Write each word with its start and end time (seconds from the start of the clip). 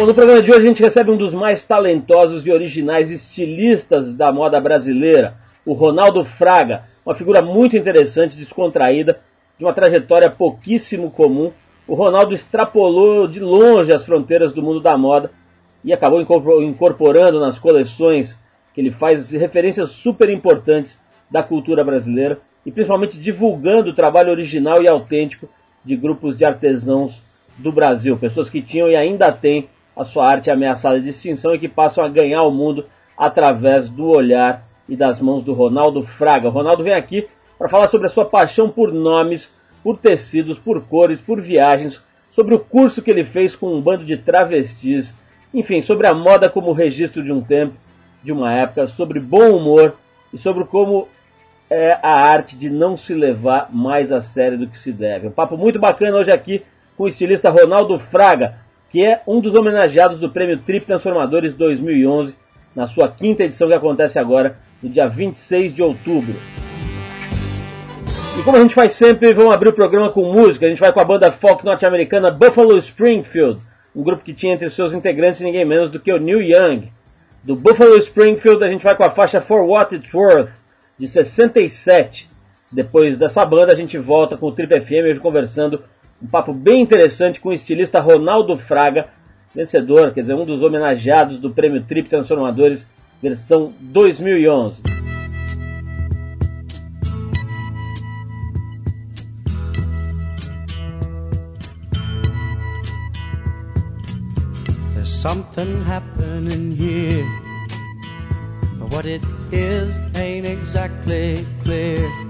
Bom, 0.00 0.06
no 0.06 0.14
programa 0.14 0.40
de 0.40 0.50
hoje 0.50 0.60
a 0.60 0.66
gente 0.66 0.82
recebe 0.82 1.10
um 1.10 1.16
dos 1.18 1.34
mais 1.34 1.62
talentosos 1.62 2.46
e 2.46 2.50
originais 2.50 3.10
estilistas 3.10 4.14
da 4.14 4.32
moda 4.32 4.58
brasileira, 4.58 5.34
o 5.62 5.74
Ronaldo 5.74 6.24
Fraga, 6.24 6.84
uma 7.04 7.14
figura 7.14 7.42
muito 7.42 7.76
interessante, 7.76 8.34
descontraída, 8.34 9.20
de 9.58 9.64
uma 9.66 9.74
trajetória 9.74 10.30
pouquíssimo 10.30 11.10
comum. 11.10 11.52
O 11.86 11.94
Ronaldo 11.94 12.34
extrapolou 12.34 13.28
de 13.28 13.40
longe 13.40 13.92
as 13.92 14.06
fronteiras 14.06 14.54
do 14.54 14.62
mundo 14.62 14.80
da 14.80 14.96
moda 14.96 15.30
e 15.84 15.92
acabou 15.92 16.22
incorporando 16.62 17.38
nas 17.38 17.58
coleções 17.58 18.34
que 18.72 18.80
ele 18.80 18.90
faz 18.90 19.30
referências 19.32 19.90
super 19.90 20.30
importantes 20.30 20.98
da 21.30 21.42
cultura 21.42 21.84
brasileira 21.84 22.40
e 22.64 22.72
principalmente 22.72 23.20
divulgando 23.20 23.90
o 23.90 23.94
trabalho 23.94 24.30
original 24.30 24.82
e 24.82 24.88
autêntico 24.88 25.46
de 25.84 25.94
grupos 25.94 26.38
de 26.38 26.46
artesãos 26.46 27.22
do 27.58 27.70
Brasil, 27.70 28.16
pessoas 28.16 28.48
que 28.48 28.62
tinham 28.62 28.90
e 28.90 28.96
ainda 28.96 29.30
têm 29.30 29.68
a 30.00 30.04
sua 30.04 30.26
arte 30.26 30.50
ameaçada 30.50 30.98
de 30.98 31.10
extinção 31.10 31.54
e 31.54 31.58
que 31.58 31.68
passam 31.68 32.02
a 32.02 32.08
ganhar 32.08 32.42
o 32.44 32.50
mundo 32.50 32.86
através 33.18 33.90
do 33.90 34.06
olhar 34.06 34.64
e 34.88 34.96
das 34.96 35.20
mãos 35.20 35.44
do 35.44 35.52
Ronaldo 35.52 36.02
Fraga. 36.02 36.48
O 36.48 36.50
Ronaldo 36.50 36.82
vem 36.82 36.94
aqui 36.94 37.28
para 37.58 37.68
falar 37.68 37.86
sobre 37.88 38.06
a 38.06 38.10
sua 38.10 38.24
paixão 38.24 38.70
por 38.70 38.90
nomes, 38.94 39.52
por 39.84 39.98
tecidos, 39.98 40.58
por 40.58 40.80
cores, 40.86 41.20
por 41.20 41.38
viagens, 41.38 42.02
sobre 42.30 42.54
o 42.54 42.58
curso 42.58 43.02
que 43.02 43.10
ele 43.10 43.24
fez 43.24 43.54
com 43.54 43.74
um 43.74 43.80
bando 43.82 44.02
de 44.02 44.16
travestis, 44.16 45.14
enfim, 45.52 45.82
sobre 45.82 46.06
a 46.06 46.14
moda 46.14 46.48
como 46.48 46.72
registro 46.72 47.22
de 47.22 47.30
um 47.30 47.42
tempo, 47.42 47.74
de 48.22 48.32
uma 48.32 48.54
época, 48.54 48.86
sobre 48.86 49.20
bom 49.20 49.54
humor 49.54 49.96
e 50.32 50.38
sobre 50.38 50.64
como 50.64 51.08
é 51.68 51.98
a 52.02 52.24
arte 52.24 52.56
de 52.56 52.70
não 52.70 52.96
se 52.96 53.12
levar 53.12 53.68
mais 53.70 54.10
a 54.10 54.22
sério 54.22 54.56
do 54.56 54.66
que 54.66 54.78
se 54.78 54.92
deve. 54.92 55.28
Um 55.28 55.32
papo 55.32 55.58
muito 55.58 55.78
bacana 55.78 56.16
hoje 56.16 56.32
aqui 56.32 56.62
com 56.96 57.04
o 57.04 57.08
estilista 57.08 57.50
Ronaldo 57.50 57.98
Fraga, 57.98 58.56
que 58.90 59.04
é 59.04 59.22
um 59.26 59.40
dos 59.40 59.54
homenageados 59.54 60.18
do 60.18 60.30
Prêmio 60.30 60.58
Trip 60.58 60.84
Transformadores 60.84 61.54
2011, 61.54 62.34
na 62.74 62.86
sua 62.86 63.08
quinta 63.08 63.44
edição 63.44 63.68
que 63.68 63.74
acontece 63.74 64.18
agora, 64.18 64.58
no 64.82 64.88
dia 64.88 65.08
26 65.08 65.72
de 65.72 65.82
outubro. 65.82 66.34
E 68.38 68.42
como 68.42 68.56
a 68.56 68.60
gente 68.60 68.74
faz 68.74 68.92
sempre, 68.92 69.32
vamos 69.32 69.52
abrir 69.52 69.68
o 69.68 69.72
programa 69.72 70.10
com 70.10 70.32
música. 70.32 70.66
A 70.66 70.68
gente 70.68 70.80
vai 70.80 70.92
com 70.92 71.00
a 71.00 71.04
banda 71.04 71.30
folk 71.30 71.64
norte-americana 71.64 72.30
Buffalo 72.30 72.76
Springfield, 72.78 73.60
um 73.94 74.02
grupo 74.02 74.24
que 74.24 74.34
tinha 74.34 74.54
entre 74.54 74.70
seus 74.70 74.92
integrantes 74.92 75.40
ninguém 75.40 75.64
menos 75.64 75.90
do 75.90 76.00
que 76.00 76.12
o 76.12 76.18
Neil 76.18 76.42
Young. 76.42 76.88
Do 77.44 77.54
Buffalo 77.56 77.96
Springfield, 77.96 78.62
a 78.64 78.68
gente 78.68 78.82
vai 78.82 78.96
com 78.96 79.04
a 79.04 79.10
faixa 79.10 79.40
For 79.40 79.62
What 79.62 79.94
It's 79.94 80.12
Worth, 80.12 80.50
de 80.98 81.06
67. 81.06 82.28
Depois 82.70 83.18
dessa 83.18 83.44
banda, 83.44 83.72
a 83.72 83.76
gente 83.76 83.98
volta 83.98 84.36
com 84.36 84.46
o 84.46 84.52
Trip 84.52 84.80
FM, 84.80 85.08
hoje 85.08 85.20
conversando 85.20 85.82
um 86.22 86.26
papo 86.26 86.52
bem 86.52 86.82
interessante 86.82 87.40
com 87.40 87.48
o 87.48 87.52
estilista 87.52 88.00
Ronaldo 88.00 88.56
Fraga, 88.56 89.08
vencedor, 89.54 90.12
quer 90.12 90.20
dizer, 90.20 90.34
um 90.34 90.44
dos 90.44 90.62
homenageados 90.62 91.38
do 91.38 91.50
Prêmio 91.50 91.82
Trip 91.82 92.08
Transformadores, 92.08 92.86
versão 93.22 93.72
2011. 93.80 94.82
There's 104.94 105.08
something 105.08 105.82
happening 105.84 106.76
here. 106.76 107.24
But 108.78 108.92
what 108.92 109.06
it 109.06 109.22
is 109.50 109.98
ain't 110.14 110.46
exactly 110.46 111.46
clear. 111.64 112.29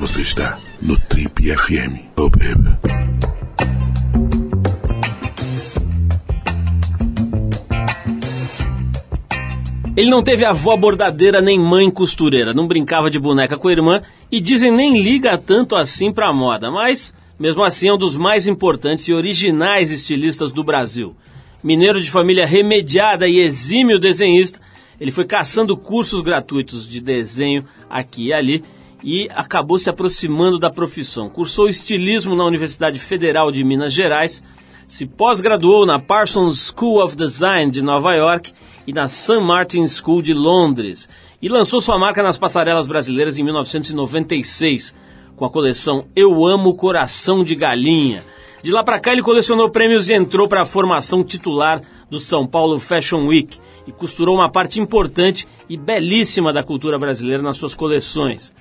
Você 0.00 0.22
está 0.22 0.58
no 0.80 0.98
Trip 0.98 1.54
FM. 1.54 2.08
Oh, 2.16 2.30
baby. 2.30 2.70
Ele 9.94 10.08
não 10.08 10.22
teve 10.22 10.46
avó 10.46 10.74
bordadeira 10.74 11.42
nem 11.42 11.60
mãe 11.60 11.90
costureira, 11.90 12.54
não 12.54 12.66
brincava 12.66 13.10
de 13.10 13.18
boneca 13.18 13.58
com 13.58 13.68
a 13.68 13.72
irmã 13.72 14.02
e 14.32 14.40
dizem 14.40 14.72
nem 14.72 15.02
liga 15.02 15.36
tanto 15.36 15.76
assim 15.76 16.10
pra 16.10 16.32
moda, 16.32 16.70
mas 16.70 17.14
mesmo 17.38 17.62
assim 17.62 17.88
é 17.88 17.92
um 17.92 17.98
dos 17.98 18.16
mais 18.16 18.46
importantes 18.46 19.06
e 19.06 19.12
originais 19.12 19.90
estilistas 19.90 20.50
do 20.50 20.64
Brasil. 20.64 21.14
Mineiro 21.62 22.00
de 22.00 22.10
família 22.10 22.46
remediada 22.46 23.28
e 23.28 23.38
exímio 23.38 23.98
desenhista, 23.98 24.58
ele 24.98 25.10
foi 25.10 25.26
caçando 25.26 25.76
cursos 25.76 26.22
gratuitos 26.22 26.88
de 26.88 27.02
desenho 27.02 27.66
aqui 27.90 28.28
e 28.28 28.32
ali 28.32 28.64
e 29.02 29.28
acabou 29.34 29.78
se 29.78 29.88
aproximando 29.88 30.58
da 30.58 30.70
profissão. 30.70 31.28
Cursou 31.28 31.68
estilismo 31.68 32.34
na 32.34 32.44
Universidade 32.44 32.98
Federal 32.98 33.50
de 33.50 33.64
Minas 33.64 33.92
Gerais, 33.92 34.42
se 34.86 35.06
pós-graduou 35.06 35.86
na 35.86 35.98
Parsons 35.98 36.72
School 36.74 37.02
of 37.02 37.16
Design 37.16 37.70
de 37.70 37.82
Nova 37.82 38.14
York 38.14 38.52
e 38.86 38.92
na 38.92 39.08
St. 39.08 39.40
Martin's 39.40 39.96
School 39.96 40.20
de 40.20 40.34
Londres, 40.34 41.08
e 41.40 41.48
lançou 41.48 41.80
sua 41.80 41.98
marca 41.98 42.22
nas 42.22 42.36
passarelas 42.36 42.86
brasileiras 42.86 43.38
em 43.38 43.44
1996, 43.44 44.94
com 45.36 45.44
a 45.44 45.50
coleção 45.50 46.06
Eu 46.14 46.44
Amo 46.44 46.74
Coração 46.74 47.42
de 47.44 47.54
Galinha. 47.54 48.24
De 48.62 48.70
lá 48.70 48.84
para 48.84 49.00
cá 49.00 49.12
ele 49.12 49.22
colecionou 49.22 49.70
prêmios 49.70 50.10
e 50.10 50.14
entrou 50.14 50.46
para 50.46 50.62
a 50.62 50.66
formação 50.66 51.24
titular 51.24 51.80
do 52.10 52.20
São 52.20 52.46
Paulo 52.46 52.78
Fashion 52.78 53.26
Week 53.26 53.58
e 53.86 53.92
costurou 53.92 54.34
uma 54.34 54.50
parte 54.50 54.78
importante 54.78 55.48
e 55.68 55.76
belíssima 55.78 56.52
da 56.52 56.62
cultura 56.62 56.98
brasileira 56.98 57.42
nas 57.42 57.56
suas 57.56 57.74
coleções. 57.74 58.54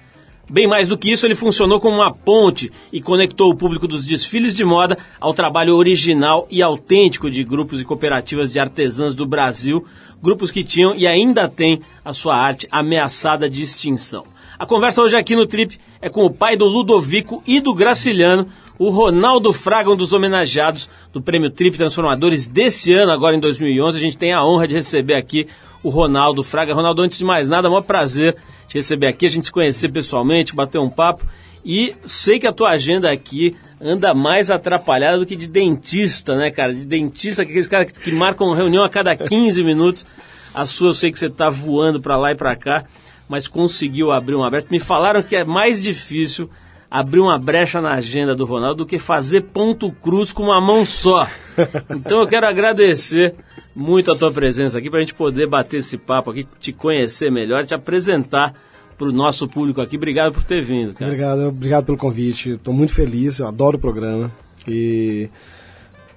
Bem 0.50 0.66
mais 0.66 0.88
do 0.88 0.98
que 0.98 1.12
isso, 1.12 1.28
ele 1.28 1.36
funcionou 1.36 1.80
como 1.80 1.98
uma 1.98 2.12
ponte 2.12 2.72
e 2.92 3.00
conectou 3.00 3.52
o 3.52 3.56
público 3.56 3.88
dos 3.88 4.04
desfiles 4.04 4.56
de 4.56 4.66
moda 4.66 4.98
ao 5.20 5.32
trabalho 5.32 5.76
original 5.76 6.48
e 6.50 6.64
autêntico 6.64 7.30
de 7.30 7.44
grupos 7.44 7.80
e 7.80 7.86
cooperativas 7.86 8.52
de 8.52 8.60
artesãs 8.60 9.14
do 9.14 9.28
Brasil, 9.28 9.86
grupos 10.20 10.50
que 10.50 10.64
tinham 10.64 10.96
e 10.96 11.06
ainda 11.06 11.48
têm 11.48 11.82
a 12.04 12.14
sua 12.14 12.36
arte 12.36 12.68
ameaçada 12.72 13.48
de 13.48 13.62
extinção. 13.62 14.26
A 14.58 14.66
conversa 14.66 15.04
hoje 15.04 15.16
aqui 15.16 15.36
no 15.36 15.46
Trip 15.46 15.80
é 16.02 16.10
com 16.10 16.26
o 16.26 16.32
pai 16.32 16.58
do 16.58 16.66
Ludovico 16.66 17.44
e 17.46 17.62
do 17.62 17.72
Graciliano, 17.72 18.48
o 18.80 18.90
Ronaldo 18.90 19.54
Fraga, 19.54 19.92
um 19.92 19.96
dos 19.96 20.14
homenageados 20.14 20.90
do 21.14 21.22
Prêmio 21.22 21.52
Trip 21.52 21.78
Transformadores 21.78 22.48
desse 22.48 22.92
ano, 22.92 23.12
agora 23.12 23.36
em 23.36 23.40
2011. 23.40 23.98
A 23.98 24.02
gente 24.02 24.18
tem 24.18 24.34
a 24.34 24.44
honra 24.44 24.68
de 24.68 24.74
receber 24.74 25.14
aqui 25.14 25.48
o 25.84 25.90
Ronaldo 25.90 26.42
Fraga. 26.44 26.74
Ronaldo, 26.74 27.02
antes 27.04 27.20
de 27.20 27.26
mais 27.26 27.48
nada, 27.50 27.68
é 27.68 27.72
um 27.72 27.82
prazer 27.82 28.36
te 28.70 28.76
receber 28.76 29.08
aqui, 29.08 29.26
a 29.26 29.30
gente 29.30 29.48
se 29.48 29.52
conhecer 29.52 29.90
pessoalmente, 29.90 30.56
bater 30.56 30.78
um 30.78 30.90
papo. 30.90 31.26
E 31.66 31.94
sei 32.06 32.40
que 32.40 32.48
a 32.48 32.54
tua 32.54 32.70
agenda 32.70 33.12
aqui 33.12 33.56
anda 33.82 34.14
mais 34.14 34.50
atrapalhada 34.52 35.18
do 35.18 35.26
que 35.26 35.36
de 35.36 35.48
dentista, 35.48 36.36
né, 36.36 36.52
cara? 36.52 36.74
De 36.74 36.86
dentista, 36.86 37.42
aqueles 37.42 37.68
caras 37.68 37.92
que, 37.92 38.00
que 38.00 38.12
marcam 38.12 38.54
reunião 38.54 38.84
a 38.84 38.90
cada 38.90 39.16
15 39.16 39.64
minutos. 39.64 40.06
A 40.54 40.66
sua 40.66 40.90
eu 40.90 40.94
sei 40.94 41.12
que 41.12 41.20
você 41.20 41.26
está 41.26 41.50
voando 41.50 42.00
para 42.00 42.16
lá 42.16 42.32
e 42.32 42.36
para 42.36 42.56
cá, 42.56 42.86
mas 43.28 43.48
conseguiu 43.48 44.12
abrir 44.12 44.36
uma 44.36 44.50
brecha. 44.50 44.68
Me 44.70 44.80
falaram 44.80 45.24
que 45.24 45.36
é 45.36 45.44
mais 45.44 45.82
difícil 45.82 46.50
abrir 46.90 47.20
uma 47.20 47.38
brecha 47.38 47.82
na 47.82 47.94
agenda 47.94 48.36
do 48.36 48.46
Ronaldo 48.46 48.84
do 48.84 48.86
que 48.86 48.98
fazer 48.98 49.42
ponto 49.42 49.92
cruz 49.92 50.32
com 50.32 50.44
uma 50.44 50.62
mão 50.62 50.86
só. 50.86 51.28
Então 51.90 52.22
eu 52.22 52.28
quero 52.28 52.48
agradecer 52.48 53.36
muito 53.80 54.12
a 54.12 54.16
tua 54.16 54.30
presença 54.30 54.78
aqui 54.78 54.90
para 54.90 55.00
a 55.00 55.02
gente 55.02 55.14
poder 55.14 55.48
bater 55.48 55.78
esse 55.78 55.98
papo 55.98 56.32
aqui, 56.32 56.46
te 56.60 56.74
conhecer 56.74 57.32
melhor, 57.32 57.66
te 57.66 57.74
apresentar 57.74 58.54
para 58.98 59.08
o 59.08 59.12
nosso 59.14 59.48
público 59.48 59.80
aqui. 59.80 59.96
Obrigado 59.96 60.34
por 60.34 60.44
ter 60.44 60.62
vindo, 60.62 60.94
cara. 60.94 61.10
Obrigado, 61.10 61.48
obrigado 61.48 61.86
pelo 61.86 61.98
convite. 61.98 62.52
Estou 62.52 62.74
muito 62.74 62.94
feliz, 62.94 63.40
eu 63.40 63.48
adoro 63.48 63.78
o 63.78 63.80
programa 63.80 64.30
e 64.68 65.30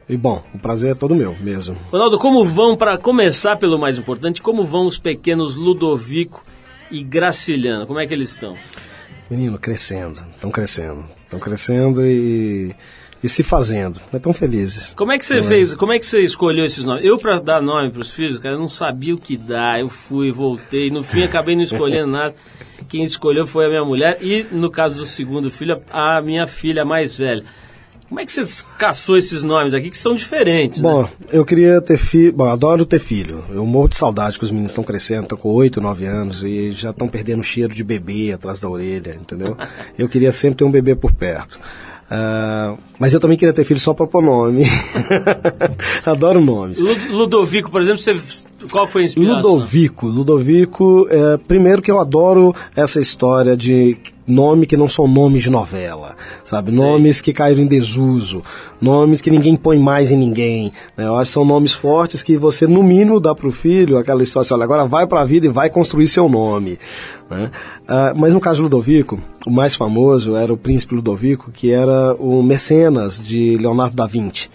e 0.09 0.17
bom, 0.17 0.43
o 0.53 0.59
prazer 0.59 0.91
é 0.91 0.94
todo 0.94 1.14
meu 1.14 1.37
mesmo. 1.41 1.76
Ronaldo, 1.91 2.19
como 2.19 2.44
vão, 2.44 2.76
para 2.76 2.99
começar 2.99 3.56
pelo 3.56 3.79
mais 3.79 3.97
importante, 3.97 4.43
como 4.43 4.65
vão 4.65 4.87
os 4.87 4.99
pequenos 4.99 5.55
Ludovico 5.55 6.44
e 6.91 7.05
Graciliano? 7.05 7.87
Como 7.87 8.00
é 8.00 8.06
que 8.06 8.12
eles 8.12 8.31
estão? 8.31 8.56
Menino, 9.31 9.56
crescendo, 9.56 10.20
estão 10.35 10.50
crescendo, 10.50 11.05
estão 11.25 11.38
crescendo 11.38 12.05
e 12.05 12.75
e 13.23 13.29
se 13.29 13.43
fazendo. 13.43 14.01
Mas 14.11 14.21
tão 14.21 14.33
felizes. 14.33 14.93
Como 14.95 15.13
é 15.13 15.19
que 15.19 15.25
você 15.25 15.39
é? 15.39 15.43
fez? 15.43 15.75
Como 15.75 15.93
é 15.93 15.99
que 15.99 16.07
você 16.07 16.21
escolheu 16.21 16.65
esses 16.65 16.85
nomes? 16.85 17.05
Eu, 17.05 17.17
para 17.17 17.39
dar 17.41 17.63
nome 17.63 17.91
para 17.91 18.01
os 18.01 18.11
filhos, 18.11 18.39
cara, 18.39 18.57
eu 18.57 18.59
não 18.59 18.69
sabia 18.69 19.15
o 19.15 19.19
que 19.19 19.37
dar. 19.37 19.81
Eu 19.81 19.89
fui, 19.89 20.33
voltei. 20.33 20.91
No 20.91 21.03
fim, 21.03 21.23
acabei 21.23 21.55
não 21.55 21.63
escolhendo 21.63 22.09
nada. 22.13 22.35
Quem 22.89 23.05
escolheu 23.05 23.47
foi 23.47 23.67
a 23.67 23.69
minha 23.69 23.85
mulher 23.85 24.19
e, 24.21 24.47
no 24.51 24.71
caso 24.71 24.99
do 24.99 25.07
segundo 25.07 25.51
filho, 25.51 25.81
a 25.91 26.21
minha 26.21 26.47
filha 26.47 26.85
mais 26.85 27.17
velha. 27.17 27.45
Como 28.13 28.21
é 28.21 28.27
que 28.27 28.33
você 28.33 28.63
caçou 28.77 29.17
esses 29.17 29.43
nomes 29.43 29.73
aqui 29.73 29.89
que 29.89 29.97
são 29.97 30.15
diferentes? 30.15 30.83
Bom, 30.83 31.05
né? 31.05 31.09
eu 31.33 31.47
queria 31.47 31.81
ter 31.81 31.97
filho. 31.97 32.31
Bom, 32.31 32.45
adoro 32.45 32.85
ter 32.85 32.99
filho. 32.99 33.43
Eu 33.49 33.65
morro 33.65 33.89
de 33.89 33.97
saudade 33.97 34.39
que 34.39 34.45
os 34.45 34.51
meninos 34.51 34.73
estão 34.73 34.85
crescendo, 34.85 35.23
estão 35.23 35.39
com 35.39 35.49
8, 35.49 35.81
9 35.81 36.05
anos 36.05 36.43
e 36.43 36.73
já 36.73 36.91
estão 36.91 37.09
perdendo 37.09 37.41
o 37.41 37.43
cheiro 37.43 37.73
de 37.73 37.83
bebê 37.83 38.33
atrás 38.35 38.61
da 38.61 38.69
orelha, 38.69 39.17
entendeu? 39.19 39.57
eu 39.97 40.11
queria 40.11 40.31
sempre 40.31 40.59
ter 40.59 40.65
um 40.65 40.71
bebê 40.71 40.95
por 40.95 41.15
perto. 41.15 41.59
Uh, 42.12 42.76
mas 42.99 43.14
eu 43.14 43.20
também 43.20 43.38
queria 43.38 43.55
ter 43.55 43.64
filho 43.64 43.81
só 43.81 43.94
para 43.94 44.06
pôr 44.06 44.23
nome. 44.23 44.64
Adoro 46.05 46.43
nomes. 46.43 46.79
Ludovico, 47.09 47.70
por 47.70 47.81
exemplo, 47.81 47.99
você, 47.99 48.20
qual 48.70 48.87
foi 48.87 49.03
a 49.03 49.05
inspiração? 49.06 49.37
Ludovico. 49.37 50.06
Ludovico, 50.09 51.06
é, 51.09 51.38
primeiro 51.38 51.81
que 51.81 51.91
eu 51.91 51.99
adoro 51.99 52.55
essa 52.76 53.00
história 53.00 53.56
de 53.56 53.97
nome 54.27 54.67
que 54.67 54.77
não 54.77 54.89
são 54.89 55.09
nomes 55.09 55.43
de 55.43 55.51
novela, 55.51 56.17
sabe? 56.45 56.73
Sim. 56.73 56.79
Nomes 56.79 57.21
que 57.21 57.33
caíram 57.33 57.63
em 57.63 57.67
desuso, 57.67 58.43
nomes 58.81 59.21
que 59.21 59.31
ninguém 59.31 59.57
põe 59.57 59.79
mais 59.79 60.13
em 60.13 60.17
ninguém. 60.17 60.73
Né? 60.97 61.07
Eu 61.07 61.17
acho 61.17 61.31
que 61.31 61.35
são 61.35 61.45
nomes 61.45 61.73
fortes 61.73 62.23
que 62.23 62.37
você, 62.37 62.67
no 62.67 62.83
mínimo, 62.83 63.21
dá 63.21 63.35
para 63.35 63.49
o 63.49 63.53
filho 63.53 63.99
aquela 63.99 64.23
história 64.23 64.45
assim, 64.45 64.55
olha, 64.55 64.65
agora 64.65 64.87
vai 64.87 65.07
para 65.07 65.21
a 65.21 65.25
vida 65.25 65.47
e 65.47 65.51
vai 65.51 65.69
construir 65.71 66.07
seu 66.07 66.29
nome. 66.29 66.79
Né? 67.29 67.51
Uh, 67.83 68.19
mas 68.19 68.33
no 68.33 68.41
caso 68.41 68.57
de 68.57 68.63
Ludovico, 68.63 69.19
o 69.47 69.51
mais 69.51 69.75
famoso 69.75 70.37
era 70.37 70.53
o 70.53 70.57
príncipe 70.57 70.95
Ludovico, 70.95 71.51
que 71.51 71.73
era 71.73 72.15
o 72.15 72.43
mecenas 72.43 73.23
de 73.23 73.57
Leonardo 73.57 73.97
da 73.97 74.07
Vinci. 74.07 74.49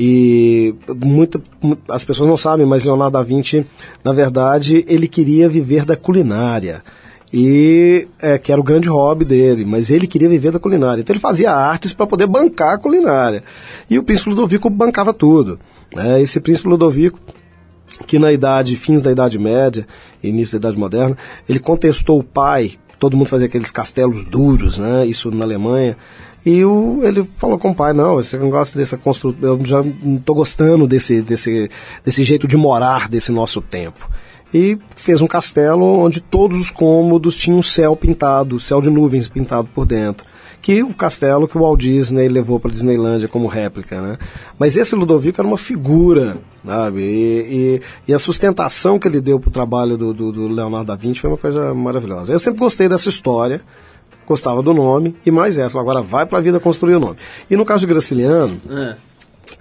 E 0.00 0.76
muita, 1.04 1.40
as 1.88 2.04
pessoas 2.04 2.28
não 2.28 2.36
sabem, 2.36 2.64
mas 2.64 2.84
Leonardo 2.84 3.18
da 3.18 3.22
Vinci, 3.22 3.66
na 4.04 4.12
verdade, 4.12 4.84
ele 4.86 5.08
queria 5.08 5.48
viver 5.48 5.84
da 5.84 5.96
culinária 5.96 6.84
e 7.32 8.08
é, 8.20 8.38
que 8.38 8.50
era 8.50 8.60
o 8.60 8.64
grande 8.64 8.88
hobby 8.88 9.24
dele, 9.24 9.64
mas 9.64 9.90
ele 9.90 10.06
queria 10.06 10.28
viver 10.28 10.50
da 10.50 10.58
culinária. 10.58 11.00
Então 11.00 11.12
ele 11.12 11.20
fazia 11.20 11.52
artes 11.52 11.92
para 11.92 12.06
poder 12.06 12.26
bancar 12.26 12.74
a 12.74 12.78
culinária. 12.78 13.44
E 13.88 13.98
o 13.98 14.02
príncipe 14.02 14.30
Ludovico 14.30 14.70
bancava 14.70 15.12
tudo. 15.12 15.58
Né? 15.94 16.22
Esse 16.22 16.40
príncipe 16.40 16.68
Ludovico, 16.68 17.18
que 18.06 18.18
na 18.18 18.32
idade, 18.32 18.76
fins 18.76 19.02
da 19.02 19.12
Idade 19.12 19.38
Média, 19.38 19.86
início 20.22 20.58
da 20.58 20.68
Idade 20.68 20.80
Moderna, 20.80 21.16
ele 21.48 21.58
contestou 21.58 22.18
o 22.18 22.24
pai, 22.24 22.72
todo 22.98 23.16
mundo 23.16 23.28
fazia 23.28 23.46
aqueles 23.46 23.70
castelos 23.70 24.24
duros, 24.24 24.78
né? 24.78 25.04
isso 25.06 25.30
na 25.30 25.44
Alemanha, 25.44 25.96
e 26.46 26.64
o, 26.64 27.00
ele 27.02 27.24
falou 27.24 27.58
com 27.58 27.72
o 27.72 27.74
pai, 27.74 27.92
não, 27.92 28.14
você 28.14 28.38
não 28.38 28.48
gosta 28.48 28.78
dessa 28.78 28.96
construção, 28.96 29.38
eu 29.42 29.66
já 29.66 29.82
não 29.82 30.16
estou 30.16 30.34
gostando 30.34 30.86
desse, 30.86 31.20
desse, 31.20 31.68
desse 32.02 32.24
jeito 32.24 32.48
de 32.48 32.56
morar 32.56 33.08
desse 33.08 33.32
nosso 33.32 33.60
tempo 33.60 34.08
e 34.52 34.78
fez 34.96 35.20
um 35.20 35.26
castelo 35.26 35.84
onde 35.84 36.20
todos 36.20 36.60
os 36.60 36.70
cômodos 36.70 37.34
tinham 37.34 37.62
céu 37.62 37.94
pintado, 37.94 38.58
céu 38.58 38.80
de 38.80 38.90
nuvens 38.90 39.28
pintado 39.28 39.68
por 39.74 39.84
dentro. 39.84 40.26
Que 40.60 40.82
o 40.82 40.92
castelo 40.92 41.46
que 41.46 41.56
o 41.56 41.60
Walt 41.60 41.80
Disney 41.80 42.28
levou 42.28 42.58
para 42.58 42.72
Disneylândia 42.72 43.28
como 43.28 43.46
réplica, 43.46 44.00
né? 44.00 44.18
Mas 44.58 44.76
esse 44.76 44.94
Ludovico 44.96 45.40
era 45.40 45.46
uma 45.46 45.56
figura, 45.56 46.36
sabe? 46.66 47.00
E, 47.00 47.80
e, 47.80 47.82
e 48.08 48.14
a 48.14 48.18
sustentação 48.18 48.98
que 48.98 49.06
ele 49.06 49.20
deu 49.20 49.38
para 49.38 49.48
o 49.48 49.52
trabalho 49.52 49.96
do, 49.96 50.12
do, 50.12 50.32
do 50.32 50.48
Leonardo 50.48 50.86
da 50.86 50.96
Vinci 50.96 51.20
foi 51.20 51.30
uma 51.30 51.36
coisa 51.36 51.72
maravilhosa. 51.72 52.32
Eu 52.32 52.40
sempre 52.40 52.58
gostei 52.58 52.88
dessa 52.88 53.08
história, 53.08 53.60
gostava 54.26 54.60
do 54.60 54.74
nome, 54.74 55.14
e 55.24 55.30
mais 55.30 55.58
essa, 55.58 55.78
agora 55.78 56.02
vai 56.02 56.26
para 56.26 56.38
a 56.38 56.42
vida 56.42 56.58
construir 56.58 56.96
o 56.96 57.00
nome. 57.00 57.16
E 57.48 57.56
no 57.56 57.64
caso 57.64 57.80
de 57.80 57.86
Graciliano, 57.86 58.60
é. 58.68 58.96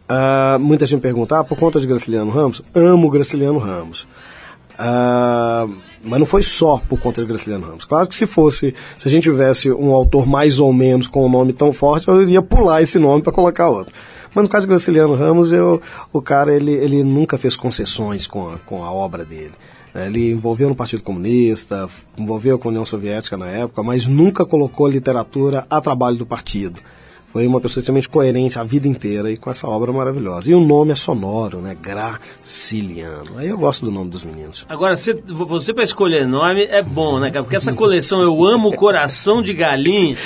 uh, 0.10 0.60
muita 0.60 0.88
gente 0.88 1.01
pergunta, 1.01 1.40
ah, 1.40 1.44
por 1.44 1.57
conta 1.60 1.80
de 1.80 1.86
Graciliano 1.86 2.31
Ramos? 2.31 2.63
Amo 2.74 3.10
Graciliano 3.10 3.60
Ramos. 3.60 4.07
Uh, 4.78 5.74
mas 6.04 6.19
não 6.19 6.26
foi 6.26 6.44
só 6.44 6.78
por 6.88 7.00
conta 7.00 7.22
de 7.22 7.28
Graciliano 7.28 7.66
Ramos. 7.66 7.86
Claro 7.86 8.07
que 8.07 8.16
se 8.16 8.28
fosse, 8.28 8.74
se 8.98 9.07
a 9.07 9.12
gente 9.12 9.24
tivesse 9.24 9.72
um 9.72 9.92
autor 9.92 10.28
mais 10.28 10.60
ou 10.60 10.72
menos 10.72 11.07
com 11.07 11.26
um 11.26 11.30
nome 11.30 11.52
tão 11.52 11.74
forte, 11.74 12.07
eu 12.07 12.22
iria 12.22 12.42
pular 12.42 12.81
esse 12.81 13.00
nome 13.00 13.24
para 13.24 13.34
colocar 13.34 13.69
outro. 13.69 13.94
Mas 14.34 14.44
no 14.44 14.50
caso 14.50 14.68
de 14.68 14.69
Graciliano 14.69 15.16
Ramos, 15.16 15.52
eu, 15.52 15.81
o 16.14 16.22
cara 16.22 16.56
ele, 16.56 16.72
ele 16.72 17.04
nunca 17.04 17.38
fez 17.38 17.56
concessões 17.56 18.28
com 18.28 18.50
a, 18.50 18.57
com 18.60 18.84
a 18.84 18.92
obra 18.92 19.26
dele. 19.26 19.54
Né? 19.94 20.06
Ele 20.06 20.31
envolveu 20.31 20.69
no 20.69 20.76
Partido 20.76 21.02
Comunista, 21.02 21.88
envolveu 22.16 22.60
com 22.60 22.68
a 22.68 22.72
União 22.72 22.86
Soviética 22.86 23.36
na 23.36 23.48
época, 23.48 23.81
mas 23.81 24.06
nunca 24.06 24.46
colocou 24.46 24.88
literatura 24.88 25.66
a 25.69 25.81
trabalho 25.81 26.18
do 26.18 26.26
partido 26.26 26.80
foi 27.38 27.46
uma 27.46 27.62
pessoa 27.62 27.80
extremamente 27.80 28.10
coerente 28.10 28.58
a 28.58 28.64
vida 28.64 28.88
inteira 28.88 29.30
e 29.30 29.38
com 29.38 29.52
essa 29.52 29.68
obra 29.68 29.94
maravilhosa. 29.94 30.50
E 30.50 30.56
o 30.56 30.60
nome 30.60 30.92
é 30.92 30.96
sonoro, 30.96 31.62
né? 31.62 31.78
Graciliano. 31.80 33.38
Aí 33.38 33.48
eu 33.48 33.56
gosto 33.60 33.86
do 33.86 33.92
nome 33.92 34.10
dos 34.10 34.24
meninos. 34.24 34.66
Agora, 34.68 34.96
você, 34.96 35.14
você 35.14 35.72
para 35.72 35.84
escolher 35.84 36.28
nome 36.28 36.64
é 36.64 36.82
bom, 36.82 37.20
né, 37.20 37.30
cara? 37.30 37.44
Porque 37.44 37.56
essa 37.56 37.72
coleção 37.72 38.24
Eu 38.24 38.44
Amo 38.44 38.74
Coração 38.74 39.44
de 39.44 39.54
Galinha. 39.54 40.18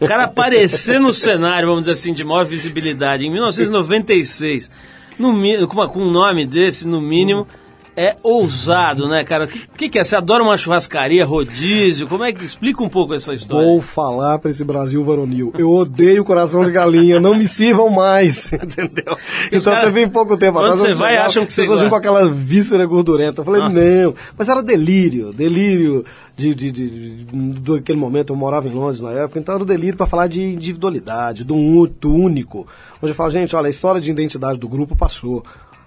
O 0.00 0.06
cara 0.06 0.24
aparecer 0.24 0.98
no 0.98 1.12
cenário, 1.12 1.68
vamos 1.68 1.82
dizer 1.82 1.92
assim, 1.92 2.14
de 2.14 2.24
maior 2.24 2.46
visibilidade, 2.46 3.26
em 3.26 3.30
1996, 3.30 4.70
no, 5.18 5.68
com 5.68 6.00
um 6.00 6.10
nome 6.10 6.46
desse, 6.46 6.88
no 6.88 6.98
mínimo 6.98 7.46
é 7.96 8.16
ousado, 8.22 9.08
né, 9.08 9.24
cara? 9.24 9.44
O 9.44 9.76
que, 9.76 9.88
que, 9.88 9.98
é? 9.98 10.04
Você 10.04 10.16
adora 10.16 10.42
uma 10.42 10.56
churrascaria, 10.56 11.24
rodízio? 11.24 12.08
Como 12.08 12.24
é 12.24 12.32
que 12.32 12.44
explica 12.44 12.82
um 12.82 12.88
pouco 12.88 13.14
essa 13.14 13.32
história? 13.32 13.66
Vou 13.66 13.80
falar 13.80 14.38
para 14.38 14.50
esse 14.50 14.64
Brasil 14.64 15.02
varonil. 15.04 15.52
Eu 15.56 15.70
odeio 15.70 16.24
coração 16.24 16.64
de 16.64 16.70
galinha, 16.70 17.20
não 17.20 17.34
me 17.34 17.46
sirvam 17.46 17.90
mais, 17.90 18.50
entendeu? 18.52 19.16
então 19.50 19.72
cara, 19.72 19.86
teve 19.86 20.08
pouco 20.08 20.36
tempo 20.36 20.58
atrás. 20.58 20.78
você 20.78 20.94
vai, 20.94 21.16
acham 21.16 21.46
que 21.46 21.52
você 21.52 21.62
pessoas 21.62 21.88
com 21.88 21.94
aquela 21.94 22.28
víscera 22.28 22.84
gordurenta. 22.86 23.40
Eu 23.40 23.44
falei, 23.44 23.60
Nossa. 23.60 23.80
não. 23.80 24.14
Mas 24.36 24.48
era 24.48 24.62
delírio, 24.62 25.32
delírio 25.32 26.04
de, 26.36 26.54
de, 26.54 26.72
de, 26.72 26.90
de, 26.90 27.24
daquele 27.60 27.98
momento. 27.98 28.32
Eu 28.32 28.36
morava 28.36 28.68
em 28.68 28.72
Londres 28.72 29.00
na 29.00 29.10
época, 29.12 29.38
então 29.38 29.54
era 29.54 29.62
o 29.62 29.66
delírio 29.66 29.96
para 29.96 30.06
falar 30.06 30.26
de 30.26 30.42
individualidade, 30.42 31.44
do, 31.44 31.86
do 32.00 32.12
único. 32.12 32.66
Onde 33.00 33.12
eu 33.12 33.14
falo, 33.14 33.30
gente, 33.30 33.54
olha, 33.54 33.66
a 33.66 33.70
história 33.70 34.00
de 34.00 34.10
identidade 34.10 34.58
do 34.58 34.68
grupo 34.68 34.96
passou 34.96 35.44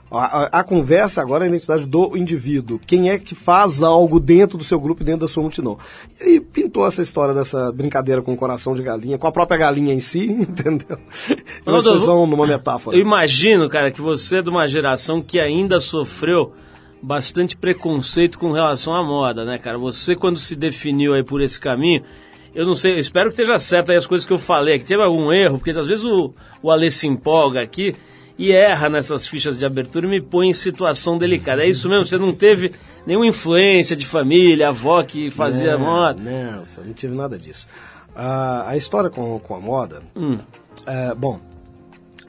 A, 0.09 0.43
a, 0.43 0.43
a 0.59 0.63
conversa 0.63 1.21
agora 1.21 1.43
é 1.43 1.47
a 1.47 1.49
identidade 1.49 1.85
do 1.85 2.15
indivíduo. 2.15 2.79
Quem 2.79 3.09
é 3.09 3.19
que 3.19 3.35
faz 3.35 3.83
algo 3.83 4.19
dentro 4.19 4.57
do 4.57 4.63
seu 4.63 4.79
grupo, 4.79 5.03
dentro 5.03 5.21
da 5.21 5.27
sua 5.27 5.43
multidão. 5.43 5.77
E 6.21 6.39
pintou 6.39 6.87
essa 6.87 7.01
história 7.01 7.33
dessa 7.33 7.71
brincadeira 7.71 8.21
com 8.21 8.33
o 8.33 8.37
coração 8.37 8.73
de 8.73 8.81
galinha, 8.81 9.17
com 9.17 9.27
a 9.27 9.31
própria 9.31 9.57
galinha 9.57 9.93
em 9.93 9.99
si, 9.99 10.25
entendeu? 10.31 10.97
Foi 11.63 11.99
só 11.99 12.25
numa 12.25 12.47
metáfora. 12.47 12.95
Eu 12.95 13.01
imagino, 13.01 13.67
cara, 13.67 13.91
que 13.91 14.01
você 14.01 14.37
é 14.37 14.41
de 14.41 14.49
uma 14.49 14.65
geração 14.67 15.21
que 15.21 15.39
ainda 15.39 15.79
sofreu 15.79 16.53
bastante 17.01 17.55
preconceito 17.55 18.39
com 18.39 18.51
relação 18.51 18.95
à 18.95 19.03
moda, 19.03 19.45
né, 19.45 19.57
cara? 19.57 19.77
Você, 19.77 20.15
quando 20.15 20.39
se 20.39 20.55
definiu 20.55 21.13
aí 21.13 21.23
por 21.23 21.41
esse 21.41 21.59
caminho, 21.59 22.01
eu 22.55 22.65
não 22.65 22.75
sei, 22.75 22.93
eu 22.93 22.99
espero 22.99 23.29
que 23.29 23.33
esteja 23.33 23.59
certo 23.59 23.91
aí 23.91 23.97
as 23.97 24.07
coisas 24.07 24.25
que 24.25 24.33
eu 24.33 24.39
falei, 24.39 24.79
que 24.79 24.85
teve 24.85 25.03
algum 25.03 25.31
erro, 25.31 25.57
porque 25.57 25.71
às 25.71 25.85
vezes 25.85 26.05
o, 26.05 26.33
o 26.63 26.71
Ale 26.71 26.89
se 26.89 27.07
empolga 27.07 27.61
aqui 27.61 27.95
e 28.37 28.51
erra 28.51 28.89
nessas 28.89 29.25
fichas 29.25 29.57
de 29.57 29.65
abertura 29.65 30.05
e 30.05 30.09
me 30.09 30.21
põe 30.21 30.49
em 30.49 30.53
situação 30.53 31.17
delicada. 31.17 31.63
É 31.63 31.67
isso 31.67 31.89
mesmo? 31.89 32.05
Você 32.05 32.17
não 32.17 32.33
teve 32.33 32.71
nenhuma 33.05 33.25
influência 33.25 33.95
de 33.95 34.05
família, 34.05 34.69
avó 34.69 35.01
que 35.03 35.31
fazia 35.31 35.77
não, 35.77 35.85
moda? 35.85 36.21
Não, 36.21 36.63
não 36.85 36.93
tive 36.93 37.15
nada 37.15 37.37
disso. 37.37 37.67
a 38.15 38.75
história 38.75 39.09
com, 39.09 39.39
com 39.39 39.55
a 39.55 39.59
moda, 39.59 40.03
hum. 40.15 40.37
é, 40.85 41.15
bom, 41.15 41.39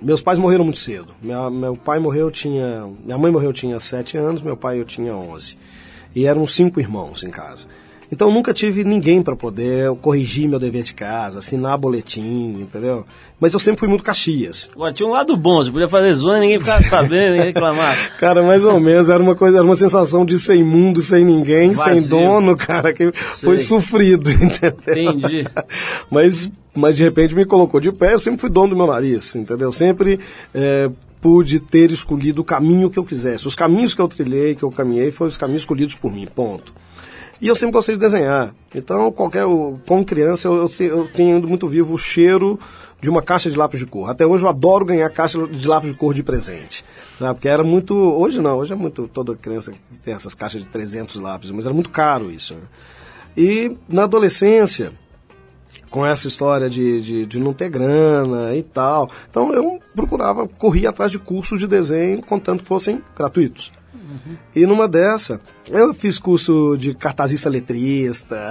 meus 0.00 0.22
pais 0.22 0.38
morreram 0.38 0.64
muito 0.64 0.78
cedo. 0.78 1.14
Minha, 1.20 1.50
meu 1.50 1.76
pai 1.76 1.98
morreu, 1.98 2.30
tinha. 2.30 2.88
Minha 3.04 3.18
mãe 3.18 3.30
morreu, 3.30 3.52
tinha 3.52 3.78
7 3.78 4.16
anos, 4.16 4.40
meu 4.40 4.56
pai 4.56 4.80
eu 4.80 4.84
tinha 4.84 5.14
11. 5.14 5.58
E 6.14 6.26
eram 6.26 6.46
cinco 6.46 6.80
irmãos 6.80 7.22
em 7.22 7.30
casa. 7.30 7.66
Então 8.10 8.32
nunca 8.32 8.54
tive 8.54 8.84
ninguém 8.84 9.22
para 9.22 9.36
poder 9.36 9.94
corrigir 9.96 10.48
meu 10.48 10.58
dever 10.58 10.82
de 10.82 10.94
casa, 10.94 11.40
assinar 11.40 11.76
boletim, 11.76 12.56
entendeu? 12.60 13.04
Mas 13.38 13.52
eu 13.52 13.60
sempre 13.60 13.80
fui 13.80 13.88
muito 13.88 14.02
Caxias. 14.02 14.68
Agora, 14.74 14.92
tinha 14.92 15.06
um 15.06 15.12
lado 15.12 15.36
bom, 15.36 15.62
você 15.62 15.70
podia 15.70 15.88
fazer 15.88 16.14
zona, 16.14 16.40
ninguém 16.40 16.58
ficava 16.58 16.82
sabendo, 16.84 17.32
ninguém 17.32 17.46
reclamava. 17.46 17.96
Cara, 18.18 18.42
mais 18.42 18.64
ou 18.64 18.80
menos, 18.80 19.08
era 19.08 19.22
uma 19.22 19.34
coisa, 19.34 19.58
era 19.58 19.64
uma 19.64 19.76
sensação 19.76 20.24
de 20.24 20.38
sem 20.38 20.64
mundo, 20.64 21.00
sem 21.00 21.24
ninguém, 21.24 21.72
Vazio. 21.72 22.00
sem 22.00 22.08
dono, 22.08 22.56
cara, 22.56 22.92
que 22.92 23.12
Sei. 23.12 23.48
foi 23.48 23.58
sofrido, 23.58 24.30
entendeu? 24.32 24.76
Entendi. 24.88 25.46
Mas, 26.10 26.50
mas 26.74 26.96
de 26.96 27.04
repente 27.04 27.34
me 27.34 27.44
colocou 27.44 27.78
de 27.78 27.92
pé, 27.92 28.14
eu 28.14 28.18
sempre 28.18 28.40
fui 28.40 28.50
dono 28.50 28.70
do 28.70 28.76
meu 28.76 28.86
nariz, 28.86 29.34
entendeu? 29.36 29.70
Sempre 29.70 30.18
é, 30.54 30.90
pude 31.20 31.60
ter 31.60 31.90
escolhido 31.90 32.40
o 32.42 32.44
caminho 32.44 32.90
que 32.90 32.98
eu 32.98 33.04
quisesse. 33.04 33.46
Os 33.46 33.54
caminhos 33.54 33.94
que 33.94 34.00
eu 34.00 34.08
trilhei, 34.08 34.54
que 34.54 34.62
eu 34.62 34.70
caminhei, 34.70 35.10
foram 35.10 35.28
os 35.28 35.36
caminhos 35.36 35.62
escolhidos 35.62 35.94
por 35.94 36.12
mim, 36.12 36.26
ponto. 36.34 36.72
E 37.40 37.46
eu 37.46 37.54
sempre 37.54 37.72
gostei 37.72 37.94
de 37.94 38.00
desenhar. 38.00 38.54
Então, 38.74 39.12
qualquer, 39.12 39.44
como 39.86 40.04
criança, 40.04 40.48
eu, 40.48 40.66
eu, 40.66 40.86
eu 40.86 41.08
tenho 41.08 41.40
muito 41.46 41.68
vivo 41.68 41.94
o 41.94 41.98
cheiro 41.98 42.58
de 43.00 43.08
uma 43.08 43.22
caixa 43.22 43.48
de 43.48 43.56
lápis 43.56 43.78
de 43.78 43.86
cor. 43.86 44.10
Até 44.10 44.26
hoje 44.26 44.44
eu 44.44 44.48
adoro 44.48 44.84
ganhar 44.84 45.08
caixa 45.10 45.46
de 45.46 45.68
lápis 45.68 45.92
de 45.92 45.96
cor 45.96 46.12
de 46.12 46.22
presente. 46.22 46.84
Sabe? 47.18 47.34
Porque 47.34 47.48
era 47.48 47.62
muito. 47.62 47.94
Hoje 47.94 48.40
não, 48.40 48.58
hoje 48.58 48.72
é 48.72 48.76
muito. 48.76 49.06
Toda 49.06 49.36
criança 49.36 49.72
tem 50.04 50.14
essas 50.14 50.34
caixas 50.34 50.62
de 50.62 50.68
300 50.68 51.16
lápis, 51.16 51.50
mas 51.50 51.64
era 51.64 51.74
muito 51.74 51.90
caro 51.90 52.30
isso. 52.30 52.54
Né? 52.54 52.60
E 53.36 53.76
na 53.88 54.02
adolescência, 54.02 54.92
com 55.90 56.04
essa 56.04 56.26
história 56.26 56.68
de, 56.68 57.00
de, 57.00 57.26
de, 57.26 57.38
não 57.38 57.52
ter 57.52 57.68
grana 57.68 58.54
e 58.56 58.62
tal. 58.64 59.08
Então 59.30 59.52
eu 59.52 59.78
procurava, 59.94 60.48
corria 60.48 60.90
atrás 60.90 61.12
de 61.12 61.18
cursos 61.20 61.60
de 61.60 61.68
desenho, 61.68 62.20
contanto 62.22 62.62
que 62.62 62.68
fossem 62.68 63.02
gratuitos. 63.16 63.70
Uhum. 64.08 64.36
E 64.56 64.66
numa 64.66 64.88
dessa, 64.88 65.40
eu 65.70 65.92
fiz 65.92 66.18
curso 66.18 66.76
de 66.78 66.94
cartazista 66.94 67.50
letrista, 67.50 68.50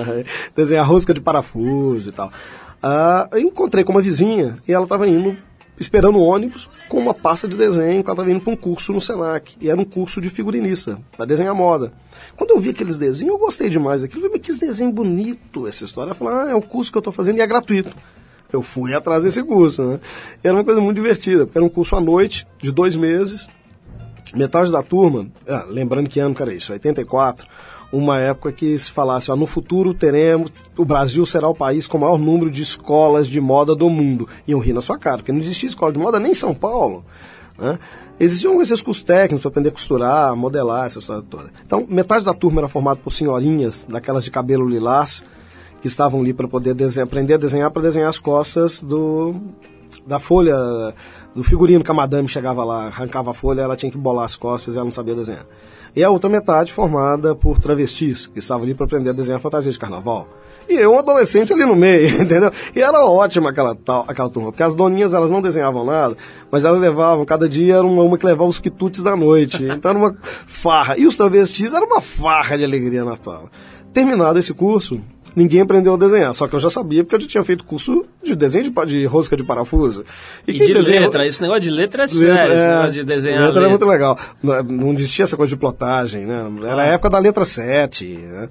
desenhar 0.54 0.86
rosca 0.86 1.14
de 1.14 1.20
parafuso 1.20 2.10
e 2.10 2.12
tal. 2.12 2.28
Uh, 2.28 3.36
eu 3.36 3.40
encontrei 3.40 3.82
com 3.82 3.92
uma 3.92 4.02
vizinha 4.02 4.56
e 4.68 4.72
ela 4.72 4.84
estava 4.84 5.08
indo, 5.08 5.36
esperando 5.80 6.18
o 6.18 6.22
ônibus, 6.22 6.68
com 6.88 6.98
uma 6.98 7.14
pasta 7.14 7.48
de 7.48 7.56
desenho, 7.56 8.02
que 8.04 8.10
ela 8.10 8.14
estava 8.14 8.30
indo 8.30 8.40
para 8.40 8.52
um 8.52 8.56
curso 8.56 8.92
no 8.92 9.00
Senac. 9.00 9.56
E 9.60 9.70
era 9.70 9.80
um 9.80 9.84
curso 9.84 10.20
de 10.20 10.28
figurinista, 10.28 10.98
para 11.16 11.24
desenhar 11.24 11.54
moda. 11.54 11.92
Quando 12.36 12.50
eu 12.50 12.60
vi 12.60 12.70
aqueles 12.70 12.98
desenhos, 12.98 13.32
eu 13.32 13.38
gostei 13.38 13.70
demais 13.70 14.02
daquilo. 14.02 14.20
Eu 14.24 14.28
falei, 14.28 14.40
que 14.40 14.52
desenho 14.52 14.92
bonito 14.92 15.66
essa 15.66 15.84
história. 15.84 16.10
Ela 16.10 16.14
falou, 16.14 16.34
ah, 16.34 16.50
é 16.50 16.54
o 16.54 16.62
curso 16.62 16.92
que 16.92 16.98
eu 16.98 17.00
estou 17.00 17.12
fazendo 17.12 17.38
e 17.38 17.40
é 17.40 17.46
gratuito. 17.46 17.96
Eu 18.52 18.62
fui 18.62 18.94
atrás 18.94 19.24
desse 19.24 19.42
curso, 19.42 19.82
né? 19.82 20.00
E 20.42 20.46
era 20.46 20.56
uma 20.56 20.64
coisa 20.64 20.80
muito 20.80 20.96
divertida, 20.96 21.44
porque 21.44 21.58
era 21.58 21.64
um 21.64 21.68
curso 21.68 21.96
à 21.96 22.00
noite, 22.00 22.46
de 22.62 22.72
dois 22.72 22.96
meses, 22.96 23.46
metade 24.34 24.70
da 24.70 24.82
turma, 24.82 25.26
ah, 25.48 25.64
lembrando 25.68 26.08
que 26.08 26.20
ano 26.20 26.34
que 26.34 26.42
era 26.42 26.52
isso, 26.52 26.72
84, 26.72 27.46
uma 27.92 28.20
época 28.20 28.52
que 28.52 28.78
se 28.78 28.90
falasse, 28.90 29.30
ó, 29.30 29.36
no 29.36 29.46
futuro 29.46 29.94
teremos, 29.94 30.64
o 30.76 30.84
Brasil 30.84 31.24
será 31.24 31.48
o 31.48 31.54
país 31.54 31.86
com 31.86 31.96
o 31.96 32.00
maior 32.00 32.18
número 32.18 32.50
de 32.50 32.62
escolas 32.62 33.26
de 33.26 33.40
moda 33.40 33.74
do 33.74 33.88
mundo. 33.88 34.28
Iam 34.46 34.60
rir 34.60 34.74
na 34.74 34.80
sua 34.80 34.98
cara, 34.98 35.18
porque 35.18 35.32
não 35.32 35.40
existia 35.40 35.68
escola 35.68 35.92
de 35.92 35.98
moda 35.98 36.20
nem 36.20 36.32
em 36.32 36.34
São 36.34 36.54
Paulo. 36.54 37.04
Né? 37.58 37.78
Existiam 38.20 38.60
esses 38.60 38.82
cursos 38.82 39.02
técnicos 39.02 39.40
para 39.40 39.48
aprender 39.50 39.70
a 39.70 39.72
costurar, 39.72 40.36
modelar, 40.36 40.86
essa 40.86 40.98
história 40.98 41.22
toda. 41.22 41.50
Então, 41.64 41.86
metade 41.88 42.24
da 42.24 42.34
turma 42.34 42.60
era 42.60 42.68
formada 42.68 43.00
por 43.02 43.10
senhorinhas, 43.10 43.86
daquelas 43.88 44.24
de 44.24 44.30
cabelo 44.30 44.68
lilás, 44.68 45.24
que 45.80 45.86
estavam 45.86 46.20
ali 46.20 46.34
para 46.34 46.48
poder 46.48 46.74
desenhar, 46.74 47.06
aprender 47.06 47.34
a 47.34 47.38
desenhar, 47.38 47.70
para 47.70 47.82
desenhar 47.82 48.08
as 48.08 48.18
costas 48.18 48.82
do, 48.82 49.34
da 50.06 50.18
folha, 50.18 50.56
do 51.38 51.44
figurino 51.44 51.84
que 51.84 51.90
a 51.92 51.94
madame 51.94 52.28
chegava 52.28 52.64
lá, 52.64 52.86
arrancava 52.86 53.30
a 53.30 53.34
folha, 53.34 53.60
ela 53.60 53.76
tinha 53.76 53.92
que 53.92 53.96
bolar 53.96 54.24
as 54.24 54.34
costas 54.34 54.74
e 54.74 54.76
ela 54.76 54.84
não 54.84 54.90
sabia 54.90 55.14
desenhar. 55.14 55.46
E 55.94 56.02
a 56.02 56.10
outra 56.10 56.28
metade 56.28 56.72
formada 56.72 57.32
por 57.32 57.60
travestis, 57.60 58.26
que 58.26 58.40
estavam 58.40 58.64
ali 58.64 58.74
para 58.74 58.86
aprender 58.86 59.10
a 59.10 59.12
desenhar 59.12 59.38
fantasia 59.38 59.70
de 59.70 59.78
carnaval. 59.78 60.26
E 60.68 60.74
eu, 60.74 60.92
um 60.92 60.98
adolescente 60.98 61.52
ali 61.52 61.64
no 61.64 61.76
meio, 61.76 62.08
entendeu? 62.22 62.50
E 62.74 62.82
era 62.82 63.06
ótima 63.06 63.50
aquela, 63.50 63.72
tal, 63.76 64.04
aquela 64.08 64.28
turma, 64.28 64.50
porque 64.50 64.64
as 64.64 64.74
doninhas 64.74 65.14
elas 65.14 65.30
não 65.30 65.40
desenhavam 65.40 65.84
nada, 65.84 66.16
mas 66.50 66.64
elas 66.64 66.80
levavam, 66.80 67.24
cada 67.24 67.48
dia 67.48 67.76
era 67.76 67.86
uma, 67.86 68.02
uma 68.02 68.18
que 68.18 68.26
levava 68.26 68.50
os 68.50 68.58
quitutes 68.58 69.04
da 69.04 69.14
noite. 69.14 69.62
Então 69.78 69.92
era 69.92 69.98
uma 69.98 70.16
farra. 70.20 70.98
E 70.98 71.06
os 71.06 71.16
travestis 71.16 71.72
era 71.72 71.86
uma 71.86 72.00
farra 72.00 72.58
de 72.58 72.64
alegria 72.64 73.04
na 73.04 73.14
sala. 73.14 73.44
Terminado 73.92 74.40
esse 74.40 74.52
curso, 74.52 75.00
ninguém 75.38 75.60
aprendeu 75.60 75.94
a 75.94 75.96
desenhar. 75.96 76.34
Só 76.34 76.48
que 76.48 76.54
eu 76.54 76.58
já 76.58 76.68
sabia 76.68 77.04
porque 77.04 77.16
eu 77.16 77.20
já 77.20 77.28
tinha 77.28 77.44
feito 77.44 77.64
curso 77.64 78.04
de 78.22 78.34
desenho 78.34 78.70
de, 78.70 78.86
de 78.86 79.04
rosca 79.06 79.36
de 79.36 79.44
parafuso. 79.44 80.04
E, 80.46 80.50
e 80.50 80.54
de 80.54 80.74
desenha... 80.74 81.02
letra, 81.02 81.26
esse 81.26 81.40
negócio 81.40 81.62
de 81.62 81.70
letra 81.70 82.02
é 82.02 82.06
letra, 82.06 82.18
sério, 82.18 82.52
é, 82.52 82.56
esse 82.56 82.66
negócio 82.66 82.92
de 82.92 83.04
desenhar. 83.04 83.38
Letra, 83.38 83.52
letra 83.52 83.66
é 83.66 83.68
muito 83.68 83.86
legal. 83.86 84.18
Não, 84.42 84.62
não 84.64 84.92
existia 84.92 85.22
essa 85.22 85.36
coisa 85.36 85.50
de 85.50 85.56
plotagem, 85.56 86.26
né? 86.26 86.50
Era 86.64 86.82
ah. 86.82 86.84
a 86.84 86.86
época 86.86 87.10
da 87.10 87.18
letra 87.18 87.44
7, 87.44 88.06
né? 88.06 88.48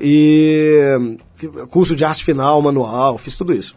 E 0.00 1.16
curso 1.70 1.94
de 1.94 2.04
arte 2.04 2.24
final, 2.24 2.60
manual, 2.60 3.16
fiz 3.16 3.36
tudo 3.36 3.54
isso. 3.54 3.76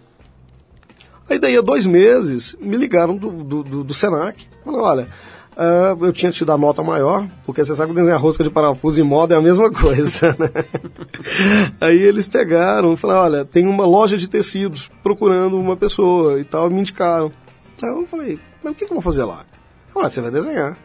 Aí 1.30 1.38
daí, 1.38 1.58
há 1.58 1.62
dois 1.62 1.86
meses, 1.86 2.56
me 2.60 2.78
ligaram 2.78 3.16
do, 3.16 3.30
do, 3.30 3.64
do, 3.64 3.84
do 3.84 3.94
Senac. 3.94 4.46
Falaram, 4.64 4.84
olha, 4.84 5.08
Uh, 5.58 6.06
eu 6.06 6.14
tinha 6.14 6.32
te 6.32 6.46
dar 6.46 6.56
nota 6.56 6.84
maior, 6.84 7.28
porque 7.44 7.66
você 7.66 7.74
sabe 7.74 7.92
que 7.92 7.98
desenhar 7.98 8.22
rosca 8.22 8.44
de 8.44 8.50
parafuso 8.52 9.02
em 9.02 9.04
moda 9.04 9.34
é 9.34 9.38
a 9.40 9.42
mesma 9.42 9.72
coisa, 9.74 10.36
né? 10.38 10.52
Aí 11.82 11.98
eles 11.98 12.28
pegaram 12.28 12.94
e 12.94 12.98
falaram, 12.98 13.22
olha, 13.24 13.46
tem 13.46 13.66
uma 13.66 13.84
loja 13.84 14.18
de 14.18 14.30
tecidos 14.30 14.88
procurando 15.02 15.60
uma 15.60 15.76
pessoa 15.76 16.40
e 16.40 16.44
tal, 16.44 16.70
e 16.70 16.74
me 16.76 16.82
indicaram. 16.82 17.32
Aí 17.82 17.90
eu 17.90 18.06
falei, 18.06 18.40
mas 18.64 18.74
o 18.74 18.76
que, 18.76 18.86
que 18.86 18.92
eu 18.92 18.96
vou 18.96 19.02
fazer 19.02 19.24
lá? 19.24 19.46
Olha, 19.96 20.08
você 20.08 20.22
vai 20.22 20.30
desenhar. 20.30 20.78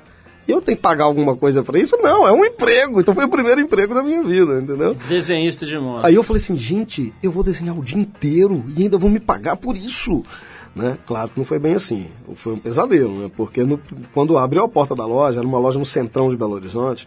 E 0.48 0.50
eu 0.50 0.60
tenho 0.62 0.76
que 0.76 0.82
pagar 0.82 1.04
alguma 1.04 1.36
coisa 1.36 1.62
para 1.62 1.78
isso? 1.78 1.96
Não, 1.98 2.26
é 2.26 2.32
um 2.32 2.42
emprego. 2.42 2.98
Então 2.98 3.14
foi 3.14 3.26
o 3.26 3.28
primeiro 3.28 3.60
emprego 3.60 3.94
da 3.94 4.02
minha 4.02 4.22
vida, 4.22 4.58
entendeu? 4.58 4.96
Desenhista 5.06 5.66
de 5.66 5.78
moda. 5.78 6.06
Aí 6.06 6.14
eu 6.14 6.22
falei 6.22 6.40
assim, 6.42 6.56
gente, 6.56 7.12
eu 7.22 7.30
vou 7.30 7.44
desenhar 7.44 7.78
o 7.78 7.84
dia 7.84 7.98
inteiro 7.98 8.64
e 8.74 8.84
ainda 8.84 8.96
vão 8.96 9.10
me 9.10 9.20
pagar 9.20 9.56
por 9.56 9.76
isso. 9.76 10.22
Né? 10.74 10.96
Claro 11.06 11.30
que 11.30 11.38
não 11.38 11.44
foi 11.44 11.58
bem 11.58 11.74
assim, 11.74 12.08
foi 12.34 12.54
um 12.54 12.58
pesadelo, 12.58 13.24
né? 13.24 13.30
porque 13.36 13.62
no, 13.62 13.78
quando 14.14 14.38
abriu 14.38 14.64
a 14.64 14.68
porta 14.68 14.94
da 14.94 15.04
loja, 15.04 15.38
era 15.38 15.46
uma 15.46 15.58
loja 15.58 15.78
no 15.78 15.84
centrão 15.84 16.30
de 16.30 16.36
Belo 16.36 16.54
Horizonte, 16.54 17.06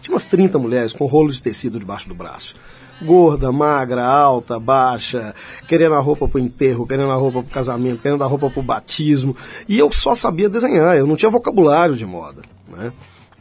tinha 0.00 0.14
umas 0.14 0.26
30 0.26 0.58
mulheres 0.58 0.92
com 0.92 1.06
rolo 1.06 1.30
de 1.30 1.42
tecido 1.42 1.78
debaixo 1.78 2.08
do 2.08 2.14
braço. 2.14 2.54
Gorda, 3.02 3.50
magra, 3.50 4.06
alta, 4.06 4.58
baixa, 4.58 5.34
querendo 5.66 5.94
a 5.94 5.98
roupa 5.98 6.28
pro 6.28 6.38
enterro, 6.38 6.86
querendo 6.86 7.10
a 7.10 7.14
roupa 7.14 7.42
pro 7.42 7.52
casamento, 7.52 8.02
querendo 8.02 8.22
a 8.22 8.26
roupa 8.26 8.50
pro 8.50 8.62
batismo. 8.62 9.36
E 9.66 9.78
eu 9.78 9.90
só 9.92 10.14
sabia 10.14 10.48
desenhar, 10.48 10.96
eu 10.96 11.06
não 11.06 11.16
tinha 11.16 11.30
vocabulário 11.30 11.96
de 11.96 12.04
moda. 12.04 12.42
Né? 12.68 12.92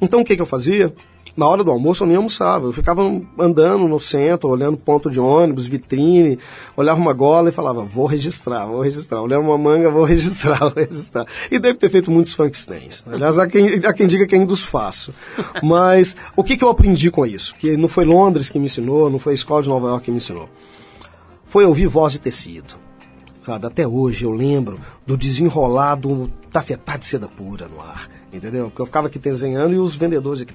Então 0.02 0.22
o 0.22 0.26
que, 0.26 0.36
que 0.36 0.42
eu 0.42 0.46
fazia? 0.46 0.94
Na 1.36 1.48
hora 1.48 1.64
do 1.64 1.72
almoço 1.72 2.04
eu 2.04 2.08
nem 2.08 2.16
almoçava. 2.16 2.66
Eu 2.66 2.72
ficava 2.72 3.02
andando 3.40 3.88
no 3.88 4.00
centro, 4.00 4.50
olhando 4.50 4.78
ponto 4.78 5.10
de 5.10 5.20
ônibus, 5.20 5.68
vitrine, 5.68 6.38
olhava 6.78 7.00
uma 7.00 7.14
gola 7.14 7.50
e 7.50 7.52
falava, 7.52 7.84
vou 7.84 8.06
registrar, 8.06 8.66
vou 8.66 8.82
registrar. 8.82 9.22
Olhava 9.22 9.44
uma 9.44 9.58
manga, 9.58 9.90
vou 9.90 10.04
registrar, 10.04 10.60
vou 10.70 10.74
registrar. 10.76 11.26
E 11.52 11.58
deve 11.58 11.78
ter 11.78 11.90
feito 11.90 12.12
muitos 12.12 12.34
Frankensteins. 12.34 13.04
Aliás, 13.08 13.40
há 13.40 13.48
quem, 13.48 13.68
há 13.84 13.94
quem 13.94 14.08
diga 14.08 14.28
que 14.28 14.36
ainda 14.36 14.54
os 14.54 14.64
faço. 14.64 15.14
Mas 15.62 16.16
o 16.36 16.44
que, 16.44 16.56
que 16.56 16.64
eu 16.64 16.70
aprendi 16.70 17.10
com 17.10 17.26
isso? 17.26 17.56
Que 17.56 17.76
não 17.76 17.88
foi 17.88 18.06
Londres 18.06 18.50
que 18.50 18.60
me 18.60 18.66
ensinou, 18.66 19.10
não 19.10 19.20
foi 19.20 19.34
a 19.34 19.36
escola 19.36 19.64
de 19.64 19.70
Nova 19.70 19.88
York 19.88 20.06
que 20.06 20.12
me 20.12 20.18
ensinou. 20.18 20.48
Foi 21.48 21.66
ouvir 21.66 21.88
voz 21.88 22.14
de 22.14 22.20
tecido. 22.20 22.76
Sabe, 23.42 23.68
até 23.68 23.86
hoje 23.86 24.24
eu 24.24 24.32
lembro 24.32 24.80
do 25.06 25.18
desenrolar 25.18 25.96
do 25.96 26.30
tafetá 26.50 26.96
de 26.96 27.06
seda 27.06 27.28
pura 27.28 27.68
no 27.68 27.82
ar 27.82 28.08
entendeu? 28.34 28.66
Porque 28.66 28.82
eu 28.82 28.86
ficava 28.86 29.08
aqui 29.08 29.20
desenhando 29.20 29.74
e 29.74 29.78
os 29.78 29.96
vendedores 29.96 30.42
aqui 30.42 30.54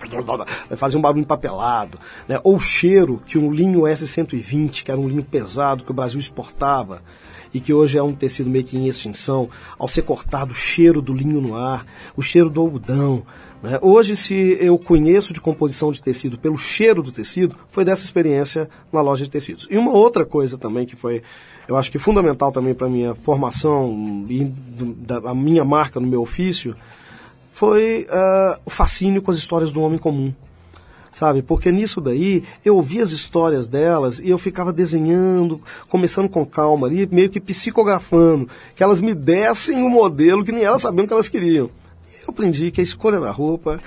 faziam 0.77 0.99
um 0.99 1.03
barulho 1.03 1.23
empapelado, 1.23 1.99
né? 2.27 2.41
Ou 2.43 2.57
o 2.57 2.61
cheiro 2.61 3.23
que 3.27 3.39
um 3.39 3.53
linho 3.53 3.83
S120, 3.83 4.83
que 4.83 4.91
era 4.91 5.01
um 5.01 5.09
linho 5.09 5.25
pesado 5.25 5.85
que 5.85 5.91
o 5.91 5.95
Brasil 5.95 6.19
exportava, 6.19 7.03
e 7.53 7.61
que 7.61 7.73
hoje 7.73 7.99
é 7.99 8.03
um 8.03 8.15
tecido 8.15 8.51
meio 8.51 8.65
que 8.65 8.77
em 8.77 8.87
extinção, 8.87 9.49
ao 9.79 9.89
ser 9.89 10.03
cortado, 10.03 10.53
o 10.53 10.55
cheiro 10.55 11.01
do 11.01 11.15
linho 11.15 11.41
no 11.41 11.57
ar, 11.57 11.87
o 12.17 12.23
cheiro 12.23 12.51
do 12.51 12.61
algodão. 12.61 13.23
Né? 13.63 13.79
Hoje, 13.83 14.15
se 14.15 14.57
eu 14.61 14.79
conheço 14.79 15.33
de 15.33 15.41
composição 15.41 15.91
de 15.91 16.03
tecido 16.03 16.39
pelo 16.39 16.57
cheiro 16.57 17.03
do 17.03 17.11
tecido, 17.11 17.57
foi 17.71 17.85
dessa 17.85 18.05
experiência 18.05 18.69
na 18.93 19.01
loja 19.01 19.25
de 19.25 19.31
tecidos. 19.31 19.67
E 19.71 19.77
uma 19.77 19.93
outra 19.93 20.25
coisa 20.25 20.57
também 20.59 20.87
que 20.87 20.97
foi, 20.97 21.23
eu 21.67 21.77
acho 21.77 21.91
que 21.91 21.99
fundamental 21.99 22.53
também 22.53 22.75
para 22.75 22.87
a 22.87 22.91
minha 22.91 23.15
formação 23.15 24.27
e 24.29 24.45
da, 24.45 25.31
a 25.31 25.35
minha 25.35 25.65
marca 25.65 25.99
no 25.99 26.07
meu 26.07 26.23
ofício, 26.23 26.77
foi 27.59 28.07
uh, 28.09 28.61
o 28.65 28.71
fascínio 28.71 29.21
com 29.21 29.33
as 29.33 29.37
histórias 29.37 29.73
do 29.73 29.83
homem 29.83 29.99
comum 29.99 30.33
sabe? 31.11 31.43
Porque 31.43 31.73
nisso 31.73 32.01
daí 32.01 32.45
eu 32.65 32.77
ouvia 32.77 33.03
as 33.03 33.11
histórias 33.11 33.67
delas 33.67 34.21
e 34.21 34.29
eu 34.29 34.39
ficava 34.39 34.73
desenhando, 34.73 35.61
começando 35.89 36.29
com 36.29 36.47
calma 36.47 36.87
ali, 36.87 37.09
meio 37.11 37.29
que 37.29 37.41
psicografando, 37.41 38.49
que 38.77 38.85
elas 38.85 39.01
me 39.01 39.13
dessem 39.13 39.83
o 39.83 39.87
um 39.87 39.91
modelo 39.91 40.45
que 40.45 40.53
nem 40.53 40.63
elas 40.63 40.83
sabiam 40.83 41.09
que 41.09 41.13
elas 41.13 41.29
queriam. 41.29 41.69
Eu 42.23 42.29
aprendi 42.29 42.71
que 42.71 42.81
a 42.81 42.85
escolha 42.85 43.19
da 43.19 43.33
roupa 43.33 43.81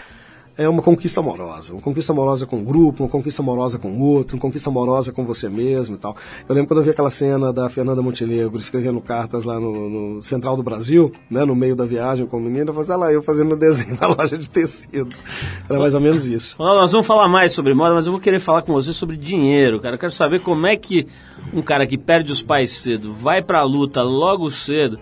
é 0.62 0.70
uma 0.70 0.82
conquista 0.82 1.20
amorosa. 1.20 1.74
Uma 1.74 1.82
conquista 1.82 2.13
amorosa 2.13 2.46
com 2.46 2.60
o 2.60 2.63
grupo, 2.63 3.03
uma 3.03 3.10
conquista 3.10 3.41
amorosa 3.41 3.80
com 3.80 3.89
o 3.89 4.01
outro, 4.01 4.36
uma 4.36 4.41
conquista 4.41 4.70
amorosa 4.70 5.12
com 5.12 5.25
você 5.25 5.50
mesmo 5.50 5.96
e 5.96 5.98
tal. 5.98 6.15
Eu 6.48 6.53
lembro 6.53 6.68
quando 6.68 6.80
eu 6.80 6.84
vi 6.84 6.91
aquela 6.91 7.10
cena 7.10 7.51
da 7.51 7.70
Fernanda 7.70 8.01
Montenegro 8.01 8.58
escrevendo 8.60 9.01
cartas 9.01 9.44
lá 9.44 9.60
no, 9.60 9.89
no 9.89 10.22
Central 10.22 10.56
do 10.56 10.63
Brasil, 10.63 11.12
né, 11.30 11.44
no 11.44 11.56
meio 11.56 11.75
da 11.75 11.86
viagem 11.86 12.25
com 12.25 12.38
o 12.38 12.39
menino, 12.39 12.74
falei, 12.74 12.98
lá, 12.98 13.12
eu 13.12 13.24
fazendo 13.24 13.56
desenho 13.58 13.98
na 14.00 14.08
loja 14.15 14.38
de 14.38 14.50
tecidos. 14.50 15.24
Era 15.70 15.80
mais 15.80 15.96
ou 15.96 16.01
menos 16.01 16.27
isso. 16.27 16.56
nós 16.60 16.91
vamos 16.91 17.08
falar 17.08 17.27
mais 17.27 17.53
sobre 17.53 17.74
moda, 17.74 17.96
mas 17.96 18.06
eu 18.06 18.12
vou 18.12 18.22
querer 18.22 18.39
falar 18.39 18.62
com 18.62 18.74
você 18.74 18.94
sobre 18.94 19.18
dinheiro, 19.18 19.80
cara. 19.80 19.96
Eu 19.96 20.00
quero 20.00 20.12
saber 20.12 20.41
como 20.41 20.68
é 20.68 20.75
que 20.75 21.08
um 21.53 21.62
cara 21.62 21.88
que 21.88 21.98
perde 21.98 22.32
os 22.32 22.41
pais 22.41 22.72
cedo, 22.72 23.12
vai 23.13 23.41
pra 23.41 23.63
luta 23.63 24.01
logo 24.01 24.50
cedo, 24.51 25.00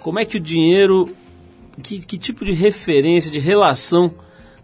como 0.00 0.18
é 0.18 0.24
que 0.24 0.36
o 0.36 0.40
dinheiro, 0.40 1.08
que, 1.82 2.00
que 2.00 2.18
tipo 2.18 2.44
de 2.44 2.52
referência, 2.52 3.30
de 3.30 3.38
relação 3.38 4.12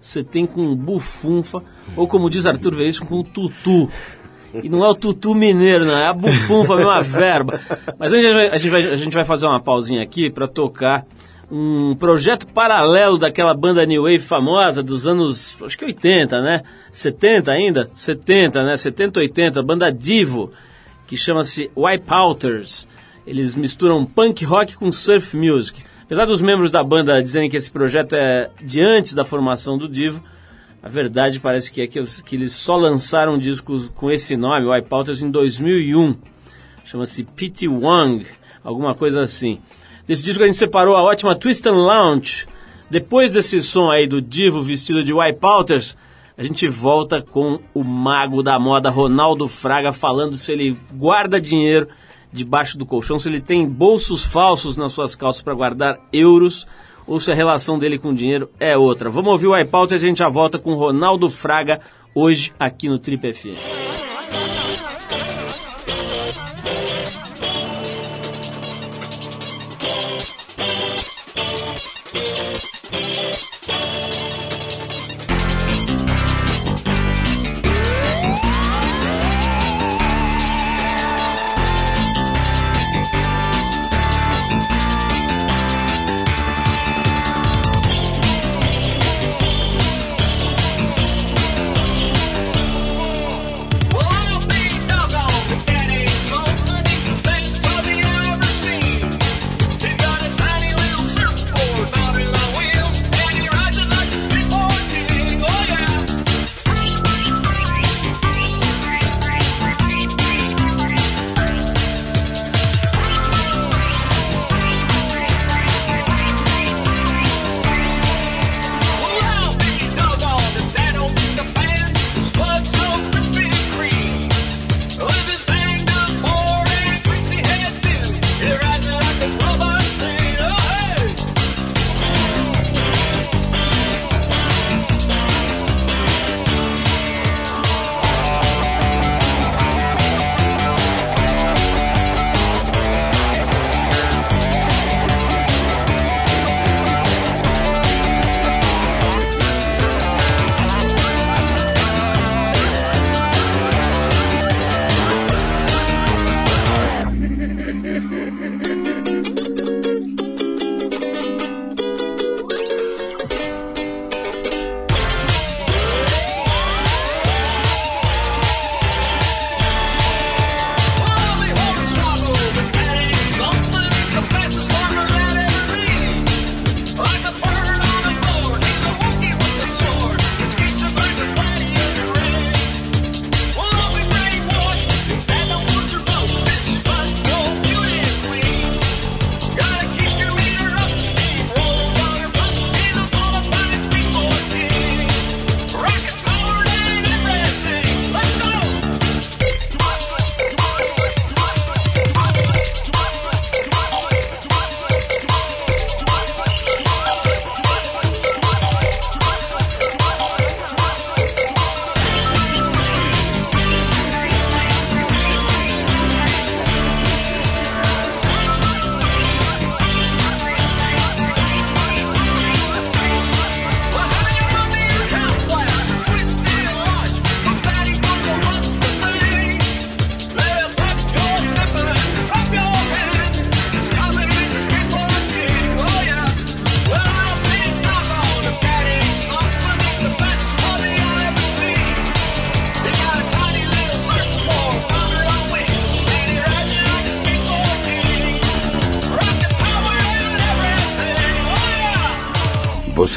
você 0.00 0.22
tem 0.22 0.46
com 0.46 0.74
bufunfa, 0.74 1.62
ou 1.96 2.06
como 2.06 2.30
diz 2.30 2.46
Arthur 2.46 2.74
Veríssimo, 2.74 3.06
com 3.06 3.22
tutu. 3.22 3.90
E 4.62 4.68
não 4.68 4.84
é 4.84 4.88
o 4.88 4.94
tutu 4.94 5.34
mineiro, 5.34 5.84
não, 5.84 5.96
é 5.96 6.06
a 6.06 6.12
bufunfa, 6.12 6.74
a 6.74 6.76
mesma 6.76 7.02
verba. 7.02 7.60
Mas 7.98 8.12
a 8.12 8.18
gente, 8.18 8.32
vai, 8.32 8.48
a, 8.48 8.56
gente 8.56 8.70
vai, 8.70 8.82
a 8.86 8.96
gente 8.96 9.14
vai 9.14 9.24
fazer 9.24 9.46
uma 9.46 9.60
pausinha 9.60 10.02
aqui 10.02 10.30
para 10.30 10.48
tocar 10.48 11.04
um 11.50 11.94
projeto 11.94 12.46
paralelo 12.46 13.16
daquela 13.16 13.54
banda 13.54 13.84
New 13.86 14.02
Wave 14.02 14.18
famosa 14.18 14.82
dos 14.82 15.06
anos, 15.06 15.60
acho 15.62 15.78
que 15.78 15.84
80, 15.84 16.42
né? 16.42 16.62
70 16.92 17.50
ainda? 17.50 17.90
70, 17.94 18.62
né? 18.64 18.76
70, 18.76 19.20
80, 19.20 19.62
banda 19.62 19.90
Divo, 19.90 20.50
que 21.06 21.16
chama-se 21.16 21.70
Wipeouters. 21.76 22.86
Eles 23.26 23.54
misturam 23.54 24.04
punk 24.04 24.44
rock 24.44 24.74
com 24.76 24.90
surf 24.92 25.36
music. 25.36 25.82
Apesar 26.08 26.24
dos 26.24 26.40
membros 26.40 26.70
da 26.70 26.82
banda 26.82 27.22
dizerem 27.22 27.50
que 27.50 27.56
esse 27.58 27.70
projeto 27.70 28.14
é 28.14 28.48
de 28.64 28.80
antes 28.80 29.12
da 29.14 29.26
formação 29.26 29.76
do 29.76 29.86
Divo, 29.86 30.24
a 30.82 30.88
verdade 30.88 31.38
parece 31.38 31.70
que 31.70 31.82
é 31.82 31.86
que, 31.86 32.02
que 32.24 32.34
eles 32.34 32.52
só 32.54 32.76
lançaram 32.76 33.34
um 33.34 33.38
disco 33.38 33.90
com 33.90 34.10
esse 34.10 34.34
nome, 34.34 34.64
Wipeouters, 34.64 35.22
em 35.22 35.30
2001. 35.30 36.16
Chama-se 36.86 37.24
Pity 37.24 37.68
Wang, 37.68 38.26
alguma 38.64 38.94
coisa 38.94 39.20
assim. 39.20 39.60
Desse 40.06 40.22
disco 40.22 40.42
a 40.42 40.46
gente 40.46 40.56
separou 40.56 40.96
a 40.96 41.02
ótima 41.02 41.36
Twist 41.36 41.68
and 41.68 41.72
Lounge. 41.72 42.46
Depois 42.88 43.32
desse 43.32 43.60
som 43.60 43.90
aí 43.90 44.06
do 44.06 44.22
Divo 44.22 44.62
vestido 44.62 45.04
de 45.04 45.12
Wipeouters, 45.12 45.94
a 46.38 46.42
gente 46.42 46.66
volta 46.68 47.20
com 47.20 47.60
o 47.74 47.84
mago 47.84 48.42
da 48.42 48.58
moda 48.58 48.88
Ronaldo 48.88 49.46
Fraga 49.46 49.92
falando 49.92 50.32
se 50.36 50.52
ele 50.52 50.74
guarda 50.94 51.38
dinheiro 51.38 51.86
debaixo 52.32 52.76
do 52.76 52.86
colchão, 52.86 53.18
se 53.18 53.28
ele 53.28 53.40
tem 53.40 53.66
bolsos 53.66 54.24
falsos 54.24 54.76
nas 54.76 54.92
suas 54.92 55.14
calças 55.14 55.42
para 55.42 55.54
guardar 55.54 55.98
euros 56.12 56.66
ou 57.06 57.18
se 57.18 57.32
a 57.32 57.34
relação 57.34 57.78
dele 57.78 57.98
com 57.98 58.10
o 58.10 58.14
dinheiro 58.14 58.50
é 58.60 58.76
outra. 58.76 59.08
Vamos 59.08 59.32
ouvir 59.32 59.46
o 59.46 59.58
iPauta 59.58 59.94
e 59.94 59.96
a 59.96 60.00
gente 60.00 60.18
já 60.18 60.28
volta 60.28 60.58
com 60.58 60.74
Ronaldo 60.74 61.30
Fraga 61.30 61.80
hoje 62.14 62.52
aqui 62.58 62.88
no 62.88 62.98
Trip 62.98 63.32
FM. 63.32 64.07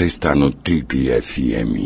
Você 0.01 0.07
está 0.07 0.33
no 0.33 0.49
Trip 0.51 1.11
FM. 1.21 1.85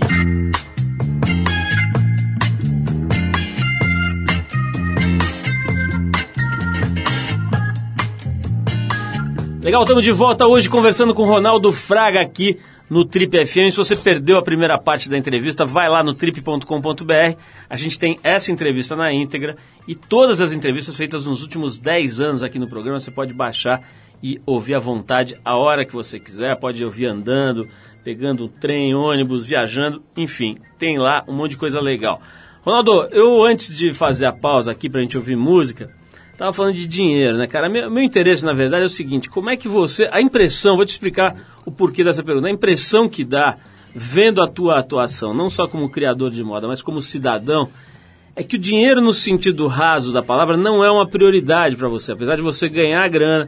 Legal, 9.61 9.81
estamos 9.81 10.01
de 10.05 10.13
volta 10.13 10.47
hoje 10.47 10.69
conversando 10.69 11.13
com 11.13 11.25
Ronaldo 11.25 11.73
Fraga 11.73 12.21
aqui 12.21 12.57
no 12.89 13.03
Trip 13.03 13.45
FM. 13.45 13.71
Se 13.71 13.75
você 13.75 13.97
perdeu 13.97 14.37
a 14.37 14.41
primeira 14.41 14.79
parte 14.79 15.09
da 15.09 15.17
entrevista, 15.17 15.65
vai 15.65 15.89
lá 15.89 16.01
no 16.01 16.13
trip.com.br. 16.13 17.37
A 17.69 17.75
gente 17.75 17.99
tem 17.99 18.17
essa 18.23 18.49
entrevista 18.49 18.95
na 18.95 19.11
íntegra 19.11 19.57
e 19.85 19.93
todas 19.93 20.39
as 20.39 20.53
entrevistas 20.53 20.95
feitas 20.95 21.25
nos 21.25 21.41
últimos 21.41 21.77
10 21.77 22.21
anos 22.21 22.43
aqui 22.43 22.59
no 22.59 22.69
programa. 22.69 22.97
Você 22.97 23.11
pode 23.11 23.33
baixar 23.33 23.81
e 24.23 24.41
ouvir 24.45 24.75
à 24.75 24.79
vontade 24.79 25.35
a 25.43 25.55
hora 25.57 25.85
que 25.85 25.93
você 25.93 26.19
quiser. 26.19 26.55
Pode 26.55 26.83
ouvir 26.83 27.07
andando, 27.07 27.67
pegando 28.05 28.47
trem, 28.47 28.93
ônibus, 28.93 29.47
viajando, 29.47 30.03
enfim, 30.15 30.59
tem 30.77 30.99
lá 30.99 31.25
um 31.27 31.33
monte 31.33 31.51
de 31.51 31.57
coisa 31.57 31.81
legal. 31.81 32.21
Ronaldo, 32.61 33.09
eu 33.11 33.43
antes 33.43 33.75
de 33.75 33.93
fazer 33.93 34.27
a 34.27 34.31
pausa 34.31 34.71
aqui 34.71 34.87
para 34.87 34.99
a 34.99 35.03
gente 35.03 35.17
ouvir 35.17 35.35
música, 35.35 35.89
Tava 36.37 36.51
falando 36.51 36.73
de 36.73 36.85
dinheiro, 36.85 37.37
né, 37.37 37.47
cara? 37.47 37.69
Meu, 37.69 37.89
meu, 37.89 38.03
interesse, 38.03 38.45
na 38.45 38.51
verdade, 38.51 38.83
é 38.83 38.85
o 38.87 38.89
seguinte: 38.89 39.29
como 39.29 39.49
é 39.49 39.55
que 39.55 39.69
você. 39.69 40.09
A 40.11 40.19
impressão, 40.19 40.75
vou 40.75 40.85
te 40.85 40.89
explicar 40.89 41.33
o 41.65 41.71
porquê 41.71 42.03
dessa 42.03 42.21
pergunta. 42.21 42.47
A 42.47 42.51
impressão 42.51 43.07
que 43.07 43.23
dá, 43.23 43.57
vendo 43.95 44.43
a 44.43 44.47
tua 44.47 44.79
atuação, 44.79 45.33
não 45.33 45.49
só 45.49 45.65
como 45.65 45.89
criador 45.89 46.29
de 46.29 46.43
moda, 46.43 46.67
mas 46.67 46.81
como 46.81 46.99
cidadão, 46.99 47.69
é 48.35 48.43
que 48.43 48.57
o 48.57 48.59
dinheiro, 48.59 48.99
no 48.99 49.13
sentido 49.13 49.65
raso 49.65 50.11
da 50.11 50.21
palavra, 50.21 50.57
não 50.57 50.83
é 50.83 50.91
uma 50.91 51.07
prioridade 51.07 51.77
para 51.77 51.87
você. 51.87 52.11
Apesar 52.11 52.35
de 52.35 52.41
você 52.41 52.67
ganhar 52.67 53.07
grana, 53.07 53.47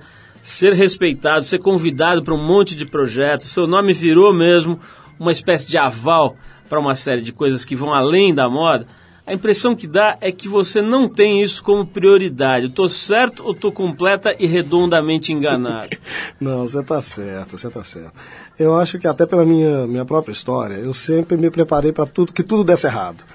ser 0.50 0.74
respeitado, 0.74 1.44
ser 1.44 1.60
convidado 1.60 2.24
para 2.24 2.34
um 2.34 2.44
monte 2.44 2.76
de 2.76 2.86
projetos, 2.86 3.50
seu 3.50 3.68
nome 3.68 3.94
virou 3.94 4.34
mesmo 4.34 4.80
uma 5.20 5.32
espécie 5.32 5.70
de 5.70 5.78
aval 5.78 6.38
para 6.70 6.80
uma 6.80 6.96
série 6.96 7.22
de 7.22 7.32
coisas 7.32 7.66
que 7.66 7.76
vão 7.76 7.94
além 7.94 8.34
da 8.34 8.50
moda 8.50 8.88
a 9.28 9.34
impressão 9.34 9.76
que 9.76 9.86
dá 9.86 10.18
é 10.22 10.32
que 10.32 10.48
você 10.48 10.82
não 10.82 11.10
tem 11.10 11.44
isso 11.44 11.62
como 11.62 11.86
prioridade. 11.86 12.68
Estou 12.68 12.88
certo 12.88 13.44
ou 13.44 13.52
estou 13.52 13.74
completa 13.74 14.34
e 14.40 14.48
redondamente 14.48 15.34
enganado? 15.34 15.90
não, 16.40 16.66
você 16.66 16.80
está 16.80 17.02
certo, 17.02 17.58
você 17.58 17.68
está 17.68 17.84
certo. 17.84 18.14
Eu 18.58 18.78
acho 18.78 18.98
que 18.98 19.06
até 19.06 19.26
pela 19.26 19.44
minha, 19.44 19.86
minha 19.86 20.06
própria 20.06 20.32
história, 20.32 20.76
eu 20.76 20.94
sempre 20.94 21.36
me 21.36 21.52
preparei 21.52 21.92
para 21.92 22.06
tudo, 22.06 22.32
que 22.32 22.42
tudo 22.42 22.64
desse 22.64 22.88
errado. 22.88 23.26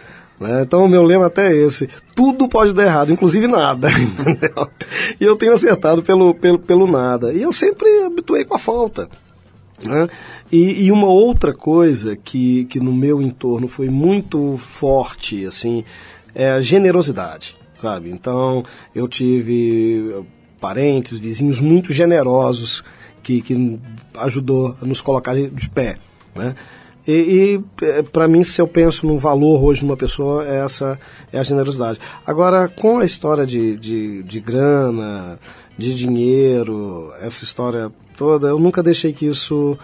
Né? 0.43 0.63
Então 0.63 0.85
o 0.85 0.89
meu 0.89 1.05
lema 1.05 1.27
até 1.27 1.53
é 1.53 1.57
esse: 1.57 1.89
tudo 2.17 2.49
pode 2.49 2.73
dar 2.73 2.85
errado, 2.85 3.13
inclusive 3.13 3.47
nada. 3.47 3.89
Entendeu? 3.95 4.69
E 5.21 5.25
eu 5.25 5.37
tenho 5.37 5.53
acertado 5.53 6.03
pelo, 6.03 6.35
pelo, 6.35 6.59
pelo 6.59 6.91
nada. 6.91 7.33
E 7.33 7.41
eu 7.41 7.53
sempre 7.53 7.89
habituei 8.05 8.45
com 8.45 8.57
a 8.57 8.59
falta. 8.59 9.09
Né? 9.85 10.09
E, 10.51 10.85
e, 10.85 10.93
uma 10.93 11.07
outra 11.07 11.55
coisa 11.55 12.17
que, 12.17 12.65
que 12.67 12.81
no 12.81 12.93
meu 12.93 13.23
entorno 13.23 13.69
foi 13.69 13.89
muito 13.89 14.57
forte, 14.59 15.47
assim, 15.47 15.85
é 16.35 16.51
a 16.51 16.61
generosidade, 16.61 17.57
sabe? 17.77 18.11
Então, 18.11 18.63
eu 18.95 19.09
tive 19.09 20.25
parentes, 20.61 21.19
vizinhos 21.19 21.61
muito 21.61 21.93
generosos 21.93 22.85
que, 23.25 23.41
que 23.41 23.81
ajudou 24.19 24.77
a 24.81 24.87
nos 24.87 25.01
colocar 25.01 25.35
de 25.35 25.71
pé, 25.71 25.97
né? 26.35 26.55
E, 27.07 27.13
e 27.13 27.85
é, 27.85 28.03
para 28.03 28.29
mim, 28.29 28.45
se 28.45 28.61
eu 28.61 28.69
penso 28.69 29.07
no 29.07 29.19
valor 29.19 29.63
hoje 29.63 29.85
numa 29.85 29.97
pessoa, 29.97 30.47
é 30.47 30.65
essa 30.65 30.99
é 31.33 31.39
a 31.39 31.43
generosidade. 31.43 31.99
Agora, 32.27 32.69
com 32.69 32.99
a 32.99 33.05
história 33.05 33.45
de, 33.45 33.77
de, 33.77 34.23
de 34.23 34.41
grana, 34.41 35.39
de 35.77 35.95
dinheiro, 35.95 37.13
essa 37.21 37.45
história 37.45 37.91
toda, 38.17 38.49
eu 38.49 38.59
nunca 38.59 38.83
deixei 38.83 39.13
que 39.13 39.27
isso 39.27 39.77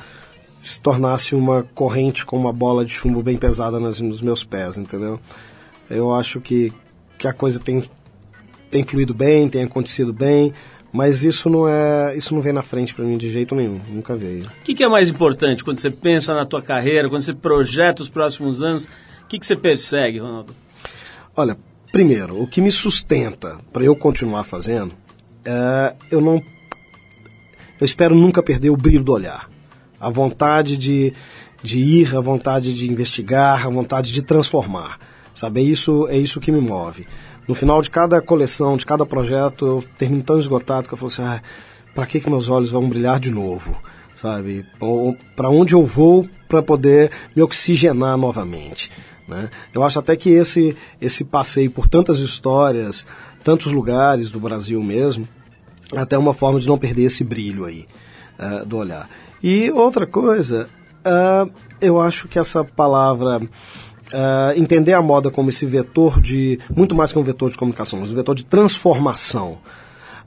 se 0.62 0.80
tornasse 0.80 1.34
uma 1.34 1.62
corrente 1.74 2.24
com 2.24 2.36
uma 2.36 2.52
bola 2.52 2.84
de 2.84 2.92
chumbo 2.92 3.22
bem 3.22 3.36
pesada 3.36 3.80
nas, 3.80 4.00
nos 4.00 4.20
meus 4.20 4.44
pés, 4.44 4.76
entendeu? 4.76 5.18
Eu 5.88 6.12
acho 6.12 6.40
que, 6.40 6.72
que 7.16 7.26
a 7.26 7.32
coisa 7.32 7.58
tem, 7.58 7.82
tem 8.70 8.84
fluído 8.84 9.14
bem, 9.14 9.48
tem 9.48 9.64
acontecido 9.64 10.12
bem, 10.12 10.52
mas 10.92 11.24
isso 11.24 11.50
não 11.50 11.68
é 11.68 12.16
isso 12.16 12.34
não 12.34 12.40
vem 12.40 12.52
na 12.52 12.62
frente 12.62 12.94
para 12.94 13.04
mim 13.04 13.16
de 13.18 13.30
jeito 13.30 13.54
nenhum, 13.54 13.80
nunca 13.88 14.16
veio. 14.16 14.46
O 14.46 14.64
que, 14.64 14.74
que, 14.74 14.84
é 14.84 14.88
mais 14.88 15.08
importante 15.08 15.62
quando 15.62 15.78
você 15.78 15.90
pensa 15.90 16.34
na 16.34 16.44
tua 16.44 16.62
carreira, 16.62 17.08
quando 17.08 17.22
você 17.22 17.34
projeta 17.34 18.02
os 18.02 18.08
próximos 18.08 18.62
anos? 18.62 18.84
O 18.84 19.26
que, 19.28 19.38
que 19.38 19.46
você 19.46 19.56
persegue, 19.56 20.18
Ronaldo? 20.18 20.54
Olha, 21.36 21.56
primeiro, 21.92 22.42
o 22.42 22.46
que 22.46 22.60
me 22.60 22.70
sustenta 22.70 23.58
para 23.72 23.84
eu 23.84 23.94
continuar 23.94 24.44
fazendo, 24.44 24.94
é, 25.44 25.94
eu 26.10 26.20
não 26.20 26.42
eu 27.80 27.84
espero 27.84 28.14
nunca 28.14 28.42
perder 28.42 28.70
o 28.70 28.76
brilho 28.76 29.04
do 29.04 29.12
olhar. 29.12 29.48
A 30.00 30.10
vontade 30.10 30.76
de, 30.76 31.12
de 31.62 31.80
ir, 31.80 32.16
a 32.16 32.20
vontade 32.20 32.74
de 32.74 32.90
investigar, 32.90 33.66
a 33.66 33.70
vontade 33.70 34.12
de 34.12 34.22
transformar. 34.22 34.98
Sabe, 35.32 35.60
é 35.60 35.62
isso, 35.62 36.08
é 36.08 36.16
isso 36.16 36.40
que 36.40 36.50
me 36.50 36.60
move. 36.60 37.06
No 37.48 37.54
final 37.54 37.80
de 37.80 37.90
cada 37.90 38.20
coleção, 38.20 38.76
de 38.76 38.84
cada 38.84 39.06
projeto, 39.06 39.66
eu 39.66 39.84
termino 39.96 40.22
tão 40.22 40.38
esgotado 40.38 40.86
que 40.86 40.92
eu 40.92 40.98
falo 40.98 41.10
assim, 41.10 41.22
ah, 41.22 41.42
para 41.94 42.06
que, 42.06 42.20
que 42.20 42.28
meus 42.28 42.50
olhos 42.50 42.70
vão 42.70 42.86
brilhar 42.86 43.18
de 43.18 43.30
novo? 43.30 43.74
Sabe, 44.14 44.66
para 45.34 45.48
onde 45.48 45.74
eu 45.74 45.82
vou 45.82 46.28
para 46.46 46.62
poder 46.62 47.10
me 47.34 47.42
oxigenar 47.42 48.18
novamente? 48.18 48.90
Né? 49.26 49.48
Eu 49.72 49.82
acho 49.82 49.98
até 49.98 50.14
que 50.14 50.28
esse, 50.28 50.76
esse 51.00 51.24
passeio 51.24 51.70
por 51.70 51.88
tantas 51.88 52.18
histórias, 52.18 53.06
tantos 53.42 53.72
lugares 53.72 54.28
do 54.28 54.38
Brasil 54.38 54.82
mesmo, 54.82 55.26
é 55.94 56.00
até 56.00 56.18
uma 56.18 56.34
forma 56.34 56.60
de 56.60 56.68
não 56.68 56.76
perder 56.76 57.04
esse 57.04 57.24
brilho 57.24 57.64
aí 57.64 57.86
uh, 58.38 58.66
do 58.66 58.76
olhar. 58.76 59.08
E 59.42 59.70
outra 59.70 60.06
coisa, 60.06 60.68
uh, 61.00 61.50
eu 61.80 61.98
acho 61.98 62.28
que 62.28 62.38
essa 62.38 62.62
palavra 62.62 63.40
uh, 64.12 64.58
entender 64.58 64.92
a 64.92 65.02
moda 65.02 65.30
como 65.30 65.50
esse 65.50 65.66
vetor 65.66 66.20
de 66.20 66.58
muito 66.74 66.94
mais 66.94 67.12
que 67.12 67.18
um 67.18 67.22
vetor 67.22 67.50
de 67.50 67.58
comunicação, 67.58 68.00
mas 68.00 68.10
um 68.10 68.14
vetor 68.14 68.34
de 68.34 68.44
transformação. 68.46 69.58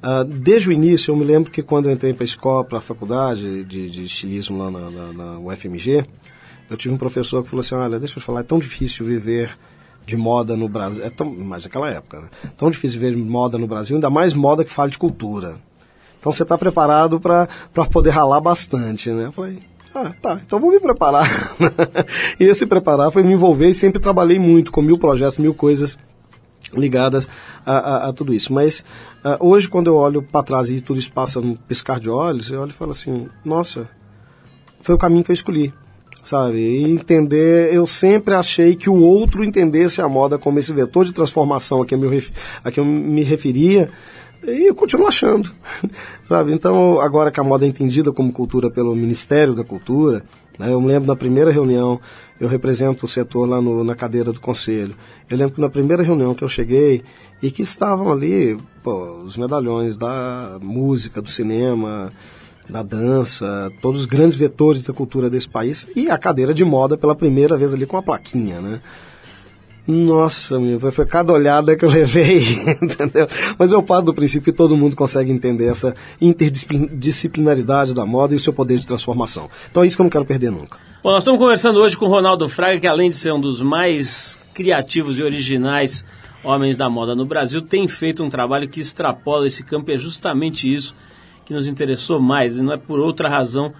Uh, 0.03 0.23
desde 0.23 0.69
o 0.69 0.71
início, 0.71 1.11
eu 1.11 1.15
me 1.15 1.23
lembro 1.23 1.51
que 1.51 1.61
quando 1.61 1.87
eu 1.87 1.93
entrei 1.93 2.13
para 2.13 2.23
a 2.23 2.25
escola, 2.25 2.63
para 2.63 2.79
a 2.79 2.81
faculdade 2.81 3.63
de, 3.65 3.89
de 3.89 4.05
estilismo 4.05 4.57
lá 4.57 4.71
na, 4.71 4.89
na, 4.89 5.13
na, 5.13 5.39
UFMG, 5.39 6.05
eu 6.69 6.77
tive 6.77 6.93
um 6.93 6.97
professor 6.97 7.43
que 7.43 7.49
falou 7.49 7.61
assim: 7.61 7.75
Olha, 7.75 7.99
deixa 7.99 8.17
eu 8.17 8.21
te 8.21 8.25
falar, 8.25 8.39
é 8.39 8.43
tão 8.43 8.57
difícil 8.57 9.05
viver 9.05 9.55
de 10.05 10.17
moda 10.17 10.57
no 10.57 10.67
Brasil. 10.67 11.05
É 11.05 11.09
tão, 11.09 11.31
mais 11.31 11.63
naquela 11.63 11.89
época, 11.89 12.21
né? 12.21 12.29
Tão 12.57 12.71
difícil 12.71 12.99
viver 12.99 13.15
de 13.15 13.21
moda 13.21 13.59
no 13.59 13.67
Brasil, 13.67 13.95
ainda 13.95 14.09
mais 14.09 14.33
moda 14.33 14.63
que 14.65 14.71
fala 14.71 14.89
de 14.89 14.97
cultura. 14.97 15.57
Então 16.19 16.31
você 16.31 16.43
está 16.43 16.57
preparado 16.57 17.19
para 17.19 17.47
poder 17.91 18.11
ralar 18.11 18.39
bastante, 18.39 19.09
né? 19.09 19.25
Eu 19.25 19.31
falei, 19.31 19.59
ah, 19.93 20.13
tá, 20.21 20.39
então 20.45 20.59
vou 20.59 20.71
me 20.71 20.79
preparar. 20.79 21.27
e 22.39 22.45
esse 22.45 22.65
preparar 22.65 23.11
foi 23.11 23.23
me 23.23 23.33
envolver 23.33 23.69
e 23.69 23.73
sempre 23.73 23.99
trabalhei 23.99 24.39
muito 24.39 24.71
com 24.71 24.81
mil 24.81 24.97
projetos, 24.97 25.37
mil 25.37 25.53
coisas 25.53 25.97
ligadas 26.73 27.27
a, 27.65 27.77
a, 27.77 28.09
a 28.09 28.13
tudo 28.13 28.33
isso. 28.33 28.53
Mas 28.53 28.85
uh, 29.25 29.45
hoje, 29.45 29.67
quando 29.67 29.87
eu 29.87 29.95
olho 29.95 30.23
para 30.23 30.43
trás 30.43 30.69
e 30.69 30.79
tudo 30.81 30.99
isso 30.99 31.11
passa 31.11 31.41
num 31.41 31.55
piscar 31.55 31.99
de 31.99 32.09
olhos, 32.09 32.49
eu 32.49 32.61
olho 32.61 32.69
e 32.69 32.73
falo 32.73 32.91
assim: 32.91 33.29
nossa, 33.43 33.89
foi 34.81 34.95
o 34.95 34.97
caminho 34.97 35.23
que 35.23 35.31
eu 35.31 35.35
escolhi. 35.35 35.73
Sabe? 36.23 36.59
E 36.59 36.83
entender, 36.83 37.73
eu 37.73 37.87
sempre 37.87 38.35
achei 38.35 38.75
que 38.75 38.87
o 38.87 39.01
outro 39.01 39.43
entendesse 39.43 40.03
a 40.03 40.07
moda 40.07 40.37
como 40.37 40.59
esse 40.59 40.71
vetor 40.71 41.03
de 41.03 41.13
transformação 41.13 41.81
a 41.81 41.85
que 41.85 41.95
eu 41.95 41.97
me, 41.97 42.23
a 42.63 42.69
que 42.69 42.79
eu 42.79 42.85
me 42.85 43.23
referia 43.23 43.89
e 44.43 44.69
eu 44.69 44.75
continuo 44.75 45.07
achando, 45.07 45.51
sabe? 46.23 46.53
Então, 46.53 46.99
agora 46.99 47.31
que 47.31 47.39
a 47.39 47.43
moda 47.43 47.65
é 47.65 47.67
entendida 47.67 48.11
como 48.11 48.31
cultura 48.31 48.69
pelo 48.69 48.95
Ministério 48.95 49.53
da 49.53 49.63
Cultura, 49.63 50.23
né, 50.57 50.71
eu 50.71 50.81
me 50.81 50.87
lembro 50.87 51.07
na 51.07 51.15
primeira 51.15 51.51
reunião, 51.51 51.99
eu 52.39 52.47
represento 52.47 53.05
o 53.05 53.09
setor 53.09 53.47
lá 53.47 53.61
no, 53.61 53.83
na 53.83 53.95
cadeira 53.95 54.31
do 54.31 54.39
conselho. 54.39 54.95
Eu 55.29 55.37
lembro 55.37 55.55
que 55.55 55.61
na 55.61 55.69
primeira 55.69 56.03
reunião 56.03 56.33
que 56.33 56.43
eu 56.43 56.47
cheguei 56.47 57.03
e 57.41 57.51
que 57.51 57.61
estavam 57.61 58.11
ali 58.11 58.57
pô, 58.83 59.17
os 59.23 59.37
medalhões 59.37 59.95
da 59.95 60.57
música, 60.61 61.21
do 61.21 61.29
cinema, 61.29 62.11
da 62.69 62.81
dança, 62.83 63.71
todos 63.81 64.01
os 64.01 64.05
grandes 64.05 64.35
vetores 64.35 64.83
da 64.83 64.93
cultura 64.93 65.29
desse 65.29 65.47
país 65.47 65.87
e 65.95 66.09
a 66.09 66.17
cadeira 66.17 66.53
de 66.53 66.63
moda 66.63 66.97
pela 66.97 67.15
primeira 67.15 67.57
vez 67.57 67.73
ali 67.73 67.85
com 67.85 67.97
a 67.97 68.01
plaquinha, 68.01 68.61
né? 68.61 68.81
Nossa, 69.87 70.59
meu, 70.59 70.79
foi 70.91 71.05
cada 71.05 71.33
olhada 71.33 71.75
que 71.75 71.83
eu 71.83 71.89
levei, 71.89 72.39
entendeu? 72.81 73.27
Mas 73.57 73.71
eu 73.71 73.81
paro 73.81 74.03
do 74.03 74.13
princípio 74.13 74.51
que 74.51 74.57
todo 74.57 74.77
mundo 74.77 74.95
consegue 74.95 75.31
entender 75.31 75.65
essa 75.65 75.95
interdisciplinaridade 76.19 77.93
da 77.93 78.05
moda 78.05 78.33
e 78.33 78.35
o 78.35 78.39
seu 78.39 78.53
poder 78.53 78.77
de 78.77 78.85
transformação. 78.85 79.49
Então 79.69 79.83
é 79.83 79.87
isso 79.87 79.95
que 79.95 80.01
eu 80.01 80.05
não 80.05 80.09
quero 80.09 80.25
perder 80.25 80.51
nunca. 80.51 80.77
Bom, 81.03 81.11
nós 81.11 81.23
estamos 81.23 81.39
conversando 81.39 81.79
hoje 81.79 81.97
com 81.97 82.05
o 82.05 82.09
Ronaldo 82.09 82.47
Fraga, 82.47 82.79
que 82.79 82.87
além 82.87 83.09
de 83.09 83.15
ser 83.15 83.33
um 83.33 83.41
dos 83.41 83.61
mais 83.61 84.37
criativos 84.53 85.17
e 85.17 85.23
originais 85.23 86.05
homens 86.43 86.77
da 86.77 86.89
moda 86.89 87.15
no 87.15 87.25
Brasil, 87.25 87.61
tem 87.61 87.87
feito 87.87 88.23
um 88.23 88.29
trabalho 88.29 88.69
que 88.69 88.79
extrapola 88.79 89.47
esse 89.47 89.63
campo 89.63 89.89
e 89.89 89.95
é 89.95 89.97
justamente 89.97 90.71
isso 90.71 90.95
que 91.45 91.53
nos 91.53 91.67
interessou 91.67 92.19
mais, 92.19 92.57
e 92.57 92.61
não 92.61 92.73
é 92.73 92.77
por 92.77 92.99
outra 92.99 93.27
razão 93.27 93.73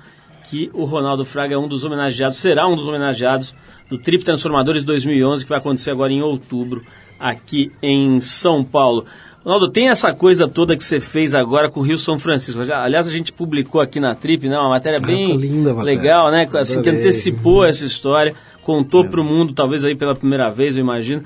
que 0.43 0.69
o 0.73 0.83
Ronaldo 0.83 1.23
Fraga 1.23 1.55
é 1.55 1.57
um 1.57 1.67
dos 1.67 1.83
homenageados, 1.83 2.37
será 2.37 2.67
um 2.67 2.75
dos 2.75 2.87
homenageados 2.87 3.55
do 3.91 3.97
Trip 3.97 4.23
Transformadores 4.23 4.85
2011, 4.85 5.43
que 5.43 5.49
vai 5.49 5.59
acontecer 5.59 5.91
agora 5.91 6.13
em 6.13 6.21
outubro, 6.21 6.81
aqui 7.19 7.71
em 7.83 8.21
São 8.21 8.63
Paulo. 8.63 9.05
Ronaldo, 9.43 9.69
tem 9.69 9.89
essa 9.89 10.13
coisa 10.13 10.47
toda 10.47 10.77
que 10.77 10.83
você 10.83 10.99
fez 10.99 11.35
agora 11.35 11.69
com 11.69 11.81
o 11.81 11.83
Rio 11.83 11.97
São 11.97 12.17
Francisco. 12.17 12.61
Aliás, 12.61 13.05
a 13.07 13.11
gente 13.11 13.33
publicou 13.33 13.81
aqui 13.81 13.99
na 13.99 14.15
Trip, 14.15 14.47
né? 14.47 14.57
Uma 14.57 14.69
matéria 14.69 14.97
Ah, 14.97 15.05
bem 15.05 15.35
linda 15.35 15.73
matéria. 15.73 15.83
legal, 15.99 16.31
né? 16.31 16.47
Assim, 16.53 16.81
que 16.81 16.89
antecipou 16.89 17.65
essa 17.65 17.85
história, 17.85 18.33
contou 18.63 19.03
para 19.09 19.19
o 19.19 19.23
mundo, 19.25 19.51
talvez 19.51 19.83
aí 19.83 19.95
pela 19.95 20.15
primeira 20.15 20.49
vez, 20.49 20.77
eu 20.77 20.81
imagino, 20.81 21.23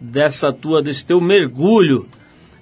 dessa 0.00 0.52
tua, 0.52 0.82
desse 0.82 1.06
teu 1.06 1.20
mergulho, 1.20 2.08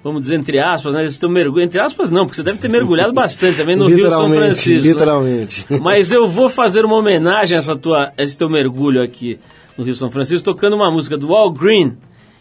vamos 0.07 0.21
dizer 0.21 0.37
entre 0.37 0.61
aspas, 0.61 0.95
né? 0.95 1.05
Teu 1.19 1.29
mergulho, 1.29 1.65
entre 1.65 1.81
aspas 1.81 2.13
não, 2.13 2.25
porque 2.25 2.37
você 2.37 2.43
deve 2.45 2.59
ter 2.59 2.69
mergulhado 2.69 3.13
bastante 3.13 3.57
também 3.57 3.75
no 3.75 3.87
Rio 3.87 4.09
São 4.09 4.29
Literalmente, 4.29 4.45
Francisco. 4.45 4.87
né? 4.87 4.93
Literalmente. 4.93 5.67
Mas 5.83 6.13
eu 6.13 6.29
vou 6.29 6.49
fazer 6.49 6.85
uma 6.85 6.95
homenagem 6.95 7.57
a 7.57 7.59
essa 7.59 7.77
tua, 7.77 8.13
a 8.17 8.23
esse 8.23 8.39
teu 8.39 8.49
mergulho 8.49 9.03
aqui 9.03 9.41
no 9.77 9.85
Rio 9.85 9.97
São 9.97 10.09
Francisco, 10.09 10.45
tocando 10.45 10.77
uma 10.77 10.91
música 10.93 11.17
do 11.19 11.35
Al 11.35 11.51
Green, 11.51 11.97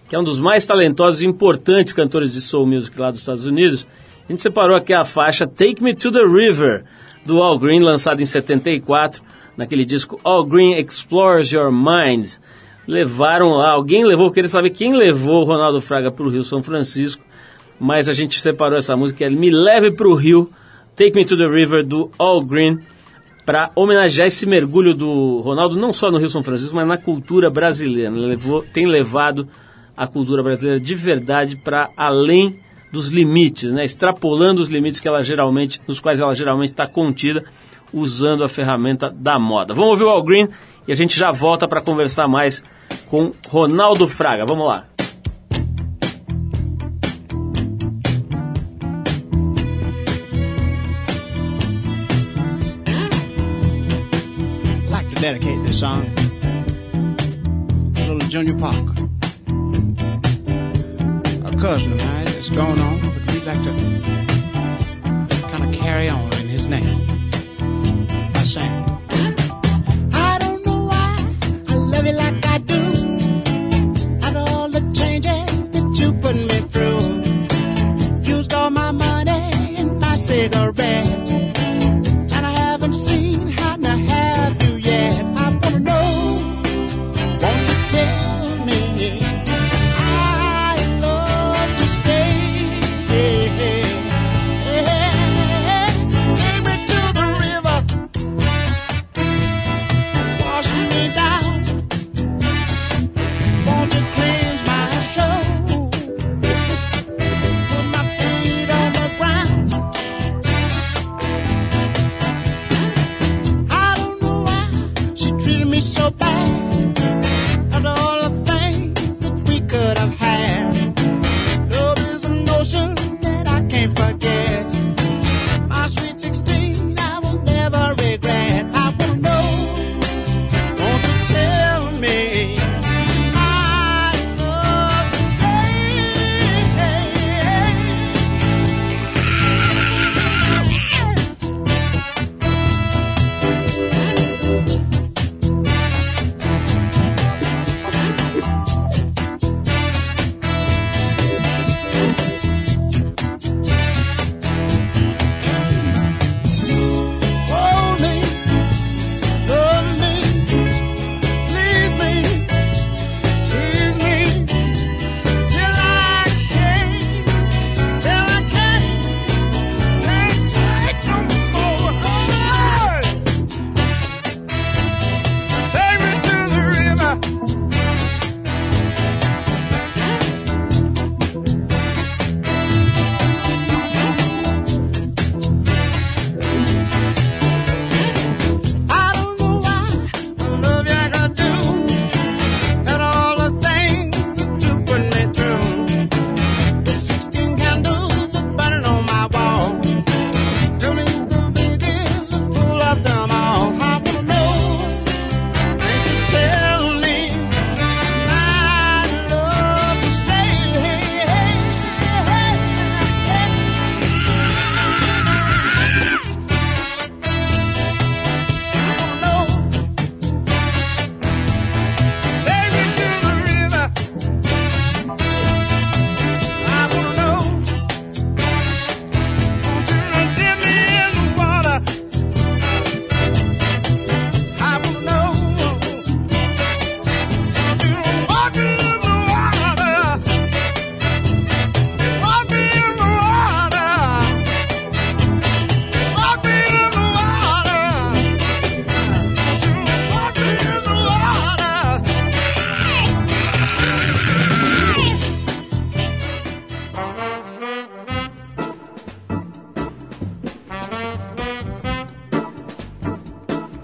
que 0.07 0.15
é 0.15 0.19
um 0.19 0.23
dos 0.23 0.39
mais 0.39 0.63
talentosos 0.63 1.21
e 1.21 1.25
importantes 1.25 1.91
cantores 1.91 2.33
de 2.33 2.39
soul 2.39 2.67
music 2.67 2.99
lá 2.99 3.09
dos 3.09 3.21
Estados 3.21 3.47
Unidos. 3.47 3.87
A 4.29 4.31
gente 4.31 4.43
separou 4.43 4.77
aqui 4.77 4.93
a 4.93 5.03
faixa 5.03 5.47
Take 5.47 5.81
Me 5.81 5.95
to 5.95 6.11
the 6.11 6.23
River, 6.23 6.83
do 7.25 7.41
Al 7.41 7.57
Green, 7.57 7.79
lançado 7.79 8.21
em 8.21 8.25
74, 8.27 9.23
naquele 9.57 9.85
disco 9.85 10.19
Al 10.23 10.45
Green 10.45 10.79
Explores 10.79 11.51
Your 11.51 11.71
Mind. 11.71 12.29
Levaram 12.87 13.53
lá, 13.53 13.71
alguém 13.71 14.05
levou, 14.05 14.27
eu 14.27 14.31
queria 14.31 14.49
saber 14.49 14.69
quem 14.69 14.95
levou 14.95 15.41
o 15.41 15.45
Ronaldo 15.45 15.81
Fraga 15.81 16.11
para 16.11 16.23
o 16.23 16.29
Rio 16.29 16.43
São 16.43 16.61
Francisco, 16.61 17.24
mas 17.79 18.07
a 18.07 18.13
gente 18.13 18.39
separou 18.39 18.77
essa 18.77 18.95
música, 18.95 19.19
que 19.19 19.23
é 19.23 19.29
Me 19.29 19.49
Leve 19.49 19.91
para 19.91 20.07
o 20.07 20.15
Rio, 20.15 20.49
Take 20.95 21.15
Me 21.15 21.25
to 21.25 21.37
the 21.37 21.47
River, 21.47 21.83
do 21.83 22.09
Al 22.17 22.41
Green, 22.41 22.79
para 23.45 23.69
homenagear 23.75 24.27
esse 24.27 24.45
mergulho 24.45 24.93
do 24.93 25.39
Ronaldo, 25.41 25.75
não 25.75 25.93
só 25.93 26.09
no 26.09 26.17
Rio 26.17 26.29
São 26.29 26.43
Francisco, 26.43 26.75
mas 26.75 26.87
na 26.87 26.97
cultura 26.97 27.49
brasileira. 27.49 28.09
Levou, 28.09 28.63
tem 28.63 28.87
levado 28.87 29.47
a 29.95 30.07
cultura 30.07 30.41
brasileira 30.41 30.79
de 30.79 30.95
verdade 30.95 31.55
para 31.55 31.89
além 31.95 32.59
dos 32.91 33.09
limites, 33.09 33.73
né? 33.73 33.83
extrapolando 33.83 34.61
os 34.61 34.69
limites 34.69 34.99
que 34.99 35.07
ela 35.07 35.21
geralmente, 35.21 35.81
nos 35.87 35.99
quais 35.99 36.19
ela 36.19 36.33
geralmente 36.33 36.71
está 36.71 36.87
contida, 36.87 37.43
usando 37.93 38.43
a 38.43 38.49
ferramenta 38.49 39.09
da 39.09 39.37
moda. 39.37 39.73
Vamos 39.73 39.91
ouvir 39.91 40.03
o 40.03 40.09
Al 40.09 40.23
Green 40.23 40.49
e 40.87 40.91
a 40.91 40.95
gente 40.95 41.17
já 41.17 41.31
volta 41.31 41.67
para 41.67 41.81
conversar 41.81 42.27
mais 42.27 42.63
com 43.07 43.31
Ronaldo 43.47 44.07
Fraga. 44.07 44.45
Vamos 44.45 44.65
lá. 44.65 44.94
Song 55.75 56.05
little 57.95 58.17
Junior 58.29 58.57
Parker. 58.57 59.09
A 61.43 61.51
cousin 61.59 61.91
of 61.91 61.97
mine 61.97 62.25
that's 62.25 62.49
gone 62.49 62.79
on, 62.79 63.01
but 63.01 63.33
we'd 63.33 63.43
like 63.43 63.61
to 63.63 63.73
kind 65.51 65.65
of 65.65 65.73
carry 65.73 66.07
on 66.07 66.31
in 66.39 66.47
his 66.47 66.67
name 66.67 67.05
by 68.33 68.43
saying, 68.45 68.85
I 70.13 70.37
don't 70.39 70.65
know 70.65 70.85
why 70.85 71.35
I 71.67 71.75
love 71.75 72.05
you 72.05 72.13
like 72.13 72.45
I 72.45 72.57
do. 72.59 72.81
After 74.21 74.45
all 74.53 74.69
the 74.69 74.79
changes 74.93 75.71
that 75.71 75.99
you 75.99 76.13
put 76.13 76.37
me 76.37 76.59
through, 76.71 78.31
used 78.33 78.53
all 78.53 78.69
my 78.69 78.91
money 78.91 79.75
and 79.75 79.99
my 79.99 80.15
cigarettes. 80.15 81.44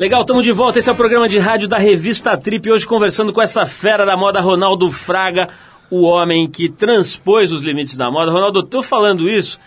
Legal, 0.01 0.21
estamos 0.21 0.43
de 0.43 0.51
volta. 0.51 0.79
Esse 0.79 0.89
é 0.89 0.93
o 0.93 0.95
programa 0.95 1.29
de 1.29 1.37
rádio 1.37 1.67
da 1.67 1.77
revista 1.77 2.35
Trip. 2.35 2.71
Hoje 2.71 2.87
conversando 2.87 3.31
com 3.31 3.39
essa 3.39 3.67
fera 3.67 4.03
da 4.03 4.17
moda, 4.17 4.41
Ronaldo 4.41 4.89
Fraga, 4.89 5.47
o 5.91 6.01
homem 6.01 6.49
que 6.49 6.69
transpôs 6.69 7.51
os 7.51 7.61
limites 7.61 7.95
da 7.95 8.09
moda. 8.09 8.31
Ronaldo, 8.31 8.61
eu 8.61 8.63
tô 8.63 8.81
falando 8.81 9.29
isso, 9.29 9.59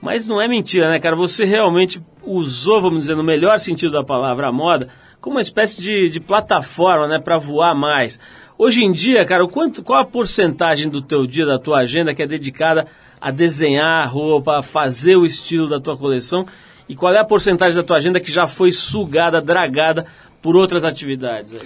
mas 0.00 0.24
não 0.28 0.40
é 0.40 0.46
mentira, 0.46 0.88
né, 0.88 1.00
cara? 1.00 1.16
Você 1.16 1.44
realmente 1.44 2.00
usou, 2.22 2.80
vamos 2.80 3.00
dizer, 3.00 3.16
no 3.16 3.24
melhor 3.24 3.58
sentido 3.58 3.90
da 3.90 4.04
palavra, 4.04 4.46
a 4.46 4.52
moda, 4.52 4.86
como 5.20 5.34
uma 5.34 5.42
espécie 5.42 5.82
de, 5.82 6.08
de 6.08 6.20
plataforma, 6.20 7.08
né, 7.08 7.18
para 7.18 7.36
voar 7.36 7.74
mais. 7.74 8.20
Hoje 8.56 8.84
em 8.84 8.92
dia, 8.92 9.24
cara, 9.24 9.44
o 9.44 9.48
quanto, 9.48 9.82
qual 9.82 9.98
a 9.98 10.04
porcentagem 10.04 10.88
do 10.88 11.02
teu 11.02 11.26
dia, 11.26 11.44
da 11.44 11.58
tua 11.58 11.78
agenda 11.80 12.14
que 12.14 12.22
é 12.22 12.28
dedicada 12.28 12.86
a 13.20 13.32
desenhar 13.32 14.08
roupa, 14.08 14.60
a 14.60 14.62
fazer 14.62 15.16
o 15.16 15.26
estilo 15.26 15.68
da 15.68 15.80
tua 15.80 15.96
coleção? 15.96 16.46
E 16.90 16.96
qual 16.96 17.14
é 17.14 17.18
a 17.18 17.24
porcentagem 17.24 17.76
da 17.76 17.84
tua 17.84 17.98
agenda 17.98 18.18
que 18.18 18.32
já 18.32 18.48
foi 18.48 18.72
sugada, 18.72 19.40
dragada 19.40 20.06
por 20.42 20.56
outras 20.56 20.82
atividades? 20.82 21.52
Aí? 21.52 21.60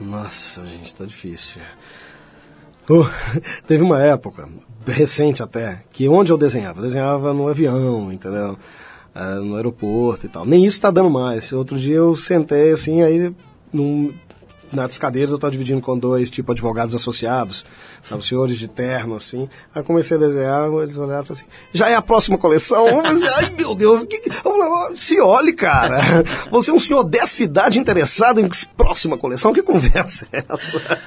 Nossa, 0.00 0.60
gente, 0.66 0.92
tá 0.92 1.04
difícil. 1.04 1.62
Oh, 2.90 3.04
teve 3.64 3.84
uma 3.84 4.02
época, 4.02 4.48
recente 4.84 5.40
até, 5.40 5.84
que 5.92 6.08
onde 6.08 6.32
eu 6.32 6.36
desenhava? 6.36 6.80
Eu 6.80 6.82
desenhava 6.82 7.32
no 7.32 7.46
avião, 7.46 8.12
entendeu? 8.12 8.58
Uh, 9.14 9.40
no 9.40 9.54
aeroporto 9.54 10.26
e 10.26 10.28
tal. 10.28 10.44
Nem 10.44 10.64
isso 10.64 10.80
tá 10.80 10.90
dando 10.90 11.10
mais. 11.10 11.52
Outro 11.52 11.78
dia 11.78 11.94
eu 11.94 12.16
sentei 12.16 12.72
assim, 12.72 13.02
aí 13.02 13.32
num, 13.72 14.12
nas 14.72 14.98
cadeiras 14.98 15.30
eu 15.30 15.36
estava 15.36 15.50
dividindo 15.50 15.80
com 15.80 15.98
dois, 15.98 16.30
tipo, 16.30 16.52
advogados 16.52 16.94
associados, 16.94 17.64
sabe, 18.02 18.24
senhores 18.24 18.58
de 18.58 18.68
terno, 18.68 19.16
assim. 19.16 19.48
Aí 19.74 19.82
comecei 19.82 20.16
a 20.16 20.20
desenhar, 20.20 20.70
eles 20.72 20.96
olharam 20.96 21.24
e 21.28 21.32
assim, 21.32 21.46
já 21.72 21.88
é 21.88 21.94
a 21.94 22.02
próxima 22.02 22.38
coleção? 22.38 22.86
Eu 22.86 23.02
pensei, 23.02 23.28
ai 23.28 23.50
meu 23.56 23.74
Deus, 23.74 24.04
que... 24.04 24.30
falei, 24.30 24.96
se 24.96 25.20
olhe, 25.20 25.52
cara, 25.52 25.98
você 26.50 26.70
é 26.70 26.74
um 26.74 26.78
senhor 26.78 27.04
dessa 27.04 27.42
idade 27.42 27.78
interessado 27.78 28.40
em 28.40 28.48
próxima 28.76 29.16
coleção? 29.16 29.52
Que 29.52 29.62
conversa 29.62 30.26
é 30.32 30.44
essa? 30.48 31.00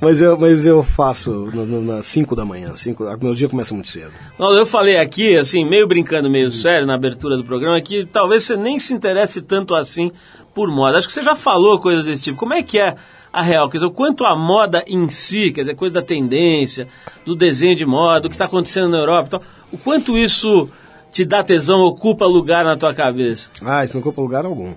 Mas 0.00 0.20
eu, 0.20 0.38
mas 0.38 0.64
eu 0.66 0.82
faço 0.82 1.50
nas 1.54 2.06
5 2.06 2.36
da 2.36 2.44
manhã, 2.44 2.74
cinco, 2.74 3.04
meu 3.20 3.34
dia 3.34 3.48
começa 3.48 3.74
muito 3.74 3.88
cedo. 3.88 4.12
Eu 4.38 4.66
falei 4.66 4.98
aqui, 4.98 5.36
assim, 5.36 5.68
meio 5.68 5.86
brincando, 5.86 6.30
meio 6.30 6.50
sério, 6.50 6.86
na 6.86 6.94
abertura 6.94 7.36
do 7.36 7.44
programa, 7.44 7.80
que 7.80 8.04
talvez 8.06 8.44
você 8.44 8.56
nem 8.56 8.78
se 8.78 8.92
interesse 8.92 9.40
tanto 9.40 9.74
assim 9.74 10.10
por 10.54 10.68
moda. 10.70 10.98
Acho 10.98 11.06
que 11.06 11.12
você 11.12 11.22
já 11.22 11.34
falou 11.34 11.78
coisas 11.78 12.04
desse 12.06 12.22
tipo. 12.22 12.38
Como 12.38 12.54
é 12.54 12.62
que 12.62 12.78
é 12.78 12.94
a 13.32 13.42
real? 13.42 13.68
Quer 13.68 13.78
dizer, 13.78 13.86
o 13.86 13.90
quanto 13.90 14.24
a 14.24 14.36
moda 14.36 14.84
em 14.86 15.10
si, 15.10 15.50
quer 15.50 15.62
dizer, 15.62 15.74
coisa 15.74 15.94
da 15.94 16.02
tendência, 16.02 16.86
do 17.24 17.34
desenho 17.34 17.74
de 17.74 17.84
moda, 17.84 18.20
do 18.20 18.28
que 18.28 18.34
está 18.34 18.44
acontecendo 18.44 18.90
na 18.90 18.98
Europa 18.98 19.26
e 19.26 19.30
tal, 19.30 19.42
o 19.72 19.78
quanto 19.78 20.16
isso 20.16 20.68
te 21.12 21.24
dá 21.24 21.42
tesão, 21.42 21.80
ocupa 21.80 22.26
lugar 22.26 22.64
na 22.64 22.76
tua 22.76 22.94
cabeça? 22.94 23.50
Ah, 23.62 23.84
isso 23.84 23.94
não 23.94 24.00
ocupa 24.00 24.22
lugar 24.22 24.44
algum. 24.44 24.74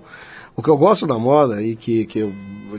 O 0.55 0.63
que 0.63 0.69
eu 0.69 0.77
gosto 0.77 1.05
da 1.05 1.19
moda 1.19 1.61
e 1.61 1.75
que, 1.75 2.05
que, 2.05 2.19
eu, 2.19 2.33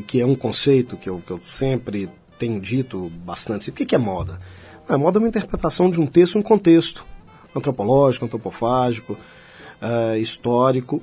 que 0.07 0.21
é 0.21 0.27
um 0.27 0.35
conceito 0.35 0.97
que 0.97 1.09
eu, 1.09 1.23
que 1.25 1.31
eu 1.31 1.41
sempre 1.41 2.11
tenho 2.39 2.61
dito 2.61 3.11
bastante, 3.25 3.71
o 3.71 3.73
que, 3.73 3.87
que 3.87 3.95
é 3.95 3.99
moda? 3.99 4.41
A 4.89 4.97
moda 4.97 5.19
é 5.19 5.21
uma 5.21 5.29
interpretação 5.29 5.91
de 5.91 6.01
um 6.01 6.07
texto 6.07 6.37
em 6.37 6.39
um 6.39 6.43
contexto 6.43 7.05
antropológico, 7.55 8.25
antropofágico, 8.25 9.13
uh, 9.83 10.17
histórico, 10.17 11.03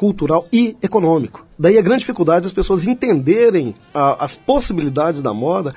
cultural 0.00 0.48
e 0.50 0.78
econômico. 0.80 1.44
Daí 1.58 1.76
a 1.76 1.82
grande 1.82 1.98
dificuldade 1.98 2.44
das 2.44 2.52
pessoas 2.52 2.86
entenderem 2.86 3.74
uh, 3.94 4.16
as 4.18 4.34
possibilidades 4.34 5.20
da 5.20 5.34
moda 5.34 5.74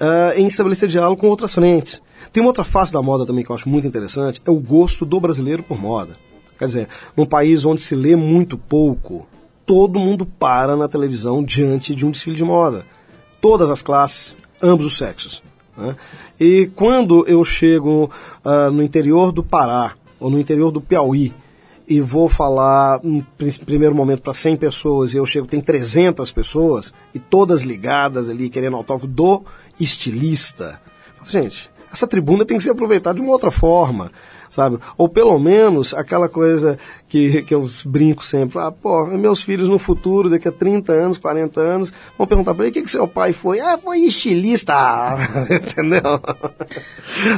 uh, 0.00 0.32
em 0.34 0.46
estabelecer 0.46 0.88
diálogo 0.88 1.20
com 1.20 1.28
outras 1.28 1.54
frentes. 1.54 2.00
Tem 2.32 2.42
uma 2.42 2.48
outra 2.48 2.64
face 2.64 2.90
da 2.90 3.02
moda 3.02 3.26
também 3.26 3.44
que 3.44 3.50
eu 3.50 3.54
acho 3.54 3.68
muito 3.68 3.86
interessante, 3.86 4.40
é 4.46 4.50
o 4.50 4.58
gosto 4.58 5.04
do 5.04 5.20
brasileiro 5.20 5.62
por 5.62 5.78
moda. 5.78 6.14
Quer 6.58 6.64
dizer, 6.64 6.88
num 7.14 7.26
país 7.26 7.66
onde 7.66 7.82
se 7.82 7.94
lê 7.94 8.16
muito 8.16 8.56
pouco, 8.56 9.28
todo 9.66 9.98
mundo 9.98 10.24
para 10.24 10.74
na 10.74 10.88
televisão 10.88 11.44
diante 11.44 11.94
de 11.94 12.06
um 12.06 12.10
desfile 12.10 12.34
de 12.34 12.44
moda. 12.44 12.86
Todas 13.42 13.68
as 13.68 13.82
classes, 13.82 14.38
ambos 14.62 14.86
os 14.86 14.96
sexos. 14.96 15.42
Né? 15.76 15.94
E 16.40 16.70
quando 16.74 17.28
eu 17.28 17.44
chego 17.44 18.10
uh, 18.42 18.70
no 18.70 18.82
interior 18.82 19.32
do 19.32 19.42
Pará 19.42 19.96
ou 20.18 20.30
no 20.30 20.40
interior 20.40 20.70
do 20.70 20.80
Piauí, 20.80 21.34
e 21.88 22.00
vou 22.00 22.28
falar 22.28 23.00
em 23.04 23.24
primeiro 23.64 23.94
momento 23.94 24.22
para 24.22 24.34
100 24.34 24.56
pessoas 24.56 25.14
e 25.14 25.18
eu 25.18 25.26
chego, 25.26 25.46
tem 25.46 25.60
300 25.60 26.30
pessoas 26.32 26.92
e 27.14 27.18
todas 27.18 27.62
ligadas 27.62 28.28
ali 28.28 28.50
querendo 28.50 28.76
autógrafo 28.76 29.06
do 29.06 29.44
estilista. 29.78 30.80
Gente, 31.24 31.70
essa 31.92 32.06
tribuna 32.06 32.44
tem 32.44 32.56
que 32.56 32.62
ser 32.62 32.70
aproveitada 32.70 33.16
de 33.16 33.22
uma 33.22 33.32
outra 33.32 33.50
forma 33.50 34.10
sabe? 34.56 34.78
Ou 34.96 35.06
pelo 35.06 35.38
menos 35.38 35.92
aquela 35.92 36.30
coisa 36.30 36.78
que, 37.06 37.42
que 37.42 37.54
eu 37.54 37.68
brinco 37.84 38.24
sempre, 38.24 38.58
ah, 38.58 38.72
pô, 38.72 39.04
meus 39.06 39.42
filhos 39.42 39.68
no 39.68 39.78
futuro, 39.78 40.30
daqui 40.30 40.48
a 40.48 40.52
30 40.52 40.92
anos, 40.92 41.18
40 41.18 41.60
anos, 41.60 41.92
vão 42.16 42.26
perguntar 42.26 42.54
para 42.54 42.64
ele, 42.64 42.70
o 42.70 42.72
que, 42.72 42.82
que 42.82 42.90
seu 42.90 43.06
pai 43.06 43.34
foi? 43.34 43.60
Ah, 43.60 43.76
foi 43.76 43.98
estilista, 43.98 45.14
entendeu? 45.52 46.20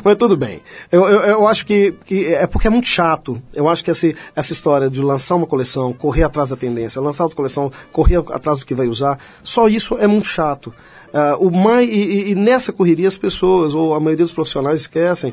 Mas 0.04 0.16
tudo 0.16 0.36
bem. 0.36 0.62
Eu, 0.92 1.08
eu, 1.08 1.20
eu, 1.22 1.48
acho 1.48 1.66
que, 1.66 1.92
que 2.04 2.26
é 2.26 2.46
porque 2.46 2.68
é 2.68 2.70
muito 2.70 2.86
chato. 2.86 3.42
Eu 3.52 3.68
acho 3.68 3.84
que 3.84 3.90
essa, 3.90 4.14
essa 4.36 4.52
história 4.52 4.88
de 4.88 5.02
lançar 5.02 5.34
uma 5.34 5.46
coleção, 5.46 5.92
correr 5.92 6.22
atrás 6.22 6.50
da 6.50 6.56
tendência, 6.56 7.02
lançar 7.02 7.24
outra 7.24 7.36
coleção, 7.36 7.72
correr 7.90 8.22
atrás 8.30 8.60
do 8.60 8.66
que 8.66 8.74
vai 8.74 8.86
usar, 8.86 9.18
só 9.42 9.66
isso 9.66 9.96
é 9.98 10.06
muito 10.06 10.28
chato. 10.28 10.72
Uh, 11.08 11.46
o 11.46 11.50
mais, 11.50 11.88
e, 11.88 12.30
e, 12.30 12.34
nessa 12.34 12.70
correria 12.70 13.08
as 13.08 13.16
pessoas, 13.16 13.74
ou 13.74 13.94
a 13.94 14.00
maioria 14.00 14.26
dos 14.26 14.34
profissionais, 14.34 14.80
esquecem 14.80 15.32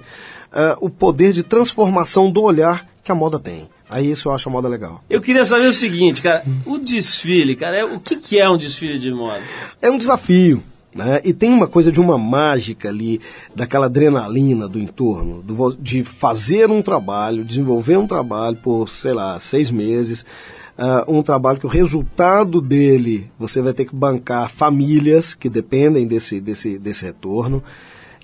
uh, 0.56 0.78
o 0.80 0.90
poder 0.90 1.34
de 1.34 1.44
transformação 1.44 2.32
do 2.32 2.42
olhar 2.42 2.88
que 3.04 3.12
a 3.12 3.16
moda 3.16 3.38
tem. 3.38 3.70
Aí 3.90 4.10
isso 4.10 4.30
eu 4.30 4.34
acho 4.34 4.50
a 4.50 4.52
moda 4.52 4.68
legal. 4.68 5.04
Eu 5.10 5.22
queria 5.22 5.46
saber 5.46 5.68
o 5.68 5.74
seguinte, 5.74 6.22
cara, 6.22 6.44
o 6.66 6.78
desfile, 6.78 7.56
cara, 7.56 7.78
é, 7.78 7.86
o 7.86 8.00
que, 8.00 8.16
que 8.16 8.40
é 8.40 8.50
um 8.50 8.58
desfile 8.58 8.98
de 8.98 9.12
moda? 9.12 9.42
É 9.82 9.92
um 9.92 9.98
desafio. 9.98 10.64
Né? 10.94 11.20
E 11.26 11.34
tem 11.34 11.52
uma 11.52 11.68
coisa 11.68 11.92
de 11.92 12.00
uma 12.00 12.18
mágica 12.18 12.88
ali, 12.88 13.20
daquela 13.54 13.88
adrenalina 13.88 14.68
do 14.68 14.80
entorno, 14.80 15.44
do, 15.44 15.74
de 15.74 16.06
fazer 16.06 16.72
um 16.72 16.82
trabalho, 16.82 17.44
desenvolver 17.44 17.98
um 17.98 18.08
trabalho 18.08 18.56
por, 18.64 18.88
sei 18.88 19.12
lá, 19.12 19.38
seis 19.38 19.70
meses, 19.70 20.26
uh, 20.80 21.14
um 21.14 21.22
trabalho 21.22 21.60
que 21.60 21.66
o 21.66 21.70
resultado 21.70 22.62
dele 22.62 23.30
você 23.38 23.62
vai 23.62 23.74
ter 23.74 23.84
que 23.84 23.94
bancar 23.94 24.50
famílias 24.50 25.34
que 25.34 25.50
dependem 25.50 26.08
desse, 26.08 26.40
desse, 26.40 26.80
desse 26.80 27.04
retorno. 27.04 27.62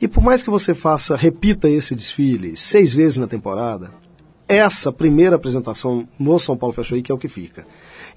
E 0.01 0.07
por 0.07 0.23
mais 0.23 0.41
que 0.41 0.49
você 0.49 0.73
faça, 0.73 1.15
repita 1.15 1.69
esse 1.69 1.93
desfile 1.93 2.57
seis 2.57 2.91
vezes 2.91 3.17
na 3.17 3.27
temporada, 3.27 3.91
essa 4.47 4.91
primeira 4.91 5.35
apresentação 5.35 6.07
no 6.19 6.39
São 6.39 6.57
Paulo 6.57 6.73
Fashion 6.73 6.95
Week 6.95 7.11
é 7.11 7.13
o 7.13 7.19
que 7.19 7.27
fica. 7.27 7.65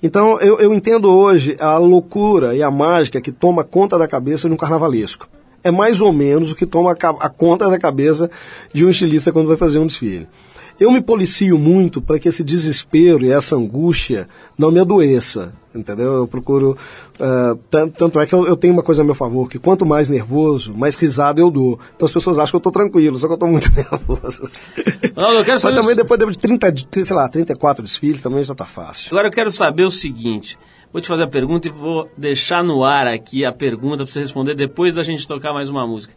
Então 0.02 0.40
eu, 0.40 0.58
eu 0.58 0.72
entendo 0.72 1.14
hoje 1.14 1.54
a 1.60 1.76
loucura 1.76 2.56
e 2.56 2.62
a 2.62 2.70
mágica 2.70 3.20
que 3.20 3.30
toma 3.30 3.62
conta 3.62 3.98
da 3.98 4.08
cabeça 4.08 4.48
de 4.48 4.54
um 4.54 4.56
carnavalesco. 4.56 5.28
É 5.62 5.70
mais 5.70 6.00
ou 6.00 6.12
menos 6.12 6.50
o 6.50 6.56
que 6.56 6.66
toma 6.66 6.92
a, 6.92 7.08
a 7.20 7.28
conta 7.28 7.70
da 7.70 7.78
cabeça 7.78 8.30
de 8.72 8.84
um 8.84 8.88
estilista 8.88 9.30
quando 9.30 9.48
vai 9.48 9.56
fazer 9.56 9.78
um 9.78 9.86
desfile. 9.86 10.26
Eu 10.78 10.90
me 10.90 11.00
policio 11.00 11.56
muito 11.56 12.02
para 12.02 12.18
que 12.18 12.28
esse 12.28 12.42
desespero 12.42 13.24
e 13.24 13.30
essa 13.30 13.54
angústia 13.54 14.28
não 14.58 14.72
me 14.72 14.80
adoeça, 14.80 15.54
entendeu? 15.72 16.14
Eu 16.14 16.26
procuro. 16.26 16.76
Uh, 17.14 17.88
tanto 17.96 18.18
é 18.18 18.26
que 18.26 18.34
eu, 18.34 18.46
eu, 18.46 18.56
tenho 18.56 18.72
uma 18.72 18.82
coisa 18.82 19.02
a 19.02 19.04
meu 19.04 19.14
favor, 19.14 19.48
que 19.48 19.58
quanto 19.58 19.86
mais 19.86 20.10
nervoso, 20.10 20.74
mais 20.74 20.96
risada 20.96 21.40
eu 21.40 21.50
dou. 21.50 21.78
Então 21.94 22.06
as 22.06 22.12
pessoas 22.12 22.38
acham 22.38 22.50
que 22.50 22.56
eu 22.56 22.70
estou 22.70 22.72
tranquilo, 22.72 23.16
só 23.16 23.26
que 23.26 23.32
eu 23.32 23.34
estou 23.34 23.48
muito 23.48 23.70
nervoso. 23.74 24.50
Não, 25.14 25.32
eu 25.32 25.44
quero 25.44 25.60
saber 25.60 25.76
Mas 25.76 25.82
também 25.82 25.96
depois 25.96 26.20
de 26.32 26.38
30, 26.38 26.74
sei 27.04 27.16
lá, 27.16 27.28
34 27.28 27.84
desfiles, 27.84 28.20
também 28.20 28.42
já 28.42 28.52
está 28.52 28.64
fácil. 28.64 29.08
Agora 29.12 29.28
eu 29.28 29.32
quero 29.32 29.50
saber 29.50 29.84
o 29.84 29.90
seguinte. 29.90 30.58
Vou 30.92 31.00
te 31.00 31.08
fazer 31.08 31.24
a 31.24 31.28
pergunta 31.28 31.68
e 31.68 31.70
vou 31.70 32.08
deixar 32.16 32.62
no 32.62 32.84
ar 32.84 33.06
aqui 33.06 33.44
a 33.44 33.52
pergunta 33.52 33.98
para 33.98 34.06
você 34.06 34.20
responder 34.20 34.54
depois 34.54 34.94
da 34.94 35.02
gente 35.02 35.26
tocar 35.26 35.52
mais 35.52 35.68
uma 35.68 35.86
música 35.86 36.14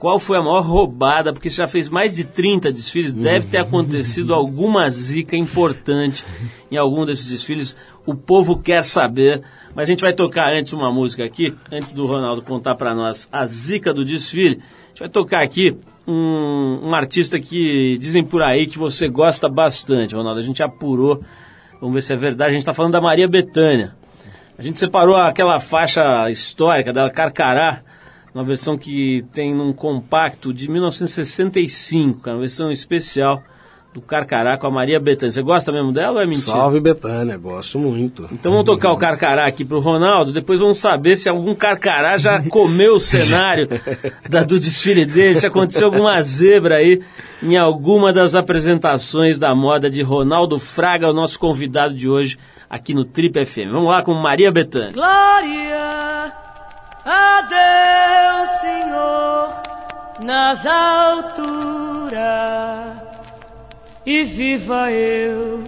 qual 0.00 0.18
foi 0.18 0.38
a 0.38 0.42
maior 0.42 0.62
roubada, 0.62 1.30
porque 1.30 1.50
você 1.50 1.56
já 1.56 1.68
fez 1.68 1.90
mais 1.90 2.16
de 2.16 2.24
30 2.24 2.72
desfiles, 2.72 3.12
deve 3.12 3.48
ter 3.48 3.58
acontecido 3.58 4.32
alguma 4.32 4.88
zica 4.88 5.36
importante 5.36 6.24
em 6.70 6.76
algum 6.78 7.04
desses 7.04 7.26
desfiles. 7.26 7.76
O 8.06 8.14
povo 8.14 8.58
quer 8.58 8.82
saber, 8.82 9.42
mas 9.74 9.82
a 9.82 9.92
gente 9.92 10.00
vai 10.00 10.14
tocar 10.14 10.54
antes 10.54 10.72
uma 10.72 10.90
música 10.90 11.22
aqui, 11.22 11.54
antes 11.70 11.92
do 11.92 12.06
Ronaldo 12.06 12.40
contar 12.40 12.76
para 12.76 12.94
nós 12.94 13.28
a 13.30 13.44
zica 13.44 13.92
do 13.92 14.02
desfile. 14.02 14.62
A 14.86 14.88
gente 14.88 15.00
vai 15.00 15.08
tocar 15.10 15.42
aqui 15.42 15.76
um, 16.08 16.80
um 16.82 16.94
artista 16.94 17.38
que 17.38 17.98
dizem 18.00 18.24
por 18.24 18.42
aí 18.42 18.66
que 18.66 18.78
você 18.78 19.06
gosta 19.06 19.50
bastante, 19.50 20.14
Ronaldo. 20.14 20.40
A 20.40 20.42
gente 20.42 20.62
apurou, 20.62 21.22
vamos 21.78 21.94
ver 21.94 22.00
se 22.00 22.14
é 22.14 22.16
verdade. 22.16 22.48
A 22.48 22.52
gente 22.52 22.62
está 22.62 22.72
falando 22.72 22.92
da 22.92 23.02
Maria 23.02 23.28
Bethânia. 23.28 23.94
A 24.56 24.62
gente 24.62 24.78
separou 24.78 25.16
aquela 25.16 25.60
faixa 25.60 26.30
histórica 26.30 26.90
dela, 26.90 27.10
Carcará, 27.10 27.82
uma 28.34 28.44
versão 28.44 28.78
que 28.78 29.24
tem 29.32 29.54
num 29.54 29.72
compacto 29.72 30.52
de 30.52 30.70
1965, 30.70 32.20
cara, 32.20 32.36
uma 32.36 32.40
versão 32.40 32.70
especial 32.70 33.42
do 33.92 34.00
Carcará 34.00 34.56
com 34.56 34.66
a 34.66 34.70
Maria 34.70 35.00
Bethânia. 35.00 35.32
Você 35.32 35.42
gosta 35.42 35.72
mesmo 35.72 35.92
dela 35.92 36.12
ou 36.12 36.20
é 36.20 36.26
mentira? 36.26 36.56
Salve 36.56 36.78
Bethânia, 36.78 37.36
gosto 37.36 37.78
muito. 37.78 38.28
Então 38.32 38.52
vamos 38.52 38.64
tocar 38.64 38.92
o 38.92 38.96
Carcará 38.96 39.46
aqui 39.46 39.64
pro 39.64 39.80
Ronaldo, 39.80 40.32
depois 40.32 40.60
vamos 40.60 40.78
saber 40.78 41.16
se 41.16 41.28
algum 41.28 41.54
Carcará 41.54 42.16
já 42.16 42.40
comeu 42.48 42.94
o 42.94 43.00
cenário 43.00 43.68
da, 44.28 44.44
do 44.44 44.60
desfile 44.60 45.04
dele, 45.04 45.40
se 45.40 45.46
aconteceu 45.46 45.86
alguma 45.86 46.20
zebra 46.22 46.76
aí 46.76 47.02
em 47.42 47.56
alguma 47.56 48.12
das 48.12 48.34
apresentações 48.34 49.38
da 49.38 49.54
moda 49.54 49.90
de 49.90 50.02
Ronaldo 50.02 50.58
Fraga, 50.58 51.10
o 51.10 51.14
nosso 51.14 51.38
convidado 51.38 51.94
de 51.94 52.08
hoje 52.08 52.38
aqui 52.68 52.94
no 52.94 53.04
Trip 53.04 53.44
FM. 53.44 53.72
Vamos 53.72 53.88
lá 53.88 54.02
com 54.02 54.14
Maria 54.14 54.52
Bethânia. 54.52 54.92
Glória! 54.92 56.39
Adeus, 57.10 58.50
Senhor, 58.60 59.52
nas 60.24 60.64
alturas 60.64 62.20
e 64.06 64.22
viva 64.22 64.92
eu 64.92 65.64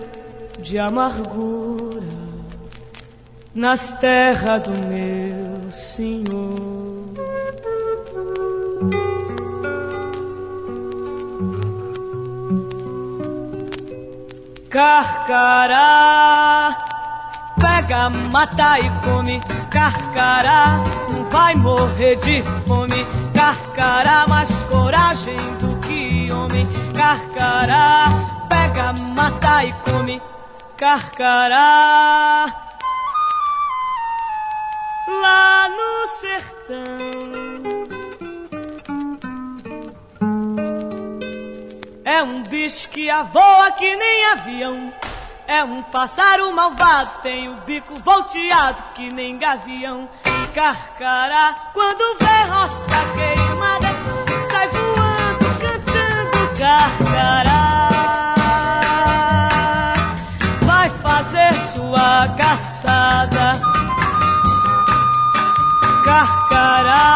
de 0.60 0.78
amargura 0.78 2.00
nas 3.52 3.92
terras 3.98 4.62
do 4.62 4.70
meu 4.86 5.70
Senhor. 5.72 6.62
Carcará, 14.70 16.12
pega, 17.82 18.10
mata 18.32 18.78
e 18.78 18.88
come. 19.04 19.40
Carcará, 19.70 20.80
não 21.08 21.24
vai 21.30 21.54
morrer 21.54 22.16
de 22.16 22.42
fome. 22.66 23.06
Carcará, 23.34 24.26
mais 24.28 24.50
coragem 24.64 25.36
do 25.58 25.76
que 25.80 26.30
homem. 26.32 26.66
Carcará, 26.96 28.08
pega, 28.48 28.92
mata 28.92 29.64
e 29.64 29.72
come. 29.72 30.22
Carcará, 30.76 32.46
lá 35.08 35.68
no 35.68 36.06
sertão. 36.20 37.12
É 42.04 42.22
um 42.22 42.42
bicho 42.42 42.88
que 42.90 43.08
voa 43.32 43.70
que 43.72 43.96
nem 43.96 44.26
avião. 44.26 44.92
É 45.54 45.62
um 45.62 45.82
pássaro 45.82 46.50
malvado, 46.54 47.10
tem 47.22 47.46
o 47.50 47.56
bico 47.66 47.94
volteado 48.02 48.82
que 48.94 49.12
nem 49.12 49.36
gavião. 49.36 50.08
Carcará, 50.54 51.68
quando 51.74 52.16
vê 52.18 52.42
roça 52.50 52.98
queimada, 53.14 53.88
sai 54.50 54.68
voando, 54.68 55.44
cantando 55.60 56.58
carcará. 56.58 57.92
Vai 60.62 60.88
fazer 60.88 61.52
sua 61.74 62.28
caçada. 62.34 63.60
Carcará, 66.02 67.11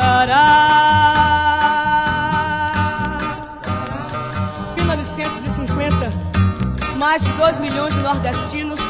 Carcará. 0.00 0.40
1950, 4.74 6.10
mais 6.96 7.22
de 7.22 7.30
2 7.32 7.58
milhões 7.58 7.92
de 7.92 8.00
nordestinos 8.00 8.80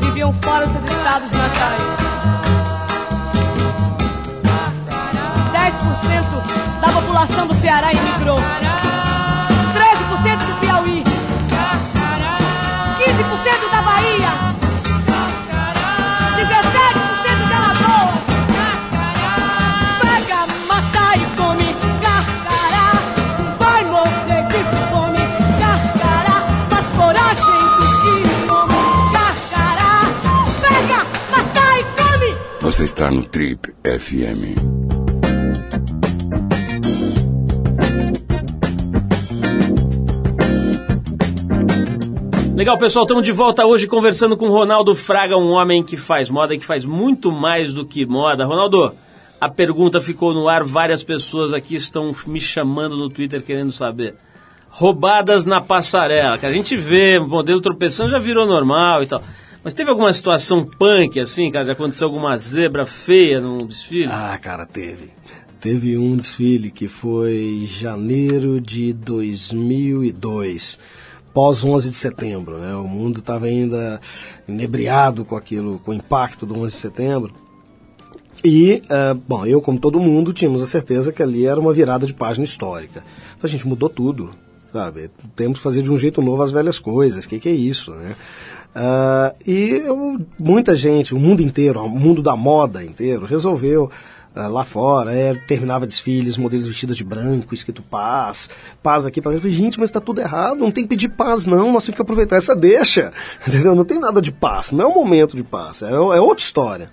viviam 0.00 0.32
fora 0.42 0.66
dos 0.66 0.72
seus 0.72 0.84
estados 0.96 1.30
natais. 1.30 1.80
10% 5.52 6.80
da 6.80 6.88
população 6.88 7.46
do 7.46 7.54
Ceará 7.54 7.92
emigrou. 7.92 8.40
13% 8.40 10.38
do 10.38 10.60
Piauí. 10.60 11.04
15% 12.98 13.70
da 13.70 13.82
Bahia. 13.82 14.35
Você 32.76 32.84
está 32.84 33.10
no 33.10 33.24
Trip 33.24 33.72
FM. 33.84 34.52
Legal, 42.54 42.76
pessoal, 42.76 43.06
estamos 43.06 43.24
de 43.24 43.32
volta 43.32 43.64
hoje 43.64 43.86
conversando 43.86 44.36
com 44.36 44.50
Ronaldo 44.50 44.94
Fraga, 44.94 45.38
um 45.38 45.52
homem 45.52 45.82
que 45.82 45.96
faz 45.96 46.28
moda 46.28 46.54
e 46.54 46.58
que 46.58 46.66
faz 46.66 46.84
muito 46.84 47.32
mais 47.32 47.72
do 47.72 47.86
que 47.86 48.04
moda. 48.04 48.44
Ronaldo, 48.44 48.94
a 49.40 49.48
pergunta 49.48 49.98
ficou 49.98 50.34
no 50.34 50.46
ar, 50.46 50.62
várias 50.62 51.02
pessoas 51.02 51.54
aqui 51.54 51.76
estão 51.76 52.14
me 52.26 52.38
chamando 52.38 52.94
no 52.94 53.08
Twitter 53.08 53.42
querendo 53.42 53.72
saber. 53.72 54.16
Roubadas 54.68 55.46
na 55.46 55.62
passarela, 55.62 56.36
que 56.36 56.44
a 56.44 56.52
gente 56.52 56.76
vê, 56.76 57.18
modelo 57.18 57.62
tropeçando 57.62 58.10
já 58.10 58.18
virou 58.18 58.44
normal 58.44 59.02
e 59.02 59.06
tal. 59.06 59.22
Mas 59.66 59.74
teve 59.74 59.90
alguma 59.90 60.12
situação 60.12 60.64
punk, 60.64 61.18
assim, 61.18 61.50
cara? 61.50 61.64
Já 61.64 61.72
aconteceu 61.72 62.06
alguma 62.06 62.38
zebra 62.38 62.86
feia 62.86 63.40
num 63.40 63.58
desfile? 63.58 64.06
Ah, 64.12 64.38
cara, 64.40 64.64
teve. 64.64 65.10
Teve 65.58 65.98
um 65.98 66.14
desfile 66.14 66.70
que 66.70 66.86
foi 66.86 67.66
janeiro 67.66 68.60
de 68.60 68.92
2002, 68.92 70.78
pós 71.34 71.64
11 71.64 71.90
de 71.90 71.96
setembro, 71.96 72.58
né? 72.58 72.76
O 72.76 72.86
mundo 72.86 73.18
estava 73.18 73.46
ainda 73.46 74.00
inebriado 74.46 75.24
com 75.24 75.34
aquilo, 75.34 75.80
com 75.80 75.90
o 75.90 75.94
impacto 75.94 76.46
do 76.46 76.56
11 76.56 76.72
de 76.72 76.80
setembro. 76.80 77.34
E, 78.44 78.80
eh, 78.88 79.14
bom, 79.26 79.44
eu, 79.46 79.60
como 79.60 79.80
todo 79.80 79.98
mundo, 79.98 80.32
tínhamos 80.32 80.62
a 80.62 80.66
certeza 80.68 81.12
que 81.12 81.24
ali 81.24 81.44
era 81.44 81.58
uma 81.58 81.74
virada 81.74 82.06
de 82.06 82.14
página 82.14 82.44
histórica. 82.44 83.02
Então, 83.30 83.48
a 83.48 83.48
gente 83.48 83.66
mudou 83.66 83.88
tudo, 83.88 84.30
sabe? 84.72 85.10
Temos 85.34 85.58
que 85.58 85.64
fazer 85.64 85.82
de 85.82 85.90
um 85.90 85.98
jeito 85.98 86.22
novo 86.22 86.40
as 86.40 86.52
velhas 86.52 86.78
coisas. 86.78 87.24
O 87.24 87.28
que, 87.28 87.40
que 87.40 87.48
é 87.48 87.52
isso, 87.52 87.90
né? 87.94 88.14
Ah, 88.78 89.32
e 89.46 89.80
eu- 89.86 90.20
muita 90.38 90.74
gente, 90.74 91.14
o 91.14 91.18
mundo 91.18 91.40
inteiro, 91.40 91.80
o 91.82 91.88
mundo 91.88 92.20
da 92.20 92.36
moda 92.36 92.84
inteiro, 92.84 93.24
resolveu 93.24 93.90
ah, 94.34 94.48
lá 94.48 94.64
fora, 94.64 95.14
é, 95.14 95.32
terminava 95.34 95.86
desfiles, 95.86 96.36
modelos 96.36 96.66
vestidos 96.66 96.94
de 96.94 97.02
branco, 97.02 97.54
escrito 97.54 97.80
paz, 97.80 98.50
paz 98.82 99.06
aqui. 99.06 99.20
Eu 99.20 99.22
falei, 99.22 99.50
gente, 99.50 99.80
mas 99.80 99.90
tá 99.90 99.98
tudo 99.98 100.20
errado, 100.20 100.58
não 100.58 100.70
tem 100.70 100.84
que 100.84 100.90
pedir 100.90 101.08
paz 101.08 101.46
não, 101.46 101.72
nós 101.72 101.84
temos 101.84 101.96
que 101.96 102.02
aproveitar 102.02 102.36
essa 102.36 102.54
deixa, 102.54 103.14
entendeu? 103.48 103.74
Não 103.74 103.84
tem 103.84 103.98
nada 103.98 104.20
de 104.20 104.30
paz, 104.30 104.72
não 104.72 104.84
é 104.84 104.86
o 104.86 104.94
momento 104.94 105.34
de 105.34 105.42
paz, 105.42 105.80
é, 105.80 105.90
é 105.90 106.20
outra 106.20 106.44
história. 106.44 106.90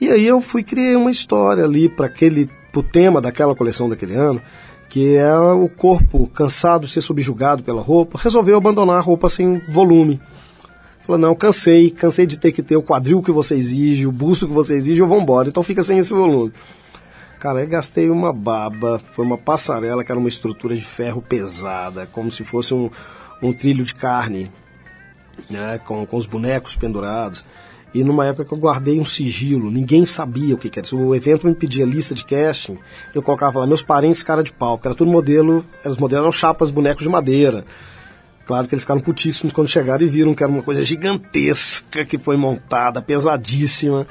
E 0.00 0.08
aí 0.08 0.24
eu 0.24 0.40
fui 0.40 0.62
criei 0.62 0.94
uma 0.94 1.10
história 1.10 1.64
ali 1.64 1.88
para 1.88 2.06
aquele 2.06 2.48
pro 2.70 2.84
tema 2.84 3.20
daquela 3.20 3.56
coleção 3.56 3.88
daquele 3.88 4.14
ano, 4.14 4.40
que 4.88 5.16
é 5.16 5.36
o 5.36 5.68
corpo 5.68 6.28
cansado 6.28 6.86
de 6.86 6.92
ser 6.92 7.00
subjugado 7.00 7.64
pela 7.64 7.82
roupa, 7.82 8.20
resolveu 8.22 8.56
abandonar 8.56 8.98
a 8.98 9.02
roupa 9.02 9.28
sem 9.28 9.58
volume. 9.72 10.20
Falou, 11.02 11.18
não, 11.18 11.34
cansei, 11.34 11.90
cansei 11.90 12.26
de 12.26 12.38
ter 12.38 12.52
que 12.52 12.62
ter 12.62 12.76
o 12.76 12.82
quadril 12.82 13.20
que 13.22 13.32
você 13.32 13.56
exige, 13.56 14.06
o 14.06 14.12
busto 14.12 14.46
que 14.46 14.52
você 14.52 14.74
exige, 14.74 15.00
eu 15.00 15.06
vou 15.06 15.20
embora, 15.20 15.48
então 15.48 15.62
fica 15.62 15.82
sem 15.82 15.98
esse 15.98 16.12
volume. 16.12 16.52
Cara, 17.40 17.60
eu 17.60 17.66
gastei 17.66 18.08
uma 18.08 18.32
baba, 18.32 19.00
foi 19.12 19.24
uma 19.24 19.36
passarela 19.36 20.04
que 20.04 20.12
era 20.12 20.18
uma 20.18 20.28
estrutura 20.28 20.76
de 20.76 20.84
ferro 20.84 21.20
pesada, 21.20 22.06
como 22.06 22.30
se 22.30 22.44
fosse 22.44 22.72
um, 22.72 22.88
um 23.42 23.52
trilho 23.52 23.84
de 23.84 23.94
carne, 23.94 24.48
né, 25.50 25.78
com, 25.84 26.06
com 26.06 26.16
os 26.16 26.24
bonecos 26.24 26.76
pendurados. 26.76 27.44
E 27.92 28.04
numa 28.04 28.24
época 28.24 28.44
que 28.44 28.54
eu 28.54 28.58
guardei 28.58 29.00
um 29.00 29.04
sigilo, 29.04 29.72
ninguém 29.72 30.06
sabia 30.06 30.54
o 30.54 30.58
que, 30.58 30.70
que 30.70 30.78
era. 30.78 30.86
Se 30.86 30.94
o 30.94 31.14
evento 31.14 31.46
me 31.46 31.54
pedia 31.54 31.84
lista 31.84 32.14
de 32.14 32.24
casting, 32.24 32.78
eu 33.12 33.20
colocava 33.20 33.58
lá 33.58 33.66
meus 33.66 33.82
parentes 33.82 34.22
cara 34.22 34.42
de 34.42 34.52
pau, 34.52 34.78
que 34.78 34.86
era 34.86 34.94
tudo 34.94 35.10
modelo, 35.10 35.64
os 35.84 35.98
modelos 35.98 36.22
eram 36.22 36.32
chapas, 36.32 36.70
bonecos 36.70 37.02
de 37.02 37.08
madeira. 37.08 37.64
Claro 38.44 38.66
que 38.66 38.74
eles 38.74 38.82
ficaram 38.82 39.00
putíssimos 39.00 39.52
quando 39.52 39.68
chegaram 39.68 40.04
e 40.04 40.08
viram 40.08 40.34
que 40.34 40.42
era 40.42 40.50
uma 40.50 40.62
coisa 40.62 40.82
gigantesca 40.82 42.04
que 42.04 42.18
foi 42.18 42.36
montada, 42.36 43.00
pesadíssima. 43.00 44.06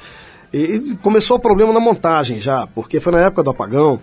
E 0.52 0.96
começou 1.02 1.36
o 1.36 1.40
problema 1.40 1.72
na 1.72 1.80
montagem 1.80 2.40
já, 2.40 2.66
porque 2.66 3.00
foi 3.00 3.12
na 3.12 3.20
época 3.20 3.42
do 3.42 3.50
apagão. 3.50 4.00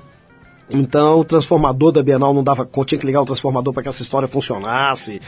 Então 0.71 1.19
o 1.19 1.25
transformador 1.25 1.91
da 1.91 2.03
Bienal 2.03 2.33
não 2.33 2.43
dava 2.43 2.65
conta, 2.65 2.89
tinha 2.89 2.99
que 2.99 3.05
ligar 3.05 3.21
o 3.21 3.25
transformador 3.25 3.73
para 3.73 3.83
que 3.83 3.89
essa 3.89 4.03
história 4.03 4.27
funcionasse. 4.27 5.19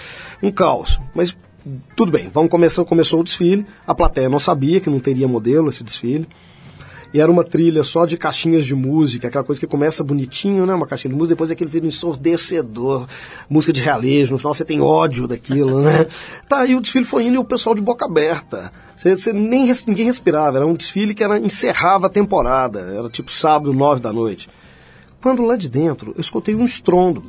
Um 0.41 0.51
caos. 0.51 0.99
Mas 1.15 1.35
tudo 1.95 2.11
bem, 2.11 2.29
vamos 2.33 2.49
começar, 2.49 2.83
começou 2.85 3.21
o 3.21 3.23
desfile. 3.23 3.65
A 3.85 3.93
plateia 3.93 4.29
não 4.29 4.39
sabia 4.39 4.79
que 4.79 4.89
não 4.89 4.99
teria 4.99 5.27
modelo 5.27 5.69
esse 5.69 5.83
desfile. 5.83 6.27
E 7.13 7.19
era 7.19 7.29
uma 7.29 7.43
trilha 7.43 7.83
só 7.83 8.05
de 8.05 8.15
caixinhas 8.15 8.65
de 8.65 8.73
música, 8.73 9.27
aquela 9.27 9.43
coisa 9.43 9.59
que 9.59 9.67
começa 9.67 10.01
bonitinho, 10.03 10.65
né? 10.65 10.73
Uma 10.73 10.87
caixinha 10.87 11.11
de 11.11 11.17
música, 11.17 11.35
depois 11.35 11.51
aquele 11.51 11.69
vira 11.69 11.85
ensurdecedor, 11.85 13.05
música 13.49 13.73
de 13.73 13.81
realejo, 13.81 14.31
no 14.31 14.37
final 14.37 14.53
você 14.53 14.63
tem 14.63 14.79
ódio 14.79 15.27
daquilo, 15.27 15.81
né? 15.81 16.07
Tá, 16.47 16.59
aí 16.59 16.75
o 16.75 16.81
desfile 16.81 17.05
foi 17.05 17.23
indo 17.23 17.35
e 17.35 17.37
o 17.37 17.43
pessoal 17.43 17.75
de 17.75 17.81
boca 17.81 18.05
aberta. 18.05 18.71
Você, 18.95 19.15
você 19.15 19.33
nem, 19.33 19.71
ninguém 19.87 20.05
respirava, 20.05 20.57
era 20.57 20.65
um 20.65 20.73
desfile 20.73 21.13
que 21.13 21.23
era, 21.23 21.37
encerrava 21.37 22.07
a 22.07 22.09
temporada, 22.09 22.79
era 22.79 23.09
tipo 23.09 23.29
sábado, 23.29 23.73
nove 23.73 24.01
da 24.01 24.13
noite. 24.13 24.49
Quando 25.21 25.43
lá 25.43 25.55
de 25.55 25.69
dentro, 25.69 26.13
eu 26.15 26.21
escutei 26.21 26.55
um 26.55 26.63
estrondo, 26.63 27.21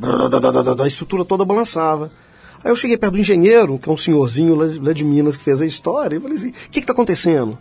a 0.82 0.86
estrutura 0.86 1.24
toda 1.24 1.44
balançava. 1.44 2.10
Aí 2.64 2.70
eu 2.70 2.76
cheguei 2.76 2.96
perto 2.96 3.14
do 3.14 3.18
engenheiro, 3.18 3.78
que 3.78 3.88
é 3.88 3.92
um 3.92 3.96
senhorzinho 3.96 4.54
lá 4.54 4.66
de, 4.66 4.78
lá 4.78 4.92
de 4.92 5.04
Minas 5.04 5.36
que 5.36 5.42
fez 5.42 5.60
a 5.60 5.66
história, 5.66 6.16
e 6.16 6.20
falei 6.20 6.36
assim: 6.36 6.50
o 6.50 6.70
que 6.70 6.78
está 6.78 6.92
acontecendo? 6.92 7.58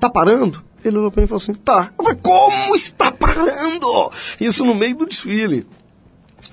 Tá 0.00 0.08
parando? 0.08 0.67
Ele 0.84 0.96
olhou 0.98 1.10
pra 1.10 1.20
mim 1.20 1.24
e 1.24 1.28
falou 1.28 1.40
assim: 1.42 1.54
tá. 1.54 1.90
Eu 1.98 2.04
falei: 2.04 2.18
como 2.22 2.74
está 2.76 3.10
parando? 3.12 4.10
Isso 4.40 4.64
no 4.64 4.74
meio 4.74 4.96
do 4.96 5.06
desfile. 5.06 5.66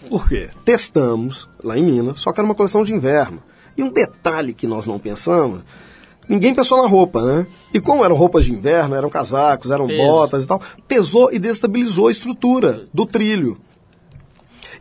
Por 0.10 0.28
quê? 0.28 0.50
Testamos 0.64 1.48
lá 1.64 1.78
em 1.78 1.84
Minas, 1.84 2.20
só 2.20 2.32
que 2.32 2.40
era 2.40 2.46
uma 2.46 2.56
coleção 2.56 2.84
de 2.84 2.94
inverno. 2.94 3.42
E 3.78 3.84
um 3.84 3.90
detalhe 3.92 4.54
que 4.54 4.68
nós 4.68 4.86
não 4.88 4.98
pensamos, 5.00 5.62
ninguém 6.30 6.54
pensou 6.56 6.82
na 6.82 6.88
roupa, 6.88 7.22
né? 7.24 7.46
E 7.74 7.80
como 7.80 8.04
eram 8.06 8.16
roupas 8.16 8.46
de 8.46 8.54
inverno, 8.54 8.96
eram 8.96 9.10
casacos, 9.10 9.70
eram 9.72 9.86
Peso. 9.88 10.02
botas 10.08 10.44
e 10.44 10.48
tal, 10.48 10.62
pesou 10.88 11.32
e 11.32 11.40
destabilizou 11.40 12.08
a 12.08 12.12
estrutura 12.12 12.84
do 12.94 13.06
trilho. 13.06 13.58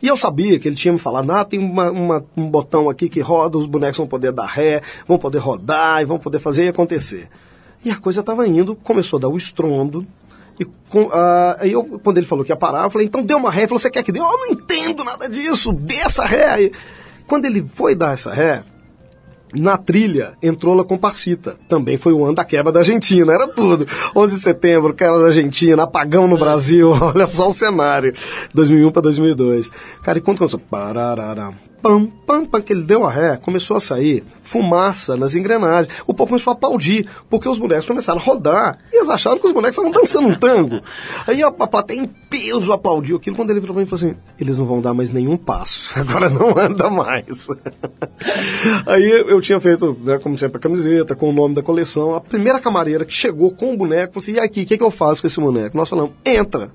E 0.01 0.07
eu 0.07 0.17
sabia 0.17 0.59
que 0.59 0.67
ele 0.67 0.75
tinha 0.75 0.91
me 0.93 0.99
falado, 0.99 1.29
ah, 1.31 1.45
tem 1.45 1.59
uma- 1.59 1.91
uma- 1.91 2.25
um 2.35 2.49
botão 2.49 2.89
aqui 2.89 3.07
que 3.09 3.19
roda, 3.21 3.57
os 3.57 3.65
bonecos 3.65 3.97
vão 3.97 4.07
poder 4.07 4.31
dar 4.31 4.45
ré, 4.45 4.81
vão 5.07 5.17
poder 5.17 5.39
rodar 5.39 6.01
e 6.01 6.05
vão 6.05 6.17
poder 6.19 6.39
fazer 6.39 6.65
e 6.65 6.69
acontecer. 6.69 7.29
E 7.83 7.91
a 7.91 7.97
coisa 7.97 8.21
estava 8.21 8.47
indo, 8.47 8.75
começou 8.75 9.17
a 9.17 9.21
dar 9.21 9.29
o 9.29 9.37
estrondo. 9.37 10.05
E 10.59 10.65
com, 10.89 11.09
ah, 11.11 11.57
eu, 11.61 11.83
quando 12.03 12.17
ele 12.17 12.25
falou 12.25 12.45
que 12.45 12.51
ia 12.51 12.55
parar, 12.55 12.85
eu 12.85 12.89
falei, 12.89 13.07
então 13.07 13.23
dê 13.23 13.33
uma 13.33 13.51
ré. 13.51 13.61
Ele 13.61 13.67
falou, 13.67 13.79
você 13.79 13.89
quer 13.89 14.03
que 14.03 14.11
dê? 14.11 14.19
Eu 14.19 14.23
não 14.23 14.47
entendo 14.47 15.03
nada 15.03 15.29
disso, 15.29 15.73
dê 15.73 15.95
essa 15.95 16.25
ré. 16.25 16.49
Aí, 16.49 16.71
quando 17.27 17.45
ele 17.45 17.65
foi 17.73 17.93
dar 17.93 18.13
essa 18.13 18.33
ré, 18.33 18.63
na 19.53 19.77
trilha 19.77 20.33
entrou 20.41 20.75
La 20.75 20.83
Comparsita. 20.83 21.55
Também 21.69 21.97
foi 21.97 22.13
o 22.13 22.23
ano 22.23 22.35
da 22.35 22.45
quebra 22.45 22.71
da 22.71 22.79
Argentina, 22.79 23.33
era 23.33 23.47
tudo. 23.47 23.87
11 24.15 24.35
de 24.35 24.41
setembro, 24.41 24.93
quebra 24.93 25.19
da 25.19 25.27
Argentina, 25.27 25.83
apagão 25.83 26.27
no 26.27 26.37
Brasil, 26.37 26.91
olha 27.01 27.27
só 27.27 27.49
o 27.49 27.53
cenário. 27.53 28.13
2001 28.53 28.91
para 28.91 29.01
2002. 29.03 29.71
Cara, 30.01 30.17
e 30.17 30.21
quando 30.21 30.39
começou? 30.39 30.59
Pararara, 30.59 31.53
pam, 31.85 32.07
pam, 32.25 32.45
pam, 32.47 32.61
que 32.63 32.73
ele 32.73 32.81
deu 32.81 33.05
a 33.05 33.11
ré, 33.11 33.37
começou 33.37 33.77
a 33.77 33.79
sair 33.79 34.23
fumaça 34.41 35.15
nas 35.15 35.35
engrenagens. 35.35 35.93
O 36.07 36.15
povo 36.15 36.29
começou 36.29 36.49
a 36.49 36.55
aplaudir, 36.55 37.07
porque 37.29 37.47
os 37.47 37.59
bonecos 37.59 37.85
começaram 37.85 38.19
a 38.19 38.23
rodar. 38.23 38.79
E 38.91 38.97
eles 38.97 39.07
acharam 39.07 39.37
que 39.37 39.45
os 39.45 39.53
bonecos 39.53 39.77
estavam 39.77 39.91
dançando 39.91 40.29
um 40.29 40.33
tango. 40.33 40.81
Aí 41.27 41.43
a, 41.43 41.49
a 41.49 41.67
plateia 41.67 42.01
em 42.01 42.07
peso 42.07 42.73
aplaudiu 42.73 43.17
aquilo. 43.17 43.35
Quando 43.35 43.51
ele 43.51 43.59
virou 43.59 43.75
pra 43.75 43.81
mim 43.81 43.85
e 43.85 43.89
falou 43.89 44.03
assim: 44.03 44.19
eles 44.39 44.57
não 44.57 44.65
vão 44.65 44.81
dar 44.81 44.95
mais 44.95 45.11
nenhum 45.11 45.37
passo. 45.37 45.93
Agora 45.99 46.27
não 46.27 46.57
anda 46.57 46.89
mais. 46.89 47.49
Aí 48.87 49.23
eu 49.27 49.39
tinha 49.39 49.59
feito, 49.59 49.95
né, 50.01 50.17
como 50.17 50.35
sempre, 50.39 50.57
a 50.57 50.59
camiseta 50.59 51.15
com 51.15 51.29
o 51.29 51.33
nome 51.33 51.53
da 51.53 51.61
coleção. 51.61 52.15
A 52.15 52.21
primeira 52.21 52.59
camareira 52.59 53.05
que 53.05 53.13
chegou 53.13 53.51
com 53.51 53.75
o 53.75 53.77
boneco 53.77 54.13
falou 54.13 54.23
assim: 54.23 54.33
e 54.33 54.39
aqui, 54.39 54.63
o 54.63 54.65
que, 54.65 54.75
que 54.75 54.83
eu 54.83 54.89
faço 54.89 55.21
com 55.21 55.27
esse 55.27 55.39
boneco? 55.39 55.77
Nós 55.77 55.87
falamos: 55.87 56.13
entra. 56.25 56.71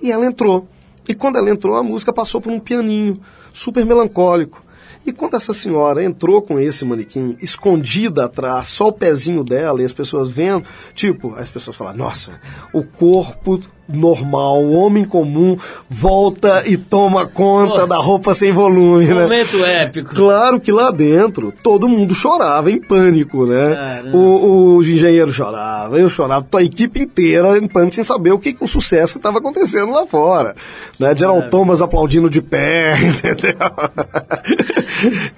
E 0.00 0.10
ela 0.10 0.24
entrou. 0.24 0.66
E 1.06 1.14
quando 1.14 1.36
ela 1.36 1.50
entrou, 1.50 1.76
a 1.76 1.82
música 1.82 2.12
passou 2.12 2.40
por 2.40 2.50
um 2.50 2.60
pianinho 2.60 3.18
super 3.58 3.84
melancólico. 3.84 4.64
E 5.04 5.12
quando 5.12 5.34
essa 5.34 5.52
senhora 5.52 6.02
entrou 6.04 6.40
com 6.42 6.60
esse 6.60 6.84
manequim 6.84 7.36
escondida 7.40 8.24
atrás, 8.24 8.68
só 8.68 8.88
o 8.88 8.92
pezinho 8.92 9.42
dela, 9.42 9.80
e 9.82 9.84
as 9.84 9.92
pessoas 9.92 10.30
vendo, 10.30 10.64
tipo, 10.94 11.34
as 11.34 11.50
pessoas 11.50 11.76
falam: 11.76 11.96
nossa, 11.96 12.40
o 12.72 12.84
corpo 12.84 13.60
normal, 13.88 14.62
o 14.62 14.72
homem 14.72 15.04
comum, 15.04 15.56
volta 15.88 16.62
e 16.66 16.76
toma 16.76 17.26
conta 17.26 17.80
Pô. 17.82 17.86
da 17.86 17.96
roupa 17.96 18.34
sem 18.34 18.52
volume, 18.52 19.06
né? 19.06 19.22
Momento 19.22 19.64
épico. 19.64 20.14
Claro 20.14 20.60
que 20.60 20.70
lá 20.70 20.90
dentro 20.90 21.52
todo 21.62 21.88
mundo 21.88 22.14
chorava 22.14 22.70
em 22.70 22.80
pânico, 22.80 23.46
né? 23.46 24.02
O, 24.12 24.76
o 24.76 24.82
engenheiro 24.82 25.32
chorava, 25.32 25.98
eu 25.98 26.08
chorava, 26.08 26.46
a 26.54 26.62
equipe 26.62 27.00
inteira 27.00 27.56
em 27.58 27.66
pânico 27.66 27.94
sem 27.94 28.04
saber 28.04 28.32
o 28.32 28.38
que, 28.38 28.54
o 28.60 28.66
sucesso 28.68 29.14
que 29.14 29.18
estava 29.18 29.38
acontecendo 29.38 29.90
lá 29.92 30.06
fora. 30.06 30.54
Né? 30.98 31.14
Gerald 31.16 31.48
Thomas 31.50 31.80
aplaudindo 31.80 32.28
de 32.28 32.42
pé, 32.42 32.94
entendeu? 33.00 33.54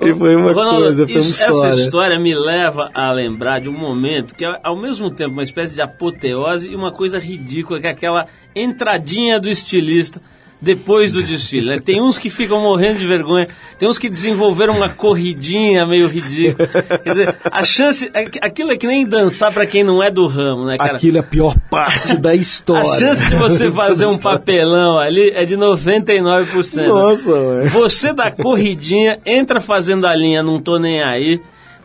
e 0.03 0.13
foi 0.15 0.37
uma 0.37 0.53
Ronaldo, 0.53 0.83
coisa, 0.85 1.07
foi 1.07 1.15
uma 1.15 1.19
isso- 1.21 1.31
história. 1.45 1.69
essa 1.71 1.81
história 1.81 2.19
me 2.19 2.35
leva 2.35 2.91
a 2.95 3.13
lembrar 3.13 3.61
de 3.61 3.69
um 3.69 3.79
momento 3.79 4.35
que 4.35 4.45
é 4.45 4.59
ao 4.63 4.77
mesmo 4.81 5.11
tempo 5.11 5.33
uma 5.33 5.43
espécie 5.43 5.75
de 5.75 5.83
apoteose 5.83 6.71
e 6.71 6.77
uma 6.77 6.93
coisa 6.93 7.19
ridícula, 7.19 7.81
que 7.81 7.87
é 7.87 7.91
aquela 7.91 8.27
entradinha 8.55 9.39
do 9.39 9.49
estilista 9.49 10.21
depois 10.61 11.13
do 11.13 11.23
desfile. 11.23 11.71
né? 11.71 11.81
Tem 11.81 12.03
uns 12.03 12.19
que 12.19 12.29
ficam 12.29 12.61
morrendo 12.61 12.99
de 12.99 13.07
vergonha, 13.07 13.49
tem 13.79 13.89
uns 13.89 13.99
que 13.99 14.11
desenvolveram 14.11 14.77
uma 14.77 14.91
corridinha 14.91 15.87
meio 15.87 16.07
ridícula. 16.07 16.69
Quer 16.69 17.11
dizer, 17.11 17.37
a 17.51 17.65
chance. 17.65 18.11
é 18.13 18.29
Aquilo 18.43 18.71
é 18.73 18.77
que 18.77 18.87
nem 18.87 19.07
dançar 19.07 19.53
pra 19.53 19.65
quem 19.65 19.83
não 19.83 20.03
é 20.03 20.11
do 20.11 20.27
ramo, 20.27 20.67
né, 20.67 20.77
cara? 20.77 20.97
Aquilo 20.97 21.17
é 21.17 21.21
a 21.21 21.25
pior 21.25 21.57
parte 21.71 22.19
da 22.19 22.35
história. 22.35 22.91
A 22.91 22.99
chance 22.99 23.29
de 23.29 23.37
você 23.37 23.71
fazer 23.73 24.07
um 24.07 24.19
papelão 24.19 24.99
ali 24.99 25.31
é 25.31 25.45
de 25.45 25.57
99%. 25.57 26.87
Nossa, 26.87 27.33
ué. 27.33 27.65
Você 27.69 28.13
dá 28.13 28.31
corridinha, 28.31 29.19
entra 29.25 29.61
fazendo 29.61 30.07
a 30.07 30.15
linha, 30.15 30.43
não 30.43 30.61
tô 30.61 30.79
nem 30.79 31.03
aí. 31.03 31.41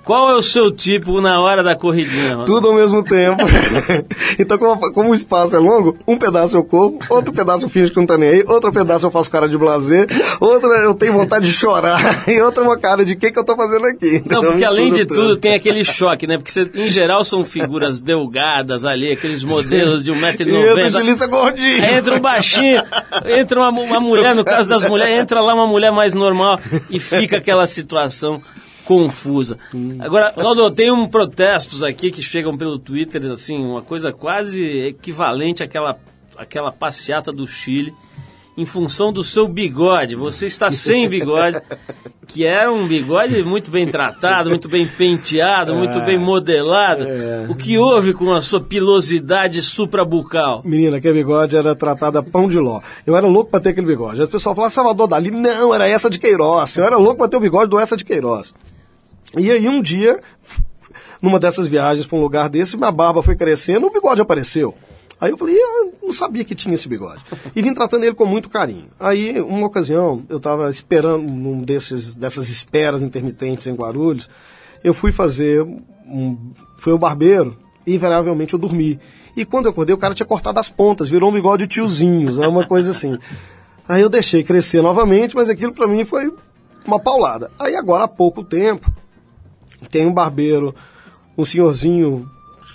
Qual 0.05 0.29
é 0.29 0.35
o 0.35 0.41
seu 0.43 0.71
tipo 0.71 1.19
na 1.19 1.41
hora 1.41 1.63
da 1.63 1.75
corridinha, 1.75 2.29
Ronaldo? 2.29 2.45
Tudo 2.45 2.67
ao 2.67 2.75
mesmo 2.75 3.03
tempo. 3.03 3.41
então, 4.37 4.55
como, 4.55 4.91
como 4.93 5.09
o 5.09 5.15
espaço 5.15 5.55
é 5.55 5.59
longo, 5.59 5.97
um 6.07 6.15
pedaço 6.15 6.55
eu 6.55 6.63
corro, 6.63 6.99
outro 7.09 7.33
pedaço 7.33 7.65
eu 7.65 7.69
finjo 7.69 7.91
que 7.91 7.97
não 7.97 8.05
tá 8.05 8.15
nem 8.15 8.29
aí, 8.29 8.43
outro 8.47 8.71
pedaço 8.71 9.07
eu 9.07 9.09
faço 9.09 9.31
cara 9.31 9.49
de 9.49 9.57
blazer, 9.57 10.07
outro 10.39 10.71
eu 10.71 10.93
tenho 10.93 11.13
vontade 11.13 11.47
de 11.47 11.51
chorar, 11.51 11.99
e 12.29 12.39
outra 12.39 12.63
uma 12.63 12.77
cara 12.77 13.03
de 13.03 13.13
o 13.13 13.17
que, 13.17 13.31
que 13.31 13.39
eu 13.39 13.43
tô 13.43 13.55
fazendo 13.55 13.87
aqui. 13.87 14.21
Não, 14.29 14.41
Então, 14.41 14.43
porque 14.43 14.63
além 14.63 14.91
de 14.91 14.99
mistura 14.99 15.21
tudo 15.21 15.37
tem 15.37 15.55
aquele 15.55 15.83
choque, 15.83 16.27
né? 16.27 16.37
Porque 16.37 16.51
você, 16.51 16.69
em 16.75 16.89
geral 16.89 17.25
são 17.25 17.43
figuras 17.43 17.99
delgadas 17.99 18.85
ali, 18.85 19.11
aqueles 19.11 19.41
modelos 19.43 20.03
de 20.03 20.11
E 20.11 20.15
entra 20.15 20.45
o 20.45 20.75
1,90m. 20.75 20.87
estilista 20.87 21.25
gordinho. 21.25 21.83
Aí 21.83 21.95
entra 21.95 22.15
um 22.15 22.19
baixinho, 22.19 22.83
entra 23.25 23.59
uma, 23.59 23.69
uma 23.69 23.99
mulher, 23.99 24.35
no 24.35 24.45
caso 24.45 24.69
das 24.69 24.87
mulheres, 24.87 25.19
entra 25.19 25.41
lá 25.41 25.55
uma 25.55 25.65
mulher 25.65 25.91
mais 25.91 26.13
normal 26.13 26.59
e 26.91 26.99
fica 26.99 27.37
aquela 27.37 27.65
situação 27.65 28.39
confusa. 28.85 29.57
Agora, 29.99 30.31
Ronaldo, 30.35 30.71
tem 30.71 30.91
um 30.91 31.07
protestos 31.07 31.83
aqui 31.83 32.11
que 32.11 32.21
chegam 32.21 32.55
pelo 32.55 32.79
Twitter, 32.79 33.29
assim, 33.31 33.57
uma 33.57 33.81
coisa 33.81 34.13
quase 34.13 34.63
equivalente 34.63 35.63
àquela, 35.63 35.97
àquela 36.37 36.71
passeata 36.71 37.33
do 37.33 37.47
Chile, 37.47 37.93
em 38.57 38.65
função 38.65 39.11
do 39.11 39.23
seu 39.23 39.47
bigode. 39.47 40.15
Você 40.15 40.45
está 40.45 40.69
sem 40.71 41.09
bigode, 41.09 41.59
que 42.27 42.45
era 42.45 42.71
um 42.71 42.87
bigode 42.87 43.43
muito 43.43 43.69
bem 43.69 43.87
tratado, 43.87 44.49
muito 44.49 44.69
bem 44.69 44.87
penteado, 44.87 45.75
muito 45.75 45.99
bem 46.01 46.17
modelado. 46.17 47.05
O 47.49 47.55
que 47.55 47.77
houve 47.77 48.13
com 48.13 48.31
a 48.33 48.41
sua 48.41 48.61
pilosidade 48.61 49.61
suprabucal? 49.61 50.61
Menina, 50.63 50.97
aquele 50.97 51.15
bigode 51.15 51.57
era 51.57 51.75
tratado 51.75 52.19
a 52.19 52.23
pão 52.23 52.47
de 52.47 52.59
ló. 52.59 52.79
Eu 53.05 53.15
era 53.15 53.27
louco 53.27 53.51
pra 53.51 53.59
ter 53.59 53.69
aquele 53.69 53.87
bigode. 53.87 54.21
As 54.21 54.29
pessoas 54.29 54.55
falavam, 54.55 54.69
Salvador 54.69 55.07
Dali, 55.07 55.31
não, 55.31 55.73
era 55.73 55.89
essa 55.89 56.09
de 56.09 56.19
Queiroz. 56.19 56.77
Eu 56.77 56.85
era 56.85 56.97
louco 56.97 57.17
pra 57.17 57.27
ter 57.27 57.37
o 57.37 57.41
bigode 57.41 57.69
do 57.69 57.79
essa 57.79 57.97
de 57.97 58.05
Queiroz. 58.05 58.53
E 59.37 59.51
aí 59.51 59.67
um 59.67 59.81
dia, 59.81 60.19
numa 61.21 61.39
dessas 61.39 61.67
viagens 61.67 62.05
pra 62.07 62.17
um 62.17 62.21
lugar 62.21 62.49
desse, 62.49 62.77
minha 62.77 62.91
barba 62.91 63.21
foi 63.21 63.35
crescendo, 63.35 63.87
o 63.87 63.91
bigode 63.91 64.21
apareceu. 64.21 64.75
Aí 65.19 65.31
eu 65.31 65.37
falei, 65.37 65.55
eu 65.55 65.93
não 66.03 66.13
sabia 66.13 66.43
que 66.43 66.53
tinha 66.53 66.73
esse 66.73 66.89
bigode. 66.89 67.23
E 67.55 67.61
vim 67.61 67.73
tratando 67.73 68.03
ele 68.03 68.15
com 68.15 68.25
muito 68.25 68.49
carinho. 68.49 68.87
Aí, 68.99 69.39
uma 69.39 69.65
ocasião, 69.65 70.23
eu 70.27 70.37
estava 70.37 70.69
esperando 70.69 71.23
num 71.23 71.61
desses, 71.61 72.15
dessas 72.15 72.49
esperas 72.49 73.01
intermitentes 73.01 73.65
em 73.67 73.73
Guarulhos, 73.73 74.29
eu 74.83 74.93
fui 74.93 75.11
fazer 75.11 75.63
um. 75.63 76.37
Fui 76.77 76.91
ao 76.91 76.99
barbeiro 76.99 77.57
e 77.87 77.95
invariavelmente 77.95 78.53
eu 78.53 78.59
dormi. 78.59 78.99
E 79.35 79.45
quando 79.45 79.65
eu 79.65 79.71
acordei, 79.71 79.95
o 79.95 79.97
cara 79.97 80.13
tinha 80.13 80.25
cortado 80.25 80.59
as 80.59 80.69
pontas, 80.69 81.09
virou 81.09 81.29
um 81.29 81.33
bigode 81.33 81.65
tiozinhos, 81.67 82.39
é 82.39 82.47
uma 82.47 82.67
coisa 82.67 82.91
assim. 82.91 83.17
Aí 83.87 84.01
eu 84.01 84.09
deixei 84.09 84.43
crescer 84.43 84.81
novamente, 84.81 85.35
mas 85.35 85.49
aquilo 85.49 85.73
pra 85.73 85.87
mim 85.87 86.03
foi 86.03 86.31
uma 86.85 86.99
paulada. 86.99 87.49
Aí 87.57 87.75
agora 87.75 88.03
há 88.03 88.07
pouco 88.07 88.43
tempo, 88.43 88.91
tem 89.89 90.05
um 90.05 90.13
barbeiro, 90.13 90.73
um 91.37 91.45
senhorzinho 91.45 92.29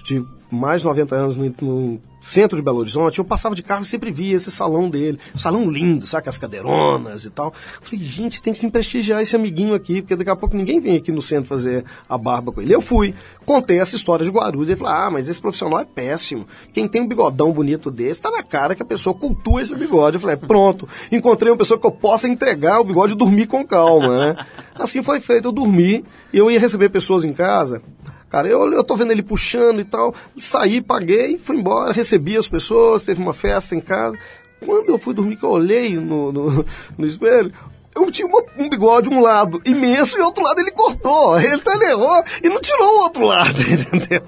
de 0.05 0.25
mais 0.51 0.81
de 0.81 0.87
90 0.87 1.15
anos 1.15 1.37
no, 1.37 1.47
no 1.63 2.01
centro 2.21 2.57
de 2.57 2.62
Belo 2.62 2.79
Horizonte, 2.79 3.18
eu 3.18 3.25
passava 3.25 3.55
de 3.55 3.62
carro 3.62 3.83
e 3.83 3.87
sempre 3.87 4.11
via 4.11 4.37
esse 4.37 4.51
salão 4.51 4.89
dele. 4.89 5.18
Salão 5.37 5.71
lindo, 5.71 6.07
sabe? 6.07 6.25
Com 6.25 6.31
as 6.31 6.39
cadeironas 6.39 7.25
e 7.25 7.31
tal. 7.31 7.53
Falei, 7.81 8.05
gente, 8.05 8.43
tem 8.43 8.53
que 8.53 8.61
vir 8.61 8.71
prestigiar 8.71 9.21
esse 9.21 9.35
amiguinho 9.35 9.75
aqui, 9.75 10.03
porque 10.03 10.16
daqui 10.16 10.31
a 10.31 10.37
pouco 10.37 10.57
ninguém 10.57 10.81
vem 10.81 10.97
aqui 10.97 11.11
no 11.12 11.23
centro 11.23 11.49
fazer 11.49 11.85
a 12.09 12.16
barba 12.16 12.53
com 12.53 12.61
ele. 12.61 12.75
Eu 12.75 12.81
fui, 12.81 13.14
contei 13.45 13.79
essa 13.79 13.97
história 13.97 14.25
de 14.25 14.31
Guarulhos 14.31 14.68
ele 14.68 14.79
falou, 14.79 14.93
ah, 14.93 15.11
mas 15.11 15.29
esse 15.29 15.41
profissional 15.41 15.81
é 15.81 15.85
péssimo. 15.85 16.47
Quem 16.73 16.87
tem 16.87 17.03
um 17.03 17.07
bigodão 17.07 17.53
bonito 17.53 17.91
desse, 17.91 18.21
tá 18.21 18.31
na 18.31 18.43
cara 18.43 18.75
que 18.75 18.83
a 18.83 18.87
pessoa 18.87 19.14
cultua 19.14 19.61
esse 19.61 19.75
bigode. 19.75 20.16
Eu 20.16 20.21
falei, 20.21 20.37
pronto, 20.37 20.89
encontrei 21.11 21.51
uma 21.51 21.59
pessoa 21.59 21.79
que 21.79 21.87
eu 21.87 21.91
possa 21.91 22.29
entregar 22.29 22.81
o 22.81 22.85
bigode 22.85 23.14
e 23.14 23.16
dormir 23.16 23.47
com 23.47 23.66
calma, 23.66 24.18
né? 24.18 24.47
Assim 24.75 25.03
foi 25.03 25.21
feito, 25.21 25.49
eu 25.49 25.53
dormi 25.53 26.05
e 26.33 26.39
eu 26.39 26.51
ia 26.51 26.61
receber 26.61 26.89
pessoas 26.89 27.25
em 27.25 27.33
casa. 27.33 27.83
Cara, 28.31 28.49
eu, 28.49 28.72
eu 28.72 28.85
tô 28.85 28.97
vendo 28.97 29.11
ele 29.11 29.22
puxando 29.22 29.81
e 29.81 29.85
tal, 29.85 30.14
saí, 30.39 30.81
paguei, 30.81 31.37
fui 31.37 31.57
embora, 31.57 31.93
recebi 31.93 32.37
as 32.37 32.47
pessoas, 32.47 33.03
teve 33.03 33.20
uma 33.20 33.35
festa 33.35 33.74
em 33.74 33.81
casa. 33.81 34.16
Quando 34.64 34.91
eu 34.91 34.99
fui 34.99 35.12
dormir, 35.12 35.37
que 35.37 35.45
eu 35.45 35.51
olhei 35.51 35.97
no, 35.97 36.31
no, 36.31 36.64
no 36.97 37.07
espelho, 37.07 37.53
eu 37.95 38.11
tinha 38.11 38.26
uma, 38.26 38.43
um 38.57 38.68
bigode 38.68 39.09
um 39.09 39.20
lado 39.20 39.61
imenso 39.64 40.16
e 40.16 40.20
outro 40.20 40.45
lado 40.45 40.61
ele 40.61 40.70
cortou. 40.70 41.38
Ele, 41.41 41.61
ele 41.66 41.84
errou 41.86 42.24
e 42.43 42.49
não 42.49 42.61
tirou 42.61 42.86
o 42.86 43.03
outro 43.03 43.24
lado, 43.24 43.51
entendeu? 43.68 44.22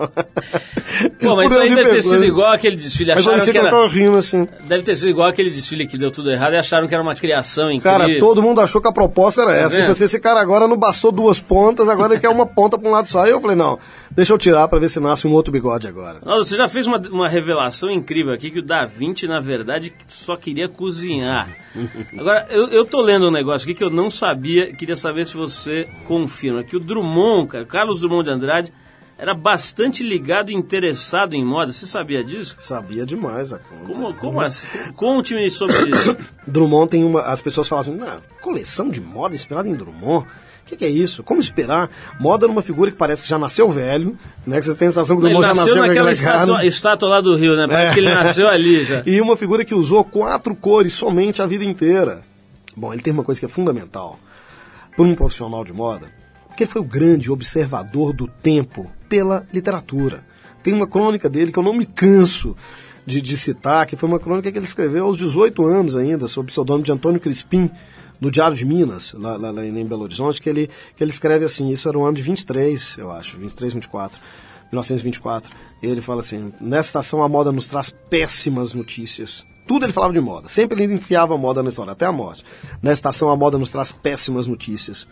Pô, 1.20 1.36
mas 1.36 1.48
Por 1.48 1.52
isso 1.52 1.60
aí 1.60 1.74
deve 1.74 1.90
ter 1.90 2.02
sido 2.02 2.24
igual 2.24 2.52
aquele 2.52 2.76
desfile. 2.76 3.12
Mas 3.14 3.20
Acharam 3.20 3.38
sei 3.38 3.52
que 3.52 3.58
era... 3.58 3.86
rindo 3.86 4.16
assim. 4.16 4.48
Deve 4.64 4.82
ter 4.82 4.96
sido 4.96 5.10
igual 5.10 5.28
aquele 5.28 5.50
desfile 5.50 5.86
que 5.86 5.96
deu 5.96 6.10
tudo 6.10 6.30
errado 6.30 6.54
e 6.54 6.56
acharam 6.56 6.88
que 6.88 6.94
era 6.94 7.02
uma 7.02 7.14
criação 7.14 7.70
incrível. 7.70 7.98
Cara, 7.98 8.18
todo 8.18 8.42
mundo 8.42 8.60
achou 8.60 8.80
que 8.80 8.88
a 8.88 8.92
proposta 8.92 9.42
era 9.42 9.54
essa. 9.54 9.76
vendo? 9.76 9.90
E 9.90 9.94
você, 9.94 10.04
esse 10.04 10.18
cara 10.18 10.40
agora 10.40 10.66
não 10.66 10.76
bastou 10.76 11.12
duas 11.12 11.40
pontas, 11.40 11.88
agora 11.88 12.14
ele 12.14 12.20
quer 12.20 12.28
uma 12.28 12.46
ponta 12.46 12.76
pra 12.76 12.88
um 12.88 12.92
lado 12.92 13.08
só. 13.08 13.24
Aí 13.24 13.30
eu 13.30 13.40
falei, 13.40 13.56
não, 13.56 13.78
deixa 14.10 14.32
eu 14.32 14.38
tirar 14.38 14.66
pra 14.66 14.80
ver 14.80 14.88
se 14.88 14.98
nasce 14.98 15.26
um 15.26 15.32
outro 15.32 15.52
bigode 15.52 15.86
agora. 15.86 16.18
Nossa, 16.24 16.44
você 16.44 16.56
já 16.56 16.68
fez 16.68 16.86
uma, 16.86 16.98
uma 16.98 17.28
revelação 17.28 17.90
incrível 17.90 18.32
aqui 18.32 18.50
que 18.50 18.58
o 18.58 18.62
Da 18.62 18.84
Vinci, 18.84 19.28
na 19.28 19.40
verdade, 19.40 19.92
só 20.08 20.36
queria 20.36 20.68
cozinhar. 20.68 21.48
Agora, 22.18 22.46
eu, 22.50 22.68
eu 22.68 22.84
tô 22.84 23.00
lendo 23.00 23.28
um 23.28 23.30
negócio 23.30 23.51
aqui 23.52 23.74
que 23.74 23.84
eu 23.84 23.90
não 23.90 24.08
sabia, 24.08 24.72
queria 24.74 24.96
saber 24.96 25.26
se 25.26 25.36
você 25.36 25.88
confirma, 26.06 26.62
que 26.64 26.76
o 26.76 26.80
Drummond, 26.80 27.48
cara, 27.48 27.66
Carlos 27.66 28.00
Drummond 28.00 28.24
de 28.24 28.30
Andrade, 28.30 28.72
era 29.18 29.34
bastante 29.34 30.02
ligado 30.02 30.50
e 30.50 30.54
interessado 30.54 31.34
em 31.34 31.44
moda. 31.44 31.70
Você 31.72 31.86
sabia 31.86 32.24
disso? 32.24 32.56
Sabia 32.58 33.06
demais 33.06 33.52
a 33.52 33.58
conta. 33.58 33.84
Como, 33.92 34.14
como 34.14 34.40
assim? 34.40 34.66
Conte-me 34.96 35.48
sobre 35.50 35.90
isso. 35.90 36.16
Drummond 36.46 36.90
tem 36.90 37.04
uma. 37.04 37.20
As 37.22 37.40
pessoas 37.40 37.68
falam 37.68 37.80
assim, 37.82 38.00
"Ah, 38.02 38.18
coleção 38.40 38.88
de 38.90 39.00
moda 39.00 39.34
inspirada 39.34 39.68
em 39.68 39.74
Drummond. 39.74 40.26
O 40.26 40.64
que, 40.64 40.76
que 40.76 40.84
é 40.84 40.88
isso? 40.88 41.22
Como 41.24 41.40
esperar? 41.40 41.90
Moda 42.20 42.46
numa 42.46 42.62
figura 42.62 42.90
que 42.90 42.96
parece 42.96 43.22
que 43.24 43.28
já 43.28 43.38
nasceu 43.38 43.68
velho, 43.68 44.16
né? 44.46 44.58
Que 44.58 44.64
você 44.64 44.74
tem 44.76 44.88
a 44.88 44.90
sensação 44.92 45.16
que 45.16 45.22
o 45.22 45.24
Drummond 45.28 45.46
já 45.46 45.54
nasceu 45.54 45.76
naquela 45.76 46.12
estátua, 46.12 46.64
estátua 46.64 47.08
lá 47.08 47.20
do 47.20 47.36
Rio, 47.36 47.56
né? 47.56 47.66
Parece 47.68 47.90
É. 47.90 47.94
que 47.94 48.00
ele 48.00 48.14
nasceu 48.14 48.48
ali 48.48 48.84
já. 48.84 49.02
E 49.06 49.20
uma 49.20 49.36
figura 49.36 49.64
que 49.64 49.74
usou 49.74 50.02
quatro 50.04 50.54
cores 50.54 50.92
somente 50.94 51.42
a 51.42 51.46
vida 51.46 51.64
inteira. 51.64 52.22
Bom, 52.76 52.92
ele 52.92 53.02
tem 53.02 53.12
uma 53.12 53.24
coisa 53.24 53.40
que 53.40 53.46
é 53.46 53.48
fundamental 53.48 54.18
para 54.96 55.04
um 55.04 55.14
profissional 55.14 55.64
de 55.64 55.72
moda, 55.72 56.12
que 56.56 56.64
ele 56.64 56.70
foi 56.70 56.80
o 56.80 56.84
grande 56.84 57.30
observador 57.30 58.12
do 58.12 58.26
tempo 58.26 58.90
pela 59.08 59.46
literatura. 59.52 60.24
Tem 60.62 60.72
uma 60.72 60.86
crônica 60.86 61.28
dele 61.28 61.50
que 61.50 61.58
eu 61.58 61.62
não 61.62 61.74
me 61.74 61.86
canso 61.86 62.56
de, 63.04 63.20
de 63.20 63.36
citar, 63.36 63.86
que 63.86 63.96
foi 63.96 64.08
uma 64.08 64.18
crônica 64.18 64.50
que 64.50 64.58
ele 64.58 64.64
escreveu 64.64 65.06
aos 65.06 65.16
18 65.16 65.64
anos 65.66 65.96
ainda, 65.96 66.28
sob 66.28 66.46
o 66.46 66.50
pseudônimo 66.50 66.84
de 66.84 66.92
Antônio 66.92 67.20
Crispim, 67.20 67.70
no 68.20 68.30
Diário 68.30 68.56
de 68.56 68.64
Minas, 68.64 69.12
lá, 69.14 69.36
lá, 69.36 69.50
lá 69.50 69.66
em 69.66 69.84
Belo 69.84 70.04
Horizonte, 70.04 70.40
que 70.40 70.48
ele, 70.48 70.70
que 70.94 71.02
ele 71.02 71.10
escreve 71.10 71.44
assim, 71.44 71.70
isso 71.70 71.88
era 71.88 71.98
o 71.98 72.04
ano 72.04 72.16
de 72.16 72.22
23, 72.22 72.98
eu 72.98 73.10
acho, 73.10 73.36
23, 73.36 73.74
24. 73.74 74.20
1924, 74.72 75.50
ele 75.82 76.00
fala 76.00 76.20
assim: 76.20 76.52
nessa 76.60 76.88
estação 76.88 77.22
a 77.22 77.28
moda 77.28 77.52
nos 77.52 77.66
traz 77.66 77.90
péssimas 78.08 78.72
notícias. 78.72 79.46
Tudo 79.66 79.86
ele 79.86 79.92
falava 79.92 80.12
de 80.12 80.20
moda, 80.20 80.48
sempre 80.48 80.82
ele 80.82 80.94
enfiava 80.94 81.38
moda 81.38 81.62
na 81.62 81.68
história, 81.68 81.92
até 81.92 82.06
a 82.06 82.12
morte. 82.12 82.44
Nessa 82.82 82.98
estação 83.00 83.30
a 83.30 83.36
moda 83.36 83.58
nos 83.58 83.70
traz 83.70 83.92
péssimas 83.92 84.46
notícias. 84.46 85.06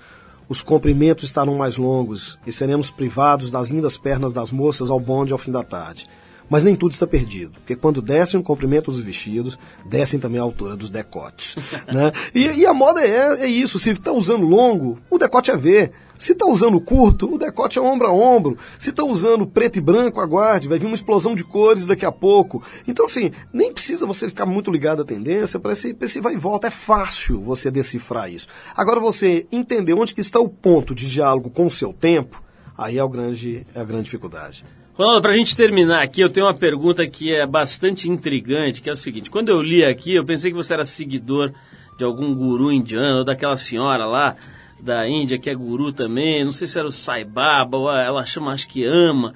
Os 0.49 0.63
comprimentos 0.63 1.25
estarão 1.25 1.57
mais 1.57 1.77
longos 1.77 2.39
e 2.45 2.51
seremos 2.51 2.91
privados 2.91 3.51
das 3.51 3.69
lindas 3.69 3.97
pernas 3.97 4.33
das 4.33 4.51
moças 4.51 4.91
ao 4.91 4.99
bonde 4.99 5.33
ao 5.33 5.39
fim 5.39 5.53
da 5.53 5.63
tarde. 5.63 6.09
Mas 6.51 6.65
nem 6.65 6.75
tudo 6.75 6.93
está 6.93 7.07
perdido, 7.07 7.53
porque 7.53 7.77
quando 7.77 8.03
descem 8.03 8.41
o 8.41 8.43
comprimento 8.43 8.91
dos 8.91 9.01
vestidos, 9.01 9.57
descem 9.87 10.19
também 10.19 10.41
a 10.41 10.43
altura 10.43 10.77
dos 10.77 10.91
decotes. 10.91 11.57
né? 11.87 12.13
e, 12.35 12.47
e 12.47 12.67
a 12.67 12.75
moda 12.75 13.01
é, 13.01 13.45
é 13.45 13.47
isso, 13.47 13.79
se 13.79 13.93
está 13.93 14.11
usando 14.11 14.45
longo, 14.45 14.99
o 15.09 15.17
decote 15.17 15.53
é 15.53 15.57
V. 15.57 15.93
Se 16.19 16.33
está 16.33 16.45
usando 16.45 16.79
curto, 16.83 17.35
o 17.35 17.39
decote 17.39 17.79
é 17.79 17.81
ombro 17.81 18.07
a 18.07 18.13
ombro. 18.13 18.59
Se 18.79 18.91
está 18.91 19.03
usando 19.03 19.47
preto 19.47 19.79
e 19.79 19.81
branco, 19.81 20.21
aguarde, 20.21 20.69
vai 20.69 20.79
vir 20.79 20.85
uma 20.85 20.95
explosão 20.95 21.35
de 21.35 21.43
cores 21.43 21.87
daqui 21.87 22.05
a 22.05 22.13
pouco. 22.13 22.63
Então, 22.87 23.07
assim, 23.07 23.31
nem 23.51 23.73
precisa 23.73 24.05
você 24.05 24.29
ficar 24.29 24.45
muito 24.45 24.71
ligado 24.71 25.01
à 25.01 25.05
tendência, 25.05 25.59
para 25.59 25.73
esse, 25.73 25.95
pra 25.95 26.05
esse 26.05 26.21
vai 26.21 26.35
e 26.35 26.37
volta. 26.37 26.67
É 26.67 26.71
fácil 26.71 27.41
você 27.41 27.71
decifrar 27.71 28.31
isso. 28.31 28.49
Agora, 28.77 29.01
você 29.01 29.47
entender 29.51 29.95
onde 29.95 30.15
que 30.15 30.21
está 30.21 30.39
o 30.39 30.49
ponto 30.49 30.95
de 30.95 31.09
diálogo 31.09 31.49
com 31.49 31.65
o 31.65 31.71
seu 31.71 31.91
tempo, 31.91 32.43
aí 32.77 32.99
é, 32.99 33.03
o 33.03 33.09
grande, 33.09 33.67
é 33.75 33.81
a 33.81 33.85
grande 33.85 34.05
dificuldade. 34.05 34.63
Ronaldo, 35.01 35.23
pra 35.23 35.33
gente 35.33 35.57
terminar 35.57 36.03
aqui, 36.03 36.21
eu 36.21 36.29
tenho 36.29 36.45
uma 36.45 36.53
pergunta 36.53 37.07
que 37.07 37.35
é 37.35 37.47
bastante 37.47 38.07
intrigante, 38.07 38.83
que 38.83 38.91
é 38.91 38.93
o 38.93 38.97
seguinte, 38.97 39.31
quando 39.31 39.49
eu 39.49 39.63
li 39.63 39.83
aqui, 39.83 40.15
eu 40.15 40.27
pensei 40.27 40.51
que 40.51 40.57
você 40.59 40.75
era 40.75 40.85
seguidor 40.85 41.55
de 41.97 42.05
algum 42.05 42.35
guru 42.35 42.71
indiano, 42.71 43.21
ou 43.21 43.25
daquela 43.25 43.57
senhora 43.57 44.05
lá 44.05 44.37
da 44.79 45.09
Índia 45.09 45.39
que 45.39 45.49
é 45.49 45.55
guru 45.55 45.91
também, 45.91 46.45
não 46.45 46.51
sei 46.51 46.67
se 46.67 46.79
era 46.79 46.87
o 46.87 46.91
Sai 46.91 47.25
Baba, 47.25 47.79
ou 47.79 47.91
ela 47.91 48.27
chama, 48.27 48.53
acho 48.53 48.69
que 48.69 48.85
ama. 48.85 49.33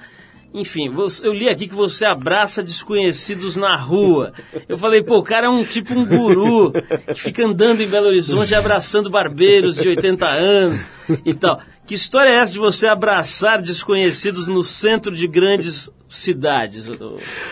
Enfim, 0.53 0.93
eu 1.23 1.33
li 1.33 1.49
aqui 1.49 1.67
que 1.67 1.75
você 1.75 2.05
abraça 2.05 2.63
desconhecidos 2.63 3.57
na 3.57 3.75
rua. 3.75 4.35
Eu 4.69 4.77
falei, 4.77 5.03
pô, 5.03 5.19
o 5.19 5.23
cara 5.23 5.47
é 5.47 5.51
um 5.51 5.65
tipo 5.65 5.95
um 5.95 6.05
guru 6.05 6.73
que 7.09 7.23
fica 7.23 7.45
andando 7.45 7.81
em 7.81 7.89
Belo 7.89 8.09
Horizonte 8.09 8.55
abraçando 8.55 9.09
barbeiros 9.09 9.77
de 9.77 9.89
80 9.89 10.27
anos 10.27 10.81
e 11.25 11.35
tal. 11.35 11.61
Que 11.87 11.95
história 11.95 12.31
é 12.31 12.37
essa 12.37 12.53
de 12.53 12.59
você 12.59 12.87
abraçar 12.87 13.61
desconhecidos 13.61 14.47
no 14.47 14.63
centro 14.63 15.15
de 15.15 15.27
grandes 15.27 15.91
cidades, 16.09 16.89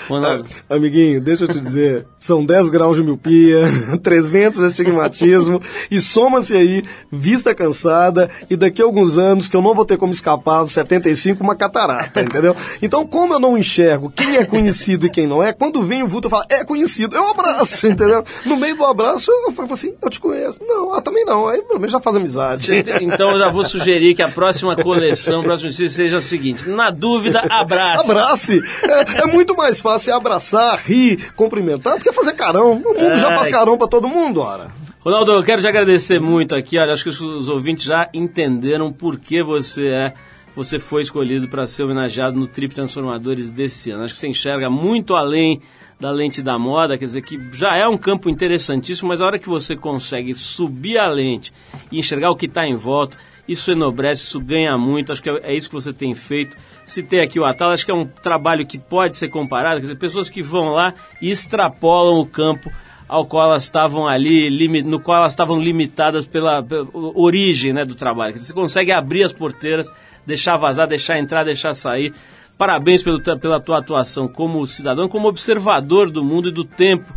Ronaldo? 0.08 0.46
Ah, 0.68 0.76
Amiguinho, 0.76 1.20
deixa 1.20 1.44
eu 1.44 1.48
te 1.48 1.60
dizer, 1.60 2.06
são 2.18 2.44
10 2.44 2.70
graus 2.70 2.96
de 2.96 3.02
miopia, 3.02 3.60
300 4.02 4.60
de 4.60 4.66
astigmatismo, 4.66 5.60
e 5.90 6.00
soma-se 6.00 6.54
aí 6.54 6.84
vista 7.10 7.54
cansada, 7.54 8.30
e 8.48 8.56
daqui 8.56 8.80
a 8.80 8.84
alguns 8.84 9.18
anos, 9.18 9.48
que 9.48 9.56
eu 9.56 9.62
não 9.62 9.74
vou 9.74 9.84
ter 9.84 9.96
como 9.96 10.12
escapar 10.12 10.62
dos 10.62 10.72
75, 10.72 11.42
uma 11.42 11.56
catarata, 11.56 12.22
entendeu? 12.22 12.56
Então, 12.80 13.06
como 13.06 13.34
eu 13.34 13.40
não 13.40 13.58
enxergo 13.58 14.10
quem 14.10 14.36
é 14.36 14.44
conhecido 14.44 15.06
e 15.06 15.10
quem 15.10 15.26
não 15.26 15.42
é, 15.42 15.52
quando 15.52 15.82
vem 15.82 16.02
o 16.02 16.08
vulto, 16.08 16.26
eu 16.26 16.30
falo, 16.30 16.44
é 16.50 16.64
conhecido, 16.64 17.16
eu 17.16 17.28
abraço, 17.28 17.86
entendeu? 17.86 18.24
No 18.46 18.56
meio 18.56 18.76
do 18.76 18.84
abraço, 18.84 19.30
eu 19.30 19.52
falo 19.52 19.72
assim, 19.72 19.94
eu 20.00 20.08
te 20.08 20.20
conheço. 20.20 20.58
Não, 20.66 20.94
ah, 20.94 21.02
também 21.02 21.24
não, 21.24 21.48
aí 21.48 21.60
pelo 21.62 21.80
menos 21.80 21.92
já 21.92 22.00
faz 22.00 22.16
amizade. 22.16 22.70
Então 23.00 23.36
já 23.42 23.50
vou 23.50 23.64
sugerir 23.64 24.14
que 24.14 24.22
a 24.22 24.28
próxima 24.28 24.76
coleção, 24.76 25.40
o 25.40 25.42
próximo 25.42 25.70
estilo 25.70 25.90
seja 25.90 26.16
o 26.18 26.20
seguinte: 26.20 26.68
na 26.68 26.90
dúvida, 26.90 27.40
abraço. 27.50 28.10
Abrace! 28.10 28.62
É, 28.84 29.22
é 29.22 29.26
muito 29.26 29.56
mais 29.56 29.80
fácil 29.80 30.14
abraçar, 30.14 30.78
rir, 30.78 31.32
cumprimentar, 31.34 31.98
do 31.98 32.04
que 32.04 32.12
fazer 32.12 32.34
carão. 32.34 32.72
O 32.72 32.76
mundo 32.76 33.16
já 33.16 33.28
Ai. 33.28 33.36
faz 33.36 33.48
carão 33.48 33.76
pra 33.76 33.88
todo 33.88 34.08
mundo, 34.08 34.40
ora. 34.40 34.68
Ronaldo, 35.00 35.32
eu 35.32 35.42
quero 35.42 35.60
te 35.60 35.66
agradecer 35.66 36.20
muito 36.20 36.54
aqui. 36.54 36.78
Olha, 36.78 36.92
acho 36.92 37.02
que 37.02 37.08
os, 37.08 37.20
os 37.20 37.48
ouvintes 37.48 37.84
já 37.84 38.08
entenderam 38.14 38.92
por 38.92 39.18
que 39.18 39.42
você 39.42 39.88
é. 39.88 40.14
Você 40.54 40.78
foi 40.78 41.02
escolhido 41.02 41.48
para 41.48 41.66
ser 41.66 41.82
homenageado 41.82 42.38
no 42.38 42.46
Trip 42.46 42.74
Transformadores 42.74 43.50
desse 43.50 43.90
ano. 43.90 44.04
Acho 44.04 44.12
que 44.12 44.20
você 44.20 44.28
enxerga 44.28 44.68
muito 44.68 45.14
além 45.14 45.62
da 45.98 46.10
lente 46.10 46.42
da 46.42 46.58
moda, 46.58 46.98
quer 46.98 47.04
dizer 47.04 47.22
que 47.22 47.40
já 47.52 47.76
é 47.76 47.86
um 47.86 47.96
campo 47.96 48.28
interessantíssimo, 48.28 49.08
mas 49.08 49.20
a 49.20 49.26
hora 49.26 49.38
que 49.38 49.48
você 49.48 49.76
consegue 49.76 50.34
subir 50.34 50.98
a 50.98 51.06
lente 51.06 51.52
e 51.92 51.98
enxergar 52.00 52.30
o 52.30 52.36
que 52.36 52.46
está 52.46 52.66
em 52.66 52.74
volta, 52.74 53.16
isso 53.46 53.72
enobrece, 53.72 54.24
isso 54.24 54.40
ganha 54.40 54.76
muito. 54.78 55.12
Acho 55.12 55.22
que 55.22 55.30
é, 55.30 55.40
é 55.42 55.54
isso 55.54 55.68
que 55.68 55.74
você 55.74 55.92
tem 55.92 56.14
feito. 56.14 56.56
Citei 56.84 57.20
aqui 57.20 57.38
o 57.38 57.44
Atal, 57.44 57.70
acho 57.70 57.84
que 57.84 57.90
é 57.90 57.94
um 57.94 58.06
trabalho 58.06 58.66
que 58.66 58.78
pode 58.78 59.16
ser 59.16 59.28
comparado, 59.28 59.76
quer 59.76 59.82
dizer, 59.82 59.96
pessoas 59.96 60.30
que 60.30 60.42
vão 60.42 60.70
lá 60.70 60.94
e 61.20 61.30
extrapolam 61.30 62.20
o 62.20 62.26
campo 62.26 62.70
ao 63.08 63.26
qual 63.26 63.50
elas 63.50 63.64
estavam 63.64 64.08
ali, 64.08 64.48
no 64.82 64.98
qual 64.98 65.18
elas 65.18 65.32
estavam 65.32 65.60
limitadas 65.60 66.26
pela, 66.26 66.62
pela 66.62 66.88
origem 66.92 67.72
né, 67.72 67.84
do 67.84 67.94
trabalho. 67.94 68.38
Você 68.38 68.54
consegue 68.54 68.90
abrir 68.90 69.22
as 69.22 69.34
porteiras, 69.34 69.92
deixar 70.26 70.56
vazar, 70.56 70.86
deixar 70.86 71.18
entrar, 71.18 71.44
deixar 71.44 71.74
sair. 71.74 72.14
Parabéns 72.56 73.02
pelo, 73.02 73.20
pela 73.20 73.60
tua 73.60 73.80
atuação 73.80 74.26
como 74.26 74.66
cidadão, 74.66 75.08
como 75.08 75.28
observador 75.28 76.10
do 76.10 76.24
mundo 76.24 76.48
e 76.48 76.52
do 76.52 76.64
tempo 76.64 77.12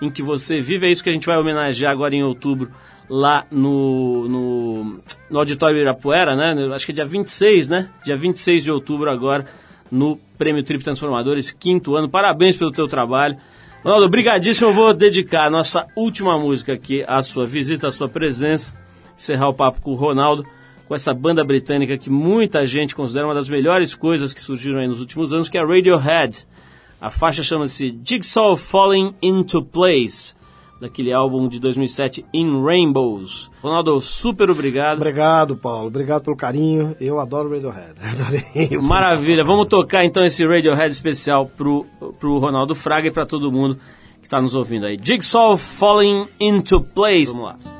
em 0.00 0.08
que 0.08 0.22
você 0.22 0.60
vive. 0.60 0.86
É 0.86 0.90
isso 0.90 1.02
que 1.02 1.10
a 1.10 1.12
gente 1.12 1.26
vai 1.26 1.36
homenagear 1.36 1.90
agora 1.90 2.14
em 2.14 2.22
outubro, 2.22 2.70
lá 3.10 3.44
no, 3.50 4.28
no, 4.28 5.00
no 5.28 5.38
Auditório 5.40 5.76
Ibirapuera, 5.76 6.36
né? 6.36 6.54
Acho 6.72 6.86
que 6.86 6.92
é 6.92 6.94
dia 6.94 7.04
26, 7.04 7.68
né? 7.68 7.90
Dia 8.04 8.16
26 8.16 8.62
de 8.62 8.70
outubro 8.70 9.10
agora, 9.10 9.44
no 9.90 10.16
Prêmio 10.38 10.62
Trip 10.62 10.82
Transformadores, 10.84 11.50
quinto 11.50 11.96
ano. 11.96 12.08
Parabéns 12.08 12.56
pelo 12.56 12.70
teu 12.70 12.86
trabalho. 12.86 13.36
Ronaldo, 13.82 14.06
obrigadíssimo. 14.06 14.68
Eu 14.68 14.72
vou 14.72 14.94
dedicar 14.94 15.46
a 15.46 15.50
nossa 15.50 15.88
última 15.96 16.38
música 16.38 16.74
aqui 16.74 17.02
à 17.08 17.20
sua 17.20 17.46
visita, 17.46 17.88
à 17.88 17.92
sua 17.92 18.08
presença. 18.08 18.72
Encerrar 19.18 19.48
o 19.48 19.54
papo 19.54 19.82
com 19.82 19.90
o 19.90 19.96
Ronaldo, 19.96 20.46
com 20.86 20.94
essa 20.94 21.12
banda 21.12 21.42
britânica 21.42 21.98
que 21.98 22.08
muita 22.08 22.64
gente 22.64 22.94
considera 22.94 23.26
uma 23.26 23.34
das 23.34 23.48
melhores 23.48 23.92
coisas 23.94 24.32
que 24.32 24.40
surgiram 24.40 24.78
aí 24.78 24.86
nos 24.86 25.00
últimos 25.00 25.32
anos, 25.32 25.48
que 25.48 25.58
é 25.58 25.60
a 25.60 25.66
Radiohead. 25.66 26.46
A 27.00 27.10
faixa 27.10 27.42
chama-se 27.42 27.98
Jigsaw 28.04 28.56
Falling 28.56 29.14
Into 29.20 29.64
Place, 29.64 30.34
daquele 30.80 31.12
álbum 31.12 31.46
de 31.46 31.60
2007, 31.60 32.24
In 32.32 32.64
Rainbows. 32.64 33.50
Ronaldo, 33.62 34.00
super 34.00 34.50
obrigado. 34.50 34.96
Obrigado, 34.96 35.56
Paulo. 35.56 35.88
Obrigado 35.88 36.22
pelo 36.22 36.36
carinho. 36.36 36.96
Eu 36.98 37.20
adoro 37.20 37.50
Radiohead. 37.50 37.94
Adorei. 38.02 38.78
Maravilha. 38.82 39.44
Vamos 39.44 39.66
tocar 39.66 40.04
então 40.04 40.24
esse 40.24 40.44
Radiohead 40.46 40.90
especial 40.90 41.46
pro, 41.46 41.86
pro 42.18 42.38
Ronaldo 42.38 42.74
Fraga 42.74 43.08
e 43.08 43.10
para 43.10 43.26
todo 43.26 43.52
mundo 43.52 43.78
que 44.20 44.26
está 44.26 44.40
nos 44.40 44.54
ouvindo 44.54 44.86
aí. 44.86 44.98
Jigsaw 45.00 45.56
Falling 45.56 46.26
Into 46.40 46.80
Place. 46.80 47.26
Vamos 47.26 47.44
lá. 47.44 47.79